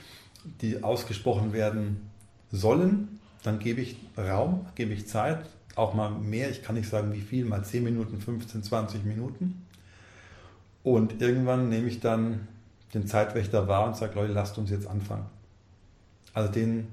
die 0.60 0.84
ausgesprochen 0.84 1.52
werden 1.52 2.08
sollen, 2.52 3.18
dann 3.42 3.58
gebe 3.58 3.80
ich 3.80 3.96
Raum, 4.16 4.66
gebe 4.74 4.92
ich 4.92 5.08
Zeit, 5.08 5.46
auch 5.74 5.94
mal 5.94 6.10
mehr. 6.10 6.50
Ich 6.50 6.62
kann 6.62 6.76
nicht 6.76 6.88
sagen, 6.88 7.12
wie 7.12 7.20
viel, 7.20 7.44
mal 7.44 7.64
10 7.64 7.82
Minuten, 7.84 8.20
15, 8.20 8.62
20 8.62 9.04
Minuten. 9.04 9.65
Und 10.86 11.20
irgendwann 11.20 11.68
nehme 11.68 11.88
ich 11.88 11.98
dann 11.98 12.46
den 12.94 13.08
Zeitwächter 13.08 13.66
wahr 13.66 13.88
und 13.88 13.96
sage, 13.96 14.14
Leute, 14.14 14.32
lasst 14.32 14.56
uns 14.56 14.70
jetzt 14.70 14.86
anfangen. 14.86 15.26
Also 16.32 16.52
den, 16.52 16.86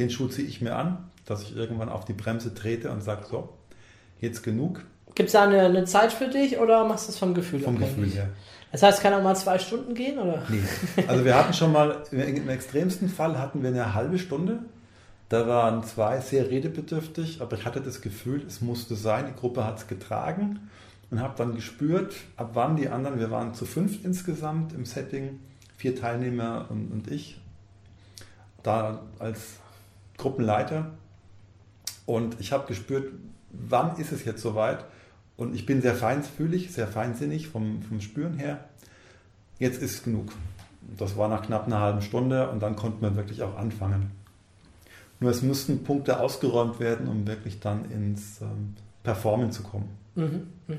den 0.00 0.10
Schuh 0.10 0.26
ziehe 0.26 0.48
ich 0.48 0.60
mir 0.60 0.74
an, 0.74 1.08
dass 1.26 1.42
ich 1.42 1.54
irgendwann 1.54 1.90
auf 1.90 2.04
die 2.04 2.12
Bremse 2.12 2.52
trete 2.56 2.90
und 2.90 3.04
sage, 3.04 3.26
so, 3.30 3.50
jetzt 4.20 4.42
genug. 4.42 4.84
Gibt 5.14 5.28
es 5.28 5.34
da 5.34 5.44
eine, 5.44 5.60
eine, 5.60 5.84
Zeit 5.84 6.12
für 6.12 6.26
dich 6.26 6.58
oder 6.58 6.84
machst 6.84 7.06
du 7.06 7.12
es 7.12 7.18
vom 7.18 7.32
Gefühl? 7.32 7.60
Vom 7.60 7.76
abhängig? 7.76 7.94
Gefühl, 7.94 8.16
ja. 8.16 8.26
Das 8.72 8.82
heißt, 8.82 9.00
kann 9.00 9.14
auch 9.14 9.22
mal 9.22 9.36
zwei 9.36 9.60
Stunden 9.60 9.94
gehen, 9.94 10.18
oder? 10.18 10.42
Nee. 10.48 11.04
Also 11.06 11.24
wir 11.24 11.36
hatten 11.36 11.52
schon 11.52 11.70
mal, 11.70 12.02
im 12.10 12.48
extremsten 12.48 13.08
Fall 13.08 13.38
hatten 13.38 13.62
wir 13.62 13.70
eine 13.70 13.94
halbe 13.94 14.18
Stunde. 14.18 14.58
Da 15.28 15.46
waren 15.46 15.84
zwei 15.84 16.18
sehr 16.18 16.50
redebedürftig, 16.50 17.40
aber 17.40 17.56
ich 17.56 17.64
hatte 17.64 17.80
das 17.80 18.00
Gefühl, 18.00 18.42
es 18.44 18.60
musste 18.60 18.96
sein. 18.96 19.26
Die 19.28 19.38
Gruppe 19.38 19.64
hat 19.64 19.78
es 19.78 19.86
getragen 19.86 20.68
und 21.10 21.20
habe 21.20 21.34
dann 21.36 21.54
gespürt, 21.54 22.14
ab 22.36 22.50
wann 22.54 22.76
die 22.76 22.88
anderen, 22.88 23.18
wir 23.18 23.30
waren 23.30 23.54
zu 23.54 23.66
fünf 23.66 24.04
insgesamt 24.04 24.72
im 24.72 24.84
Setting, 24.84 25.40
vier 25.76 25.96
Teilnehmer 25.96 26.66
und, 26.70 26.90
und 26.92 27.10
ich, 27.10 27.40
da 28.62 29.02
als 29.18 29.58
Gruppenleiter. 30.16 30.92
Und 32.06 32.38
ich 32.40 32.52
habe 32.52 32.66
gespürt, 32.66 33.12
wann 33.50 33.96
ist 33.96 34.12
es 34.12 34.24
jetzt 34.24 34.42
soweit? 34.42 34.84
Und 35.36 35.54
ich 35.54 35.66
bin 35.66 35.80
sehr 35.80 35.94
feinfühlig, 35.94 36.72
sehr 36.72 36.86
feinsinnig 36.86 37.48
vom, 37.48 37.82
vom 37.82 38.00
Spüren 38.00 38.34
her. 38.34 38.64
Jetzt 39.58 39.82
ist 39.82 40.04
genug. 40.04 40.32
Das 40.96 41.16
war 41.16 41.28
nach 41.28 41.42
knapp 41.42 41.66
einer 41.66 41.80
halben 41.80 42.02
Stunde 42.02 42.50
und 42.50 42.60
dann 42.60 42.76
konnte 42.76 43.02
man 43.02 43.16
wirklich 43.16 43.42
auch 43.42 43.56
anfangen. 43.56 44.10
Nur 45.18 45.30
es 45.30 45.42
mussten 45.42 45.84
Punkte 45.84 46.20
ausgeräumt 46.20 46.80
werden, 46.80 47.06
um 47.08 47.26
wirklich 47.26 47.60
dann 47.60 47.90
ins 47.90 48.40
ähm, 48.40 48.74
Performen 49.02 49.52
zu 49.52 49.62
kommen. 49.62 49.99
Mhm, 50.14 50.48
mh. 50.66 50.76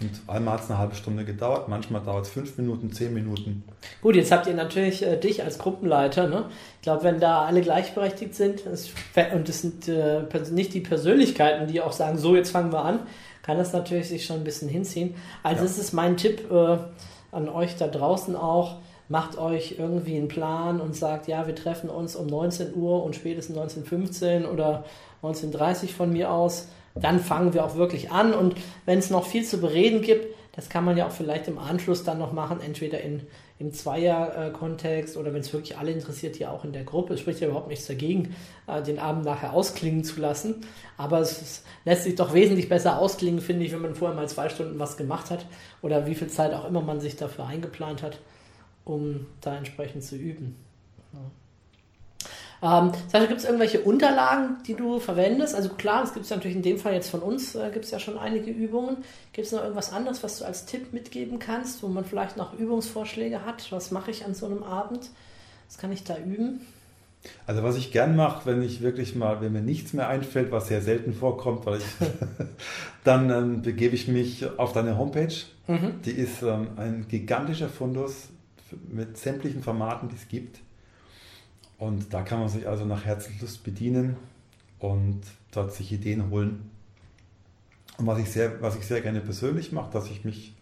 Und 0.00 0.10
einmal 0.28 0.54
hat 0.54 0.64
es 0.64 0.70
eine 0.70 0.78
halbe 0.78 0.94
Stunde 0.94 1.24
gedauert, 1.24 1.68
manchmal 1.68 2.00
dauert 2.00 2.26
es 2.26 2.30
fünf 2.30 2.56
Minuten, 2.56 2.92
zehn 2.92 3.12
Minuten. 3.12 3.64
Gut, 4.00 4.14
jetzt 4.14 4.30
habt 4.30 4.46
ihr 4.46 4.54
natürlich 4.54 5.04
äh, 5.04 5.16
dich 5.16 5.42
als 5.42 5.58
Gruppenleiter. 5.58 6.28
Ne? 6.28 6.44
Ich 6.76 6.82
glaube, 6.82 7.02
wenn 7.02 7.18
da 7.18 7.44
alle 7.44 7.62
gleichberechtigt 7.62 8.34
sind 8.34 8.64
das, 8.64 8.90
und 9.34 9.48
es 9.48 9.62
sind 9.62 9.88
äh, 9.88 10.22
nicht 10.52 10.72
die 10.72 10.80
Persönlichkeiten, 10.80 11.66
die 11.66 11.80
auch 11.80 11.92
sagen, 11.92 12.16
so 12.16 12.36
jetzt 12.36 12.50
fangen 12.50 12.72
wir 12.72 12.84
an, 12.84 13.00
kann 13.42 13.58
das 13.58 13.72
natürlich 13.72 14.08
sich 14.08 14.24
schon 14.24 14.36
ein 14.36 14.44
bisschen 14.44 14.68
hinziehen. 14.68 15.16
Also 15.42 15.62
ja. 15.62 15.68
das 15.68 15.78
ist 15.78 15.92
mein 15.92 16.16
Tipp 16.16 16.48
äh, 16.48 16.78
an 17.32 17.48
euch 17.48 17.76
da 17.76 17.88
draußen 17.88 18.36
auch. 18.36 18.76
Macht 19.08 19.38
euch 19.38 19.76
irgendwie 19.78 20.16
einen 20.16 20.28
Plan 20.28 20.80
und 20.80 20.94
sagt, 20.94 21.26
ja, 21.28 21.46
wir 21.46 21.56
treffen 21.56 21.90
uns 21.90 22.14
um 22.14 22.26
19 22.26 22.76
Uhr 22.76 23.02
und 23.02 23.16
spätestens 23.16 23.56
19.15 23.56 24.46
oder 24.46 24.84
19.30 25.22 25.88
von 25.88 26.12
mir 26.12 26.30
aus 26.30 26.68
dann 27.00 27.20
fangen 27.20 27.54
wir 27.54 27.64
auch 27.64 27.76
wirklich 27.76 28.10
an. 28.10 28.34
Und 28.34 28.54
wenn 28.86 28.98
es 28.98 29.10
noch 29.10 29.26
viel 29.26 29.44
zu 29.44 29.60
bereden 29.60 30.02
gibt, 30.02 30.26
das 30.58 30.68
kann 30.68 30.84
man 30.84 30.96
ja 30.96 31.06
auch 31.06 31.12
vielleicht 31.12 31.46
im 31.46 31.56
Anschluss 31.56 32.02
dann 32.02 32.18
noch 32.18 32.32
machen, 32.32 32.60
entweder 32.60 33.00
in, 33.00 33.22
im 33.60 33.72
Zweier-Kontext 33.72 35.16
oder 35.16 35.32
wenn 35.32 35.42
es 35.42 35.52
wirklich 35.52 35.78
alle 35.78 35.92
interessiert, 35.92 36.34
hier 36.34 36.50
auch 36.50 36.64
in 36.64 36.72
der 36.72 36.82
Gruppe. 36.82 37.14
Es 37.14 37.20
spricht 37.20 37.38
ja 37.38 37.46
überhaupt 37.46 37.68
nichts 37.68 37.86
dagegen, 37.86 38.34
äh, 38.66 38.82
den 38.82 38.98
Abend 38.98 39.24
nachher 39.24 39.52
ausklingen 39.52 40.02
zu 40.02 40.20
lassen. 40.20 40.56
Aber 40.96 41.20
es, 41.20 41.40
es 41.40 41.64
lässt 41.84 42.02
sich 42.02 42.16
doch 42.16 42.34
wesentlich 42.34 42.68
besser 42.68 42.98
ausklingen, 42.98 43.40
finde 43.40 43.66
ich, 43.66 43.72
wenn 43.72 43.82
man 43.82 43.94
vorher 43.94 44.16
mal 44.16 44.28
zwei 44.28 44.48
Stunden 44.48 44.80
was 44.80 44.96
gemacht 44.96 45.30
hat 45.30 45.46
oder 45.80 46.06
wie 46.06 46.16
viel 46.16 46.28
Zeit 46.28 46.52
auch 46.52 46.66
immer 46.66 46.80
man 46.80 46.98
sich 46.98 47.14
dafür 47.14 47.46
eingeplant 47.46 48.02
hat, 48.02 48.18
um 48.84 49.26
da 49.40 49.56
entsprechend 49.56 50.02
zu 50.02 50.16
üben. 50.16 50.56
Ja. 51.12 51.20
Ähm, 52.62 52.92
gibt 53.12 53.38
es 53.38 53.44
irgendwelche 53.44 53.80
Unterlagen, 53.80 54.56
die 54.66 54.74
du 54.74 54.98
verwendest? 54.98 55.54
Also 55.54 55.70
klar, 55.70 56.02
es 56.02 56.12
gibt 56.12 56.24
es 56.24 56.30
natürlich 56.30 56.56
in 56.56 56.62
dem 56.62 56.78
Fall 56.78 56.92
jetzt 56.92 57.10
von 57.10 57.20
uns, 57.20 57.54
äh, 57.54 57.70
gibt 57.72 57.84
es 57.84 57.90
ja 57.90 58.00
schon 58.00 58.18
einige 58.18 58.50
Übungen. 58.50 58.98
Gibt 59.32 59.46
es 59.46 59.52
noch 59.52 59.62
irgendwas 59.62 59.92
anderes, 59.92 60.22
was 60.22 60.38
du 60.38 60.44
als 60.44 60.66
Tipp 60.66 60.92
mitgeben 60.92 61.38
kannst, 61.38 61.82
wo 61.82 61.88
man 61.88 62.04
vielleicht 62.04 62.36
noch 62.36 62.58
Übungsvorschläge 62.58 63.44
hat? 63.44 63.70
Was 63.70 63.90
mache 63.90 64.10
ich 64.10 64.24
an 64.24 64.34
so 64.34 64.46
einem 64.46 64.62
Abend? 64.62 65.10
Was 65.68 65.78
kann 65.78 65.92
ich 65.92 66.02
da 66.02 66.16
üben? 66.18 66.60
Also 67.46 67.62
was 67.62 67.76
ich 67.76 67.92
gern 67.92 68.16
mache, 68.16 68.46
wenn 68.46 68.62
ich 68.62 68.80
wirklich 68.80 69.14
mal, 69.14 69.40
wenn 69.40 69.52
mir 69.52 69.60
nichts 69.60 69.92
mehr 69.92 70.08
einfällt, 70.08 70.50
was 70.52 70.68
sehr 70.68 70.82
selten 70.82 71.12
vorkommt, 71.12 71.66
weil 71.66 71.78
ich 71.78 71.84
dann 73.04 73.30
ähm, 73.30 73.62
begebe 73.62 73.94
ich 73.94 74.08
mich 74.08 74.46
auf 74.58 74.72
deine 74.72 74.98
Homepage. 74.98 75.34
Mhm. 75.66 76.00
Die 76.04 76.12
ist 76.12 76.42
ähm, 76.42 76.68
ein 76.76 77.06
gigantischer 77.08 77.68
Fundus 77.68 78.28
mit 78.88 79.16
sämtlichen 79.16 79.62
Formaten, 79.62 80.08
die 80.08 80.16
es 80.16 80.28
gibt. 80.28 80.60
Und 81.78 82.12
da 82.12 82.22
kann 82.22 82.40
man 82.40 82.48
sich 82.48 82.68
also 82.68 82.84
nach 82.84 83.04
Herzenslust 83.04 83.62
bedienen 83.62 84.16
und 84.80 85.20
dort 85.52 85.72
sich 85.72 85.92
Ideen 85.92 86.30
holen. 86.30 86.70
Und 87.98 88.06
was 88.06 88.18
ich 88.18 88.30
sehr, 88.30 88.60
was 88.60 88.76
ich 88.76 88.86
sehr 88.86 89.00
gerne 89.00 89.20
persönlich 89.20 89.72
mache, 89.72 89.92
dass 89.92 90.10
ich 90.10 90.24
mich 90.24 90.54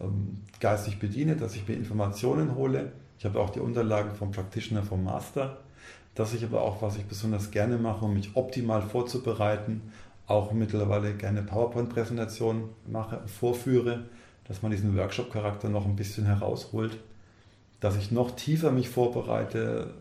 ähm, 0.00 0.38
geistig 0.60 0.98
bediene, 0.98 1.36
dass 1.36 1.56
ich 1.56 1.66
mir 1.66 1.74
Informationen 1.74 2.54
hole. 2.54 2.92
Ich 3.18 3.24
habe 3.24 3.40
auch 3.40 3.50
die 3.50 3.60
Unterlagen 3.60 4.14
vom 4.14 4.30
Practitioner, 4.30 4.82
vom 4.82 5.04
Master. 5.04 5.58
Dass 6.14 6.34
ich 6.34 6.44
aber 6.44 6.62
auch, 6.62 6.82
was 6.82 6.96
ich 6.96 7.04
besonders 7.04 7.50
gerne 7.50 7.78
mache, 7.78 8.04
um 8.04 8.14
mich 8.14 8.30
optimal 8.34 8.82
vorzubereiten, 8.82 9.82
auch 10.26 10.52
mittlerweile 10.52 11.14
gerne 11.14 11.42
PowerPoint-Präsentationen 11.42 12.64
mache, 12.86 13.20
vorführe, 13.26 14.04
dass 14.46 14.62
man 14.62 14.70
diesen 14.70 14.96
Workshop-Charakter 14.96 15.68
noch 15.68 15.86
ein 15.86 15.96
bisschen 15.96 16.26
herausholt, 16.26 16.98
dass 17.80 17.96
ich 17.96 18.10
noch 18.10 18.32
tiefer 18.32 18.72
mich 18.72 18.88
vorbereite, 18.88 19.94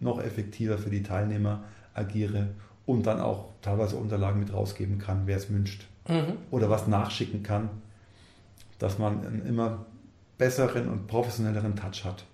noch 0.00 0.22
effektiver 0.22 0.78
für 0.78 0.90
die 0.90 1.02
Teilnehmer 1.02 1.64
agiere 1.94 2.48
und 2.86 3.06
dann 3.06 3.20
auch 3.20 3.50
teilweise 3.62 3.96
Unterlagen 3.96 4.40
mit 4.40 4.52
rausgeben 4.52 4.98
kann, 4.98 5.22
wer 5.26 5.36
es 5.36 5.50
wünscht. 5.50 5.86
Mhm. 6.08 6.38
Oder 6.50 6.68
was 6.70 6.86
nachschicken 6.86 7.42
kann, 7.42 7.70
dass 8.78 8.98
man 8.98 9.26
einen 9.26 9.46
immer 9.46 9.86
besseren 10.36 10.88
und 10.88 11.06
professionelleren 11.06 11.76
Touch 11.76 12.04
hat. 12.04 12.24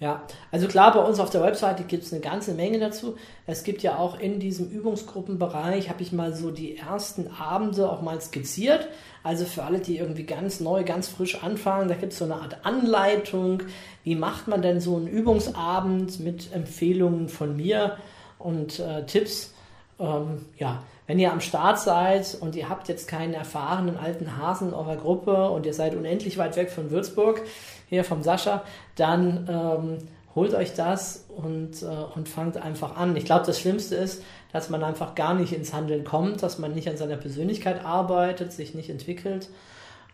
Ja, 0.00 0.22
also 0.50 0.66
klar, 0.66 0.94
bei 0.94 1.00
uns 1.00 1.20
auf 1.20 1.28
der 1.28 1.42
Webseite 1.42 1.82
gibt 1.82 2.04
es 2.04 2.12
eine 2.12 2.22
ganze 2.22 2.54
Menge 2.54 2.78
dazu. 2.78 3.16
Es 3.46 3.64
gibt 3.64 3.82
ja 3.82 3.98
auch 3.98 4.18
in 4.18 4.40
diesem 4.40 4.70
Übungsgruppenbereich, 4.70 5.90
habe 5.90 6.00
ich 6.00 6.10
mal 6.10 6.34
so 6.34 6.50
die 6.50 6.78
ersten 6.78 7.30
Abende 7.38 7.92
auch 7.92 8.00
mal 8.00 8.18
skizziert. 8.18 8.88
Also 9.22 9.44
für 9.44 9.62
alle, 9.62 9.78
die 9.78 9.98
irgendwie 9.98 10.24
ganz 10.24 10.58
neu, 10.58 10.84
ganz 10.84 11.08
frisch 11.08 11.44
anfangen, 11.44 11.88
da 11.88 11.96
gibt 11.96 12.14
es 12.14 12.18
so 12.18 12.24
eine 12.24 12.36
Art 12.36 12.64
Anleitung. 12.64 13.62
Wie 14.02 14.14
macht 14.14 14.48
man 14.48 14.62
denn 14.62 14.80
so 14.80 14.96
einen 14.96 15.06
Übungsabend 15.06 16.18
mit 16.20 16.50
Empfehlungen 16.54 17.28
von 17.28 17.54
mir 17.54 17.98
und 18.38 18.80
äh, 18.80 19.04
Tipps? 19.04 19.52
Ähm, 19.98 20.46
ja, 20.56 20.82
wenn 21.06 21.18
ihr 21.18 21.30
am 21.30 21.40
Start 21.40 21.78
seid 21.78 22.38
und 22.40 22.56
ihr 22.56 22.70
habt 22.70 22.88
jetzt 22.88 23.06
keinen 23.06 23.34
erfahrenen 23.34 23.98
alten 23.98 24.38
Hasen 24.38 24.68
in 24.68 24.74
eurer 24.74 24.96
Gruppe 24.96 25.50
und 25.50 25.66
ihr 25.66 25.74
seid 25.74 25.94
unendlich 25.94 26.38
weit 26.38 26.56
weg 26.56 26.70
von 26.70 26.90
Würzburg, 26.90 27.42
hier 27.90 28.04
vom 28.04 28.22
Sascha, 28.22 28.62
dann 28.94 29.46
ähm, 29.50 29.98
holt 30.34 30.54
euch 30.54 30.74
das 30.74 31.26
und, 31.28 31.82
äh, 31.82 31.86
und 32.14 32.28
fangt 32.28 32.56
einfach 32.56 32.96
an. 32.96 33.16
Ich 33.16 33.24
glaube, 33.24 33.44
das 33.44 33.60
Schlimmste 33.60 33.96
ist, 33.96 34.22
dass 34.52 34.70
man 34.70 34.82
einfach 34.82 35.16
gar 35.16 35.34
nicht 35.34 35.52
ins 35.52 35.74
Handeln 35.74 36.04
kommt, 36.04 36.42
dass 36.42 36.58
man 36.58 36.72
nicht 36.72 36.88
an 36.88 36.96
seiner 36.96 37.16
Persönlichkeit 37.16 37.84
arbeitet, 37.84 38.52
sich 38.52 38.74
nicht 38.74 38.90
entwickelt 38.90 39.48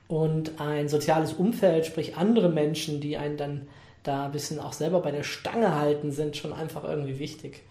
und 0.08 0.58
ein 0.58 0.88
soziales 0.88 1.34
Umfeld, 1.34 1.84
sprich 1.84 2.16
andere 2.16 2.48
Menschen, 2.48 3.00
die 3.00 3.18
einen 3.18 3.36
dann 3.36 3.68
da 4.02 4.24
ein 4.26 4.32
bisschen 4.32 4.58
auch 4.58 4.72
selber 4.72 5.00
bei 5.00 5.10
der 5.10 5.24
Stange 5.24 5.78
halten, 5.78 6.12
sind 6.12 6.36
schon 6.36 6.54
einfach 6.54 6.84
irgendwie 6.84 7.18
wichtig, 7.18 7.62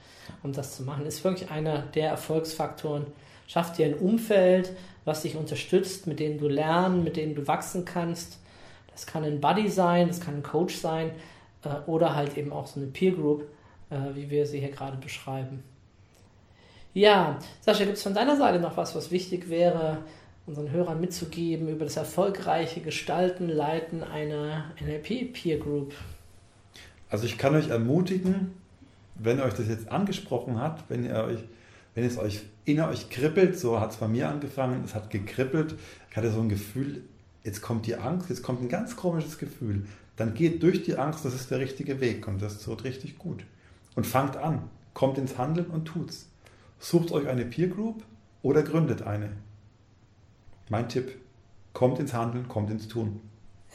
um 0.43 0.53
das 0.53 0.75
zu 0.75 0.83
machen. 0.83 1.05
Ist 1.07 1.23
wirklich 1.23 1.49
einer 1.49 1.79
der 1.95 2.09
Erfolgsfaktoren. 2.09 3.07
Schaff 3.47 3.71
dir 3.71 3.87
ein 3.87 3.95
Umfeld, 3.95 4.71
was 5.03 5.23
dich 5.23 5.35
unterstützt, 5.35 6.05
mit 6.05 6.19
dem 6.19 6.37
du 6.37 6.47
lernen, 6.47 7.03
mit 7.03 7.15
dem 7.17 7.33
du 7.33 7.47
wachsen 7.47 7.85
kannst 7.85 8.39
das 8.95 9.05
kann 9.05 9.25
ein 9.25 9.41
Buddy 9.41 9.67
sein, 9.69 10.07
das 10.07 10.21
kann 10.21 10.35
ein 10.35 10.43
Coach 10.43 10.77
sein 10.77 11.11
äh, 11.63 11.69
oder 11.85 12.15
halt 12.15 12.37
eben 12.37 12.53
auch 12.53 12.65
so 12.65 12.79
eine 12.79 12.89
Peer 12.89 13.11
Group, 13.11 13.43
äh, 13.89 13.97
wie 14.15 14.29
wir 14.29 14.45
sie 14.45 14.59
hier 14.59 14.71
gerade 14.71 14.97
beschreiben. 14.97 15.63
Ja, 16.93 17.37
Sascha, 17.59 17.83
gibt 17.83 17.97
es 17.97 18.03
von 18.03 18.13
deiner 18.13 18.37
Seite 18.37 18.57
noch 18.59 18.77
was, 18.77 18.95
was 18.95 19.11
wichtig 19.11 19.49
wäre, 19.49 19.97
unseren 20.45 20.71
Hörern 20.71 21.01
mitzugeben 21.01 21.67
über 21.67 21.83
das 21.83 21.97
erfolgreiche 21.97 22.79
Gestalten, 22.79 23.49
Leiten 23.49 24.01
einer 24.01 24.71
NLP 24.81 25.33
Peer 25.33 25.57
Group? 25.57 25.93
Also 27.09 27.25
ich 27.25 27.37
kann 27.37 27.53
euch 27.53 27.67
ermutigen, 27.67 28.53
wenn 29.15 29.41
euch 29.41 29.53
das 29.55 29.67
jetzt 29.67 29.91
angesprochen 29.91 30.61
hat, 30.61 30.85
wenn 30.87 31.05
ihr 31.05 31.15
euch, 31.15 31.39
wenn 31.95 32.05
es 32.05 32.17
euch 32.17 32.43
in 32.63 32.79
euch 32.79 33.09
kribbelt, 33.09 33.59
so 33.59 33.81
hat 33.81 33.91
es 33.91 33.97
bei 33.97 34.07
mir 34.07 34.29
angefangen, 34.29 34.83
es 34.85 34.95
hat 34.95 35.09
gekribbelt, 35.09 35.75
ich 36.09 36.15
hatte 36.15 36.31
so 36.31 36.39
ein 36.39 36.49
Gefühl, 36.49 37.03
jetzt 37.45 37.61
kommt 37.61 37.85
die 37.85 37.95
Angst, 37.95 38.29
jetzt 38.29 38.43
kommt 38.43 38.61
ein 38.61 38.67
ganz 38.69 38.97
komisches 38.97 39.37
Gefühl. 39.37 39.85
Dann 40.17 40.33
geht 40.33 40.61
durch 40.63 40.83
die 40.83 40.97
Angst, 40.97 41.23
das 41.23 41.33
ist 41.33 41.51
der 41.51 41.59
richtige 41.59 42.01
Weg 42.01 42.27
und 42.27 42.41
das 42.41 42.67
wird 42.67 42.83
richtig 42.83 43.17
gut. 43.17 43.43
Und 43.95 44.05
fangt 44.05 44.35
an, 44.35 44.63
kommt 44.93 45.17
ins 45.17 45.37
Handeln 45.37 45.67
und 45.67 45.85
tut's. 45.85 46.27
Sucht 46.79 47.11
euch 47.13 47.27
eine 47.27 47.45
Peer 47.45 47.67
Group 47.67 48.03
oder 48.41 48.63
gründet 48.63 49.03
eine. 49.03 49.29
Mein 50.69 50.89
Tipp, 50.89 51.15
kommt 51.73 51.99
ins 51.99 52.13
Handeln, 52.13 52.47
kommt 52.47 52.71
ins 52.71 52.87
Tun. 52.87 53.21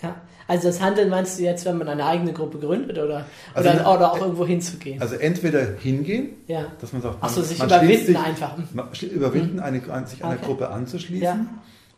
Ja, 0.03 0.17
also 0.49 0.69
das 0.69 0.81
Handeln 0.81 1.11
meinst 1.11 1.39
du 1.39 1.43
jetzt, 1.43 1.67
wenn 1.67 1.77
man 1.77 1.87
eine 1.89 2.07
eigene 2.07 2.33
Gruppe 2.33 2.59
gründet 2.59 2.97
oder, 2.99 3.27
Also 3.53 3.69
oder, 3.69 3.95
oder 3.95 4.13
auch 4.13 4.21
irgendwo 4.21 4.47
hinzugehen? 4.47 5.01
Also 5.01 5.17
entweder 5.17 5.77
hingehen, 5.77 6.31
ja. 6.47 6.67
dass 6.81 6.93
man 6.95 7.03
sagt, 7.03 7.19
Ach 7.21 7.29
so, 7.29 7.43
sich 7.43 7.59
man 7.59 7.69
überwinden 7.69 8.07
sich, 8.07 8.19
einfach. 8.19 8.57
man 8.73 8.89
überwinden, 9.13 9.61
eine, 9.61 9.83
an- 9.93 10.07
sich 10.07 10.25
einer 10.25 10.37
Okay. 10.37 10.47
Gruppe 10.47 10.71
anzuschließen. 10.71 11.23
Ja. 11.23 11.47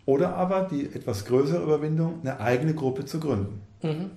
Oder 0.04 0.34
aber 0.34 0.62
die 0.62 0.86
etwas 0.86 1.24
größere 1.24 1.62
Überwindung, 1.62 2.20
eine 2.20 2.40
eigene 2.40 2.74
Gruppe 2.74 3.04
zu 3.04 3.20
gründen. 3.20 3.60
Mhm. 3.82 4.10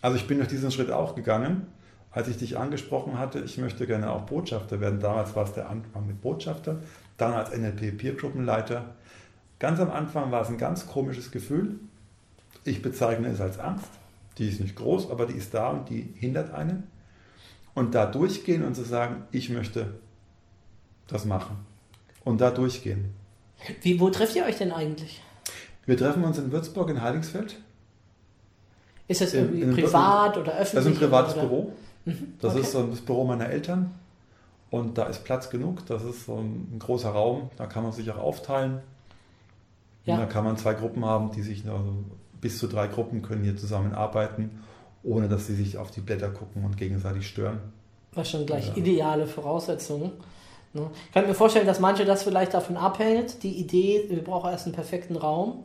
Also 0.00 0.16
ich 0.16 0.26
bin 0.26 0.38
durch 0.38 0.48
diesen 0.48 0.70
Schritt 0.70 0.90
auch 0.90 1.14
gegangen, 1.14 1.66
als 2.10 2.28
ich 2.28 2.36
dich 2.36 2.56
angesprochen 2.56 3.18
hatte, 3.18 3.40
ich 3.40 3.58
möchte 3.58 3.86
gerne 3.86 4.10
auch 4.10 4.22
Botschafter 4.22 4.80
werden. 4.80 5.00
Damals 5.00 5.34
war 5.34 5.44
es 5.44 5.52
der 5.52 5.68
Anfang 5.68 6.06
mit 6.06 6.20
Botschafter, 6.20 6.80
dann 7.16 7.32
als 7.32 7.56
NLP 7.56 7.98
Peer-Gruppenleiter. 7.98 8.94
Ganz 9.58 9.80
am 9.80 9.90
Anfang 9.90 10.30
war 10.30 10.42
es 10.42 10.48
ein 10.48 10.58
ganz 10.58 10.86
komisches 10.86 11.32
Gefühl. 11.32 11.80
Ich 12.64 12.82
bezeichne 12.82 13.28
es 13.28 13.40
als 13.40 13.58
Angst. 13.58 13.90
Die 14.38 14.48
ist 14.48 14.60
nicht 14.60 14.76
groß, 14.76 15.10
aber 15.10 15.26
die 15.26 15.34
ist 15.34 15.54
da 15.54 15.70
und 15.70 15.88
die 15.90 16.14
hindert 16.14 16.54
einen. 16.54 16.84
Und 17.74 17.94
da 17.94 18.06
durchgehen 18.06 18.62
und 18.64 18.74
zu 18.74 18.84
sagen, 18.84 19.24
ich 19.32 19.50
möchte 19.50 19.94
das 21.08 21.24
machen. 21.24 21.56
Und 22.24 22.40
da 22.40 22.50
durchgehen. 22.50 23.12
Wie, 23.82 23.98
wo 24.00 24.10
trefft 24.10 24.36
ihr 24.36 24.44
euch 24.44 24.56
denn 24.58 24.72
eigentlich? 24.72 25.22
Wir 25.86 25.96
treffen 25.96 26.24
uns 26.24 26.38
in 26.38 26.50
Würzburg 26.52 26.90
in 26.90 27.00
Heiligsfeld. 27.02 27.56
Ist 29.08 29.20
das 29.20 29.34
In- 29.34 29.40
irgendwie 29.44 29.60
in 29.62 29.68
einem 29.68 29.76
privat 29.76 30.36
oder 30.38 30.52
öffentlich? 30.52 30.72
Das 30.72 30.86
ist 30.86 30.92
ein 30.92 30.98
privates 30.98 31.34
oder? 31.34 31.42
Büro. 31.42 31.72
Das 32.40 32.52
okay. 32.52 32.60
ist 32.62 32.72
so 32.72 32.86
das 32.86 33.00
Büro 33.00 33.24
meiner 33.24 33.48
Eltern. 33.48 33.94
Und 34.70 34.98
da 34.98 35.04
ist 35.04 35.24
Platz 35.24 35.50
genug. 35.50 35.86
Das 35.86 36.02
ist 36.04 36.26
so 36.26 36.36
ein, 36.36 36.68
ein 36.74 36.78
großer 36.78 37.10
Raum. 37.10 37.50
Da 37.56 37.66
kann 37.66 37.82
man 37.82 37.92
sich 37.92 38.10
auch 38.10 38.18
aufteilen. 38.18 38.80
Ja. 40.04 40.14
Und 40.14 40.20
da 40.20 40.26
kann 40.26 40.44
man 40.44 40.56
zwei 40.56 40.74
Gruppen 40.74 41.04
haben, 41.04 41.30
die 41.32 41.42
sich, 41.42 41.64
also 41.66 41.94
bis 42.40 42.58
zu 42.58 42.66
drei 42.66 42.88
Gruppen 42.88 43.22
können 43.22 43.44
hier 43.44 43.56
zusammenarbeiten, 43.56 44.62
ohne 45.02 45.28
dass 45.28 45.46
sie 45.46 45.54
sich 45.54 45.78
auf 45.78 45.90
die 45.90 46.00
Blätter 46.00 46.28
gucken 46.30 46.64
und 46.64 46.76
gegenseitig 46.76 47.26
stören. 47.28 47.58
Was 48.12 48.30
schon 48.30 48.44
gleich 48.46 48.68
Ja. 48.68 48.76
ideale 48.76 49.26
Voraussetzungen. 49.26 50.12
Ne? 50.74 50.90
Ich 51.06 51.12
kann 51.14 51.26
mir 51.26 51.34
vorstellen, 51.34 51.66
dass 51.66 51.80
manche 51.80 52.04
das 52.04 52.24
vielleicht 52.24 52.52
davon 52.52 52.76
abhängt. 52.76 53.42
Die 53.42 53.52
Idee, 53.58 54.04
wir 54.08 54.22
brauchen 54.22 54.50
erst 54.50 54.66
einen 54.66 54.74
perfekten 54.74 55.16
Raum. 55.16 55.64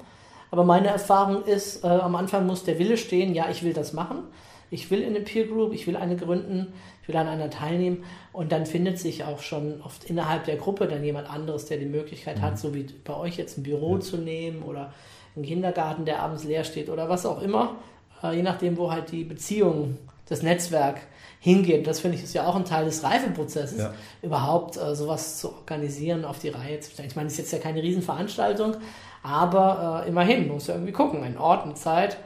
Aber 0.52 0.64
meine 0.64 0.88
Erfahrung 0.88 1.44
ist, 1.44 1.84
äh, 1.84 1.88
am 1.88 2.16
Anfang 2.16 2.46
muss 2.48 2.64
der 2.64 2.80
Wille 2.80 2.98
stehen, 2.98 3.36
ja, 3.36 3.50
ich 3.50 3.64
will 3.64 3.74
das 3.74 3.94
machen. 3.94 4.24
Ich 4.72 4.90
will 4.92 5.02
in 5.02 5.16
eine 5.16 5.22
Peer 5.22 5.48
Group, 5.48 5.74
ich 5.74 5.88
will 5.88 5.96
eine 5.96 6.16
gründen, 6.16 6.74
ich 7.02 7.08
will 7.08 7.18
an 7.18 7.28
einer 7.28 7.50
teilnehmen. 7.50 8.04
Und 8.34 8.52
dann 8.52 8.66
findet 8.68 9.00
sich 9.00 9.24
auch 9.24 9.40
schon 9.42 9.82
oft 9.82 10.04
innerhalb 10.04 10.46
der 10.46 10.58
Gruppe 10.58 10.88
dann 10.88 11.04
jemand 11.04 11.30
anderes, 11.30 11.66
der 11.66 11.78
die 11.78 11.86
Möglichkeit 11.86 12.40
hat, 12.42 12.60
so 12.60 12.74
wie 12.76 12.86
bei 13.04 13.16
euch 13.16 13.38
jetzt 13.38 13.58
ein 13.58 13.64
Büro 13.64 13.96
Ja. 13.96 14.00
zu 14.02 14.18
nehmen 14.18 14.62
oder 14.62 14.94
einen 15.36 15.46
Kindergarten, 15.46 16.06
der 16.06 16.22
abends 16.22 16.44
leer 16.44 16.64
steht 16.64 16.90
oder 16.90 17.10
was 17.10 17.26
auch 17.26 17.42
immer. 17.42 17.78
Äh, 18.24 18.36
je 18.36 18.44
nachdem, 18.44 18.78
wo 18.78 18.92
halt 18.92 19.12
die 19.12 19.24
Beziehung, 19.24 19.98
das 20.28 20.44
Netzwerk 20.44 21.02
hingeht. 21.40 21.88
Das 21.88 22.00
finde 22.02 22.18
ich 22.18 22.24
ist 22.24 22.34
ja 22.34 22.46
auch 22.46 22.56
ein 22.56 22.66
Teil 22.66 22.86
des 22.86 23.04
Reifeprozesses, 23.04 23.80
Ja. 23.80 23.94
überhaupt 24.22 24.78
äh, 24.78 24.96
sowas 24.96 25.40
zu 25.40 25.54
organisieren, 25.54 26.26
auf 26.26 26.40
die 26.40 26.50
Reihe 26.50 26.80
zu 26.80 26.92
stellen. 26.92 27.08
Ich 27.10 27.16
meine, 27.16 27.28
es 27.28 27.34
ist 27.34 27.40
jetzt 27.40 27.52
ja 27.54 27.60
keine 27.60 27.82
Riesenveranstaltung, 27.82 28.76
aber 29.24 30.04
äh, 30.06 30.10
immerhin, 30.10 30.48
man 30.48 30.56
muss 30.56 30.68
ja 30.68 30.76
irgendwie 30.76 30.92
gucken, 30.94 31.24
ein 31.24 31.38
Ort, 31.38 31.64
eine 31.64 31.76
Zeit 31.76 32.18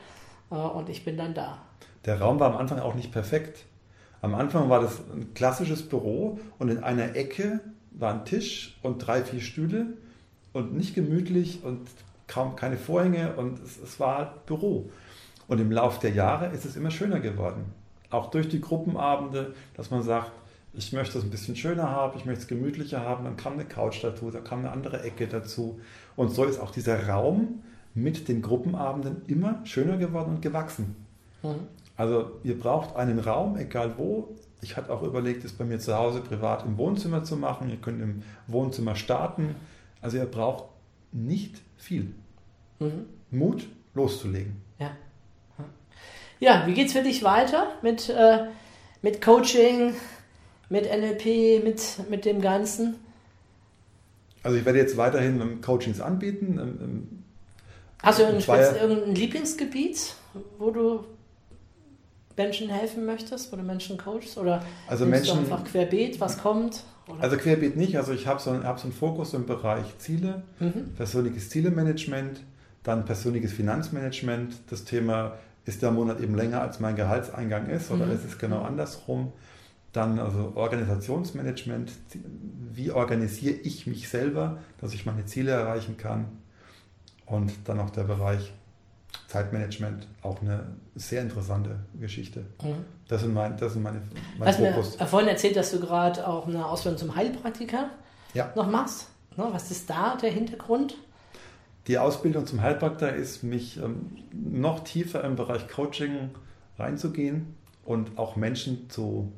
äh, 0.51 0.55
und 0.55 0.89
ich 0.89 1.05
bin 1.05 1.17
dann 1.17 1.33
da. 1.33 1.59
Der 2.05 2.19
Raum 2.19 2.39
war 2.39 2.51
am 2.51 2.57
Anfang 2.57 2.79
auch 2.79 2.95
nicht 2.95 3.11
perfekt. 3.11 3.65
Am 4.21 4.35
Anfang 4.35 4.69
war 4.69 4.81
das 4.81 4.99
ein 5.13 5.33
klassisches 5.33 5.87
Büro 5.87 6.39
und 6.57 6.69
in 6.69 6.83
einer 6.83 7.15
Ecke 7.15 7.59
war 7.91 8.13
ein 8.13 8.25
Tisch 8.25 8.77
und 8.81 8.99
drei, 8.99 9.23
vier 9.23 9.41
Stühle 9.41 9.87
und 10.53 10.73
nicht 10.75 10.95
gemütlich 10.95 11.63
und 11.63 11.87
kaum 12.27 12.55
keine 12.55 12.77
Vorhänge 12.77 13.33
und 13.35 13.59
es, 13.63 13.77
es 13.77 13.99
war 13.99 14.37
Büro. 14.45 14.89
Und 15.47 15.59
im 15.59 15.71
Laufe 15.71 15.99
der 16.01 16.11
Jahre 16.11 16.47
ist 16.47 16.65
es 16.65 16.75
immer 16.75 16.89
schöner 16.89 17.19
geworden. 17.19 17.65
Auch 18.13 18.29
durch 18.29 18.47
die 18.47 18.61
Gruppenabende, 18.61 19.53
dass 19.75 19.89
man 19.91 20.03
sagt, 20.03 20.31
ich 20.73 20.93
möchte 20.93 21.17
es 21.17 21.23
ein 21.23 21.29
bisschen 21.29 21.55
schöner 21.55 21.89
haben, 21.89 22.17
ich 22.17 22.25
möchte 22.25 22.41
es 22.41 22.47
gemütlicher 22.47 23.01
haben, 23.01 23.23
dann 23.25 23.37
kam 23.37 23.53
eine 23.53 23.65
Couch 23.65 24.03
dazu, 24.03 24.31
da 24.31 24.39
kam 24.39 24.59
eine 24.59 24.71
andere 24.71 25.03
Ecke 25.03 25.27
dazu. 25.27 25.79
Und 26.15 26.29
so 26.29 26.45
ist 26.45 26.59
auch 26.59 26.71
dieser 26.71 27.07
Raum 27.07 27.63
mit 27.93 28.27
den 28.27 28.41
Gruppenabenden 28.41 29.23
immer 29.27 29.65
schöner 29.65 29.97
geworden 29.97 30.35
und 30.35 30.41
gewachsen. 30.41 30.95
Mhm. 31.43 31.67
Also 31.95 32.31
ihr 32.43 32.57
braucht 32.57 32.95
einen 32.95 33.19
Raum, 33.19 33.57
egal 33.57 33.93
wo. 33.97 34.35
Ich 34.61 34.77
hatte 34.77 34.91
auch 34.91 35.03
überlegt, 35.03 35.43
es 35.43 35.53
bei 35.53 35.65
mir 35.65 35.79
zu 35.79 35.95
Hause 35.95 36.21
privat 36.21 36.65
im 36.65 36.77
Wohnzimmer 36.77 37.23
zu 37.23 37.35
machen. 37.35 37.69
Ihr 37.69 37.77
könnt 37.77 38.01
im 38.01 38.23
Wohnzimmer 38.47 38.95
starten. 38.95 39.55
Also 40.01 40.17
ihr 40.17 40.25
braucht 40.25 40.65
nicht 41.11 41.61
viel. 41.77 42.13
Mhm. 42.79 43.05
Mut, 43.29 43.67
loszulegen. 43.93 44.61
Ja. 44.79 44.91
Ja, 46.43 46.63
wie 46.67 46.73
geht's 46.73 46.91
für 46.91 47.03
dich 47.03 47.23
weiter 47.23 47.67
mit, 47.81 48.09
äh, 48.09 48.47
mit 49.01 49.21
Coaching, 49.21 49.93
mit 50.67 50.83
NLP, 50.85 51.63
mit, 51.63 51.81
mit 52.09 52.25
dem 52.25 52.41
Ganzen? 52.41 52.95
Also 54.43 54.57
ich 54.57 54.65
werde 54.65 54.79
jetzt 54.79 54.97
weiterhin 54.97 55.39
ähm, 55.39 55.61
Coachings 55.61 56.01
anbieten. 56.01 56.59
ähm, 56.61 56.79
ähm, 56.81 57.23
Hast 58.01 58.19
du 58.19 58.23
irgendein, 58.23 58.75
irgendein 58.75 59.15
Lieblingsgebiet, 59.15 60.15
wo 60.59 60.71
du 60.71 61.05
Menschen 62.35 62.67
helfen 62.67 63.05
möchtest, 63.05 63.49
wo 63.53 63.55
du 63.55 63.63
Menschen 63.63 63.97
coachst? 63.97 64.37
Oder 64.37 64.61
Also 64.89 65.05
Menschen- 65.05 65.39
einfach 65.39 65.63
querbeet, 65.63 66.19
was 66.19 66.39
kommt? 66.39 66.83
Oder? 67.07 67.23
Also 67.23 67.37
querbeet 67.37 67.77
nicht. 67.77 67.95
Also 67.95 68.11
ich 68.11 68.27
habe 68.27 68.41
so, 68.41 68.49
einen- 68.49 68.65
hab 68.65 68.79
so 68.79 68.83
einen 68.87 68.93
Fokus 68.93 69.33
im 69.33 69.45
Bereich 69.45 69.85
Ziele, 69.97 70.43
Mhm. 70.59 70.93
persönliches 70.97 71.49
Zielemanagement, 71.51 72.41
dann 72.83 73.05
persönliches 73.05 73.53
Finanzmanagement. 73.53 74.55
Das 74.69 74.83
Thema 74.83 75.37
ist 75.65 75.81
der 75.81 75.91
Monat 75.91 76.19
eben 76.19 76.35
länger 76.35 76.61
als 76.61 76.79
mein 76.79 76.95
Gehaltseingang 76.95 77.67
ist 77.69 77.89
oder 77.91 78.05
Mhm. 78.05 78.11
ist 78.13 78.25
es 78.25 78.37
genau 78.37 78.61
andersrum? 78.61 79.31
Dann 79.93 80.17
also 80.19 80.53
Organisationsmanagement. 80.55 81.91
Wie 82.73 82.91
organisiere 82.91 83.55
ich 83.55 83.85
mich 83.87 84.09
selber, 84.09 84.57
dass 84.81 84.93
ich 84.93 85.05
meine 85.05 85.25
Ziele 85.25 85.51
erreichen 85.51 85.97
kann? 85.97 86.25
Und 87.25 87.51
dann 87.65 87.79
auch 87.79 87.91
der 87.91 88.03
Bereich 88.03 88.51
Zeitmanagement, 89.27 90.07
auch 90.23 90.41
eine 90.41 90.75
sehr 90.95 91.21
interessante 91.21 91.79
Geschichte. 91.99 92.41
Mhm. 92.61 92.83
Das 93.07 93.21
sind 93.21 93.33
mein, 93.33 93.55
das 93.57 93.73
sind 93.73 93.83
meine, 93.83 94.01
mein 94.37 94.47
Hast 94.47 94.59
mir 94.59 94.73
Fokus. 94.73 94.99
äh, 94.99 95.05
vorhin 95.05 95.29
erzählt, 95.29 95.55
dass 95.55 95.71
du 95.71 95.79
gerade 95.79 96.27
auch 96.27 96.47
eine 96.47 96.65
Ausbildung 96.65 96.97
zum 96.99 97.15
Heilpraktiker 97.15 97.89
Ja. 98.33 98.51
noch 98.55 98.69
machst. 98.69 99.09
Ne, 99.37 99.47
was 99.51 99.71
ist 99.71 99.89
da 99.89 100.15
der 100.17 100.31
Hintergrund? 100.31 100.95
Die 101.87 101.97
Ausbildung 101.97 102.47
zum 102.47 102.61
Heilpraktiker 102.61 103.13
ist, 103.13 103.43
mich 103.43 103.77
ähm, 103.77 104.11
noch 104.31 104.85
tiefer 104.85 105.23
im 105.23 105.35
Bereich 105.35 105.67
Coaching 105.67 106.29
reinzugehen 106.79 107.55
und 107.83 108.17
auch 108.17 108.37
Menschen 108.37 108.89
zu 108.89 109.31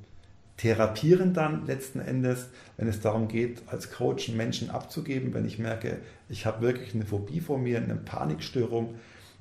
therapieren 0.58 1.34
dann 1.34 1.66
letzten 1.66 2.00
Endes, 2.00 2.50
wenn 2.78 2.88
es 2.88 3.02
darum 3.02 3.28
geht, 3.28 3.64
als 3.68 3.91
Coach 3.91 4.30
Menschen 4.30 4.70
abzugeben, 4.70 5.34
wenn 5.34 5.46
ich 5.46 5.60
merke, 5.60 5.98
ich 6.30 6.46
habe 6.46 6.62
wirklich 6.62 6.93
eine 6.93 7.06
Phobie 7.06 7.41
vor 7.41 7.58
mir, 7.58 7.78
eine 7.78 7.96
Panikstörung, 7.96 8.96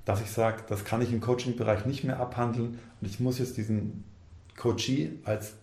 dass 0.05 0.21
ich 0.21 0.31
sage, 0.31 0.63
das 0.69 0.85
kann 0.85 1.03
ich 1.03 1.13
im 1.13 1.21
Coaching-Bereich 1.21 1.87
nicht 1.87 2.05
mehr 2.05 2.19
abhandeln 2.19 2.79
und 3.01 3.09
ich 3.09 3.21
muss 3.21 3.39
jetzt 3.39 3.57
diesen 3.57 4.05
Coachee 4.57 5.13
als 5.25 5.55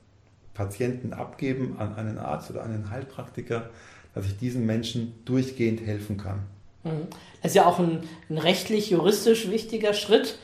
Patienten 0.53 1.13
abgeben 1.13 1.75
an 1.79 1.95
einen 1.95 2.17
Arzt 2.17 2.51
oder 2.51 2.63
einen 2.63 2.89
Heilpraktiker, 2.89 3.69
dass 4.13 4.25
ich 4.25 4.37
diesen 4.37 4.65
Menschen 4.65 5.13
durchgehend 5.25 5.81
helfen 5.81 6.17
kann. 6.17 6.43
Mhm. 6.83 7.07
Das 7.41 7.51
ist 7.51 7.55
ja 7.55 7.65
auch 7.65 7.79
ein, 7.79 8.03
ein 8.29 8.37
rechtlich-juristisch 8.37 9.49
wichtiger 9.49 9.93
Schritt. 9.93 10.37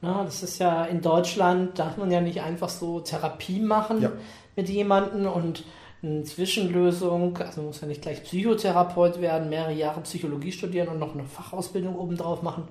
Na, 0.00 0.24
das 0.24 0.42
ist 0.42 0.58
ja 0.58 0.84
in 0.84 1.00
Deutschland, 1.00 1.78
darf 1.78 1.96
man 1.96 2.10
ja 2.10 2.20
nicht 2.20 2.42
einfach 2.42 2.68
so 2.68 3.00
Therapie 3.00 3.60
machen 3.60 4.02
Ja. 4.02 4.12
mit 4.54 4.68
jemandem 4.68 5.26
und 5.26 5.64
eine 6.02 6.22
Zwischenlösung, 6.24 7.38
also 7.38 7.62
man 7.62 7.68
muss 7.68 7.80
ja 7.80 7.88
nicht 7.88 8.02
gleich 8.02 8.22
Psychotherapeut 8.22 9.22
werden, 9.22 9.48
mehrere 9.48 9.72
Jahre 9.72 10.02
Psychologie 10.02 10.52
studieren 10.52 10.88
und 10.88 10.98
noch 10.98 11.14
eine 11.14 11.24
Fachausbildung 11.24 11.96
obendrauf 11.96 12.42
machen. 12.42 12.68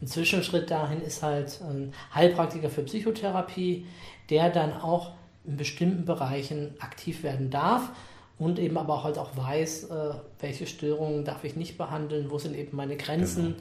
Ein 0.00 0.06
Zwischenschritt 0.06 0.70
dahin 0.70 1.02
ist 1.02 1.22
halt 1.22 1.60
ein 1.68 1.92
Heilpraktiker 2.14 2.70
für 2.70 2.82
Psychotherapie, 2.82 3.86
der 4.30 4.50
dann 4.50 4.72
auch 4.72 5.12
in 5.44 5.56
bestimmten 5.56 6.04
Bereichen 6.04 6.74
aktiv 6.80 7.22
werden 7.22 7.50
darf 7.50 7.90
und 8.38 8.58
eben 8.58 8.76
aber 8.76 9.02
halt 9.02 9.18
auch 9.18 9.36
weiß, 9.36 9.84
äh, 9.84 10.14
welche 10.40 10.66
Störungen 10.66 11.24
darf 11.24 11.44
ich 11.44 11.56
nicht 11.56 11.78
behandeln, 11.78 12.30
wo 12.30 12.38
sind 12.38 12.54
eben 12.54 12.76
meine 12.76 12.96
Grenzen. 12.96 13.56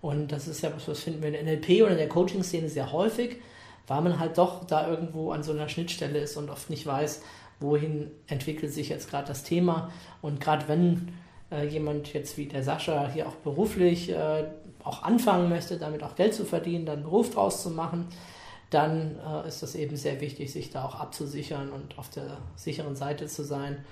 Und 0.00 0.32
das 0.32 0.48
ist 0.48 0.62
ja 0.62 0.70
was, 0.74 0.88
was 0.88 1.00
finden 1.00 1.22
wir 1.22 1.28
in 1.28 1.34
der 1.34 1.42
NLP 1.44 1.82
oder 1.82 1.92
in 1.92 1.98
der 1.98 2.08
Coaching-Szene 2.08 2.68
sehr 2.68 2.92
häufig, 2.92 3.36
weil 3.86 4.02
man 4.02 4.18
halt 4.18 4.36
doch 4.38 4.64
da 4.64 4.88
irgendwo 4.88 5.30
an 5.30 5.42
so 5.42 5.52
einer 5.52 5.68
Schnittstelle 5.68 6.18
ist 6.18 6.36
und 6.36 6.50
oft 6.50 6.70
nicht 6.70 6.86
weiß, 6.86 7.22
wohin 7.60 8.10
entwickelt 8.26 8.72
sich 8.72 8.88
jetzt 8.88 9.08
gerade 9.10 9.28
das 9.28 9.44
Thema. 9.44 9.90
Und 10.22 10.40
gerade 10.40 10.68
wenn 10.68 11.12
äh, 11.50 11.66
jemand 11.66 12.12
jetzt 12.12 12.36
wie 12.36 12.46
der 12.46 12.62
Sascha 12.62 13.08
hier 13.08 13.28
auch 13.28 13.36
beruflich 13.36 14.10
äh, 14.10 14.44
auch 14.82 15.02
anfangen 15.02 15.48
möchte, 15.48 15.78
damit 15.78 16.02
auch 16.02 16.16
Geld 16.16 16.34
zu 16.34 16.44
verdienen, 16.44 16.86
dann 16.86 16.96
einen 16.96 17.04
Beruf 17.04 17.30
draus 17.30 17.62
zu 17.62 17.70
machen, 17.70 18.06
dann 18.70 19.16
äh, 19.24 19.48
ist 19.48 19.62
das 19.62 19.74
eben 19.74 19.96
sehr 19.96 20.20
wichtig, 20.20 20.52
sich 20.52 20.70
da 20.70 20.84
auch 20.84 20.96
abzusichern 20.96 21.70
und 21.70 21.98
auf 21.98 22.10
der 22.10 22.38
sicheren 22.56 22.96
Seite 22.96 23.26
zu 23.26 23.44
sein. 23.44 23.84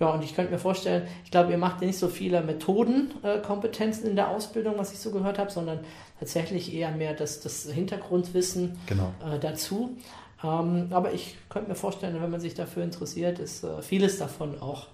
Ja, 0.00 0.10
und 0.10 0.22
ich 0.22 0.36
könnte 0.36 0.52
mir 0.52 0.58
vorstellen, 0.58 1.08
ich 1.24 1.30
glaube, 1.30 1.50
ihr 1.50 1.58
macht 1.58 1.80
nicht 1.80 1.98
so 1.98 2.08
viele 2.08 2.40
Methodenkompetenzen 2.42 4.06
äh, 4.06 4.10
in 4.10 4.16
der 4.16 4.28
Ausbildung, 4.28 4.74
was 4.78 4.92
ich 4.92 4.98
so 5.00 5.10
gehört 5.10 5.38
habe, 5.38 5.50
sondern 5.50 5.80
tatsächlich 6.20 6.72
eher 6.72 6.92
mehr 6.92 7.14
das, 7.14 7.40
das 7.40 7.64
Hintergrundwissen 7.64 8.78
Genau. 8.86 9.12
äh, 9.24 9.38
dazu. 9.38 9.96
Ähm, 10.44 10.86
aber 10.90 11.12
ich 11.12 11.36
könnte 11.48 11.68
mir 11.68 11.74
vorstellen, 11.74 12.16
wenn 12.22 12.30
man 12.30 12.40
sich 12.40 12.54
dafür 12.54 12.84
interessiert, 12.84 13.40
ist 13.40 13.64
äh, 13.64 13.82
vieles 13.82 14.18
davon 14.18 14.60
auch 14.60 14.86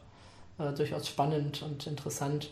äh, 0.58 0.72
durchaus 0.72 1.06
spannend 1.08 1.62
und 1.62 1.86
interessant, 1.86 2.50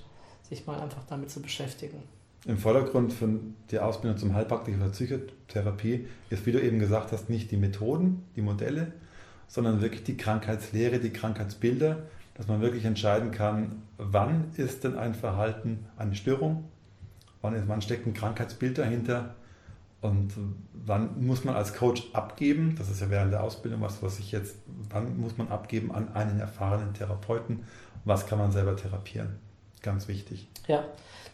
sich 0.48 0.66
mal 0.66 0.78
einfach 0.78 1.04
damit 1.08 1.30
zu 1.30 1.40
beschäftigen. 1.40 2.02
Im 2.44 2.58
Vordergrund 2.58 3.12
von 3.12 3.54
der 3.70 3.86
Ausbildung 3.86 4.18
zum 4.18 4.34
Heilpraktiker 4.34 4.76
für 4.78 4.90
Psychotherapie 4.90 6.06
ist, 6.28 6.44
wie 6.44 6.52
du 6.52 6.60
eben 6.60 6.80
gesagt 6.80 7.12
hast, 7.12 7.30
nicht 7.30 7.50
die 7.52 7.56
Methoden, 7.56 8.24
die 8.34 8.42
Modelle, 8.42 8.92
sondern 9.46 9.80
wirklich 9.80 10.02
die 10.02 10.16
Krankheitslehre, 10.16 10.98
die 10.98 11.10
Krankheitsbilder, 11.10 12.02
dass 12.34 12.48
man 12.48 12.60
wirklich 12.60 12.84
entscheiden 12.84 13.30
kann, 13.30 13.82
wann 13.98 14.50
ist 14.56 14.84
denn 14.84 14.96
ein 14.96 15.14
Verhalten 15.14 15.86
eine 15.96 16.14
Störung, 16.14 16.64
wann, 17.40 17.54
ist, 17.54 17.68
wann 17.68 17.82
steckt 17.82 18.06
ein 18.06 18.14
Krankheitsbild 18.14 18.78
dahinter 18.78 19.34
und 20.00 20.32
wann 20.72 21.24
muss 21.24 21.44
man 21.44 21.54
als 21.54 21.74
Coach 21.74 22.08
abgeben, 22.12 22.74
das 22.76 22.90
ist 22.90 23.00
ja 23.00 23.10
während 23.10 23.32
der 23.32 23.42
Ausbildung 23.42 23.80
was, 23.82 24.02
was 24.02 24.18
ich 24.18 24.32
jetzt, 24.32 24.56
wann 24.90 25.20
muss 25.20 25.36
man 25.38 25.48
abgeben 25.48 25.92
an 25.92 26.12
einen 26.14 26.40
erfahrenen 26.40 26.94
Therapeuten, 26.94 27.60
was 28.04 28.26
kann 28.26 28.38
man 28.38 28.50
selber 28.50 28.76
therapieren. 28.76 29.38
Ganz 29.82 30.06
wichtig. 30.06 30.46
Ja, 30.68 30.84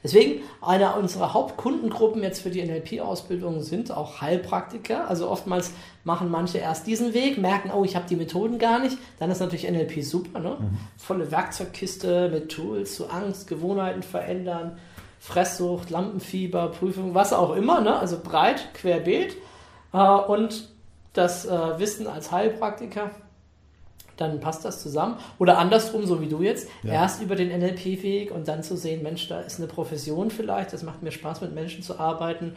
deswegen 0.03 0.43
eine 0.63 0.95
unserer 0.95 1.35
Hauptkundengruppen 1.35 2.23
jetzt 2.23 2.41
für 2.41 2.51
die 2.51 2.65
NLP-Ausbildung 2.65 3.63
sind 3.63 3.91
auch 3.91 4.23
Heilpraktiker. 4.23 5.09
Also 5.09 5.29
oftmals 5.29 5.73
machen 6.05 6.31
manche 6.31 6.59
erst 6.59 6.87
diesen 6.87 7.13
Weg, 7.13 7.37
merken, 7.37 7.71
oh, 7.71 7.85
ich 7.85 7.95
habe 7.95 8.09
die 8.09 8.17
Methoden 8.17 8.59
gar 8.59 8.79
nicht. 8.79 8.97
Dann 9.19 9.31
ist 9.31 9.41
natürlich 9.41 9.71
NLP 9.71 10.03
super, 10.03 10.41
ne? 10.41 10.57
Volle 10.97 11.31
Werkzeugkiste 11.31 12.31
mit 12.31 12.49
Tools 12.51 12.97
zu 12.97 13.11
Angst, 13.11 13.49
Gewohnheiten 13.49 14.03
verändern, 14.03 14.79
Fresssucht, 15.21 15.91
Lampenfieber, 15.91 16.69
Prüfung, 16.69 17.15
was 17.15 17.35
auch 17.35 17.55
immer, 17.55 17.83
ne? 17.83 17.99
Also 17.99 18.19
breit, 18.19 18.73
querbeet. 18.73 19.37
Äh, 19.93 19.99
und 19.99 20.71
das 21.13 21.45
äh, 21.45 21.79
Wissen 21.79 22.07
als 22.07 22.33
Heilpraktiker 22.33 23.11
dann 24.19 24.41
passt 24.41 24.65
das 24.65 24.83
zusammen. 24.83 25.17
Oder 25.39 25.59
andersrum, 25.59 26.05
so 26.07 26.21
wie 26.21 26.29
du 26.29 26.43
jetzt, 26.43 26.69
Ja. 26.83 26.95
erst 26.95 27.23
über 27.23 27.37
den 27.37 27.49
NLP-Weg 27.51 28.31
und 28.31 28.49
dann 28.49 28.63
zu 28.63 28.77
sehen, 28.77 29.03
Mensch, 29.03 29.29
da 29.29 29.41
ist 29.41 29.59
eine 29.59 29.69
Profession 29.69 30.31
vielleicht, 30.31 30.73
das 30.73 30.83
macht 30.83 31.03
mir 31.03 31.13
Spaß, 31.13 31.41
mit 31.41 31.55
Menschen 31.55 31.83
zu 31.83 31.99
arbeiten. 31.99 32.57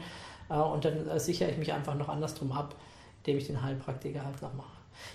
Äh, 0.49 0.55
und 0.55 0.83
dann 0.83 1.07
äh, 1.07 1.19
sichere 1.19 1.49
ich 1.49 1.57
mich 1.57 1.71
einfach 1.71 1.95
noch 1.95 2.09
andersrum 2.09 2.51
ab, 2.51 2.75
indem 3.19 3.37
ich 3.37 3.47
den 3.47 3.63
Heilpraktiker 3.63 4.25
halt 4.25 4.41
noch 4.41 4.53
mache. 4.53 4.67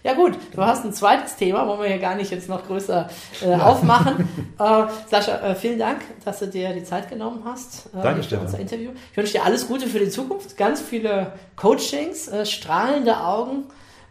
Ja 0.02 0.14
gut, 0.14 0.36
du 0.52 0.62
hast 0.62 0.84
ein 0.84 0.92
zweites 0.92 1.36
Thema, 1.36 1.66
wollen 1.68 1.80
wir 1.80 1.86
hier 1.88 1.98
gar 1.98 2.16
nicht 2.16 2.30
jetzt 2.30 2.48
noch 2.48 2.66
größer 2.66 3.08
äh, 3.44 3.54
aufmachen. 3.54 4.28
äh, 4.58 4.84
Sascha, 5.08 5.38
äh, 5.40 5.54
vielen 5.54 5.78
Dank, 5.78 6.00
dass 6.24 6.38
du 6.40 6.48
dir 6.48 6.72
die 6.72 6.82
Zeit 6.82 7.08
genommen 7.08 7.42
hast 7.44 7.86
äh, 7.94 8.02
Danke, 8.02 8.22
für 8.22 8.38
unser 8.40 8.58
Interview. 8.58 8.90
Ich 9.10 9.16
wünsche 9.16 9.32
dir 9.32 9.44
alles 9.44 9.68
Gute 9.68 9.86
für 9.86 9.98
die 10.00 10.08
Zukunft, 10.08 10.56
ganz 10.56 10.80
viele 10.80 11.32
Coachings, 11.56 12.30
strahlende 12.44 13.20
Augen 13.20 13.64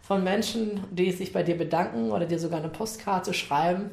von 0.08 0.24
Menschen, 0.24 0.82
die 0.91 1.12
sich 1.12 1.34
bei 1.34 1.43
dir 1.43 1.58
bedanken 1.58 2.12
oder 2.12 2.26
dir 2.26 2.39
sogar 2.39 2.60
eine 2.60 2.70
Postkarte 2.70 3.34
schreiben, 3.34 3.91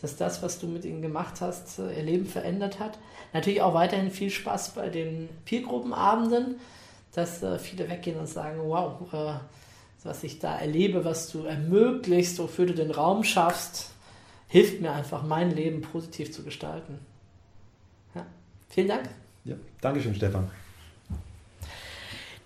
dass 0.00 0.16
das, 0.16 0.42
was 0.42 0.58
du 0.58 0.66
mit 0.66 0.84
ihnen 0.84 1.00
gemacht 1.00 1.40
hast, 1.40 1.78
äh, 1.78 1.96
ihr 1.96 2.02
Leben 2.02 2.26
verändert 2.26 2.80
hat. 2.80 2.98
Natürlich 3.32 3.62
auch 3.62 3.72
weiterhin 3.72 4.10
viel 4.10 4.30
Spaß 4.30 4.70
bei 4.70 4.88
den 4.88 5.28
Peergruppenabenden, 5.44 6.56
dass 7.14 7.42
äh, 7.42 7.58
viele 7.60 7.88
weggehen 7.88 8.18
und 8.18 8.28
sagen, 8.28 8.58
wow, 8.64 9.12
äh, 9.12 9.34
was 10.02 10.24
ich 10.24 10.40
da 10.40 10.56
erlebe, 10.56 11.04
was 11.04 11.30
du 11.30 11.44
ermöglichst, 11.44 12.40
wofür 12.40 12.66
du 12.66 12.74
den 12.74 12.90
Raum 12.90 13.22
schaffst, 13.22 13.92
hilft 14.48 14.80
mir 14.80 14.90
einfach, 14.90 15.22
mein 15.22 15.54
Leben 15.54 15.82
positiv 15.82 16.32
zu 16.32 16.42
gestalten. 16.42 16.98
Ja. 18.16 18.26
Vielen 18.68 18.88
Dank. 18.88 19.08
Ja. 19.44 19.54
Dankeschön, 19.80 20.16
Stefan. 20.16 20.50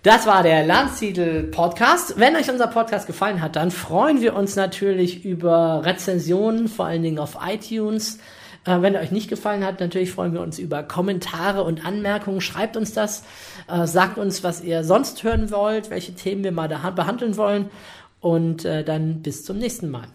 Das 0.07 0.25
war 0.25 0.45
der 0.45 0.65
Landsiedel 0.65 1.43
Podcast. 1.43 2.15
Wenn 2.17 2.37
euch 2.37 2.49
unser 2.49 2.69
Podcast 2.69 3.09
gefallen 3.09 3.43
hat, 3.43 3.57
dann 3.57 3.73
freuen 3.73 4.21
wir 4.21 4.37
uns 4.37 4.55
natürlich 4.55 5.25
über 5.25 5.83
Rezensionen, 5.85 6.69
vor 6.69 6.87
allen 6.87 7.03
Dingen 7.03 7.19
auf 7.19 7.37
iTunes. 7.45 8.19
Äh, 8.65 8.83
wenn 8.83 8.95
er 8.95 9.01
euch 9.01 9.11
nicht 9.11 9.29
gefallen 9.29 9.65
hat, 9.65 9.81
natürlich 9.81 10.13
freuen 10.13 10.33
wir 10.33 10.43
uns 10.43 10.61
über 10.61 10.85
Kommentare 10.85 11.65
und 11.65 11.85
Anmerkungen. 11.85 12.41
Schreibt 12.41 12.77
uns 12.77 12.93
das, 12.93 13.25
äh, 13.67 13.85
sagt 13.89 14.17
uns, 14.17 14.45
was 14.45 14.63
ihr 14.63 14.85
sonst 14.85 15.25
hören 15.25 15.51
wollt, 15.51 15.91
welche 15.91 16.15
Themen 16.15 16.45
wir 16.45 16.53
mal 16.53 16.69
da 16.69 16.89
behandeln 16.91 17.37
wollen. 17.37 17.69
Und 18.21 18.65
äh, 18.65 18.85
dann 18.85 19.23
bis 19.23 19.45
zum 19.45 19.59
nächsten 19.59 19.91
Mal. 19.91 20.07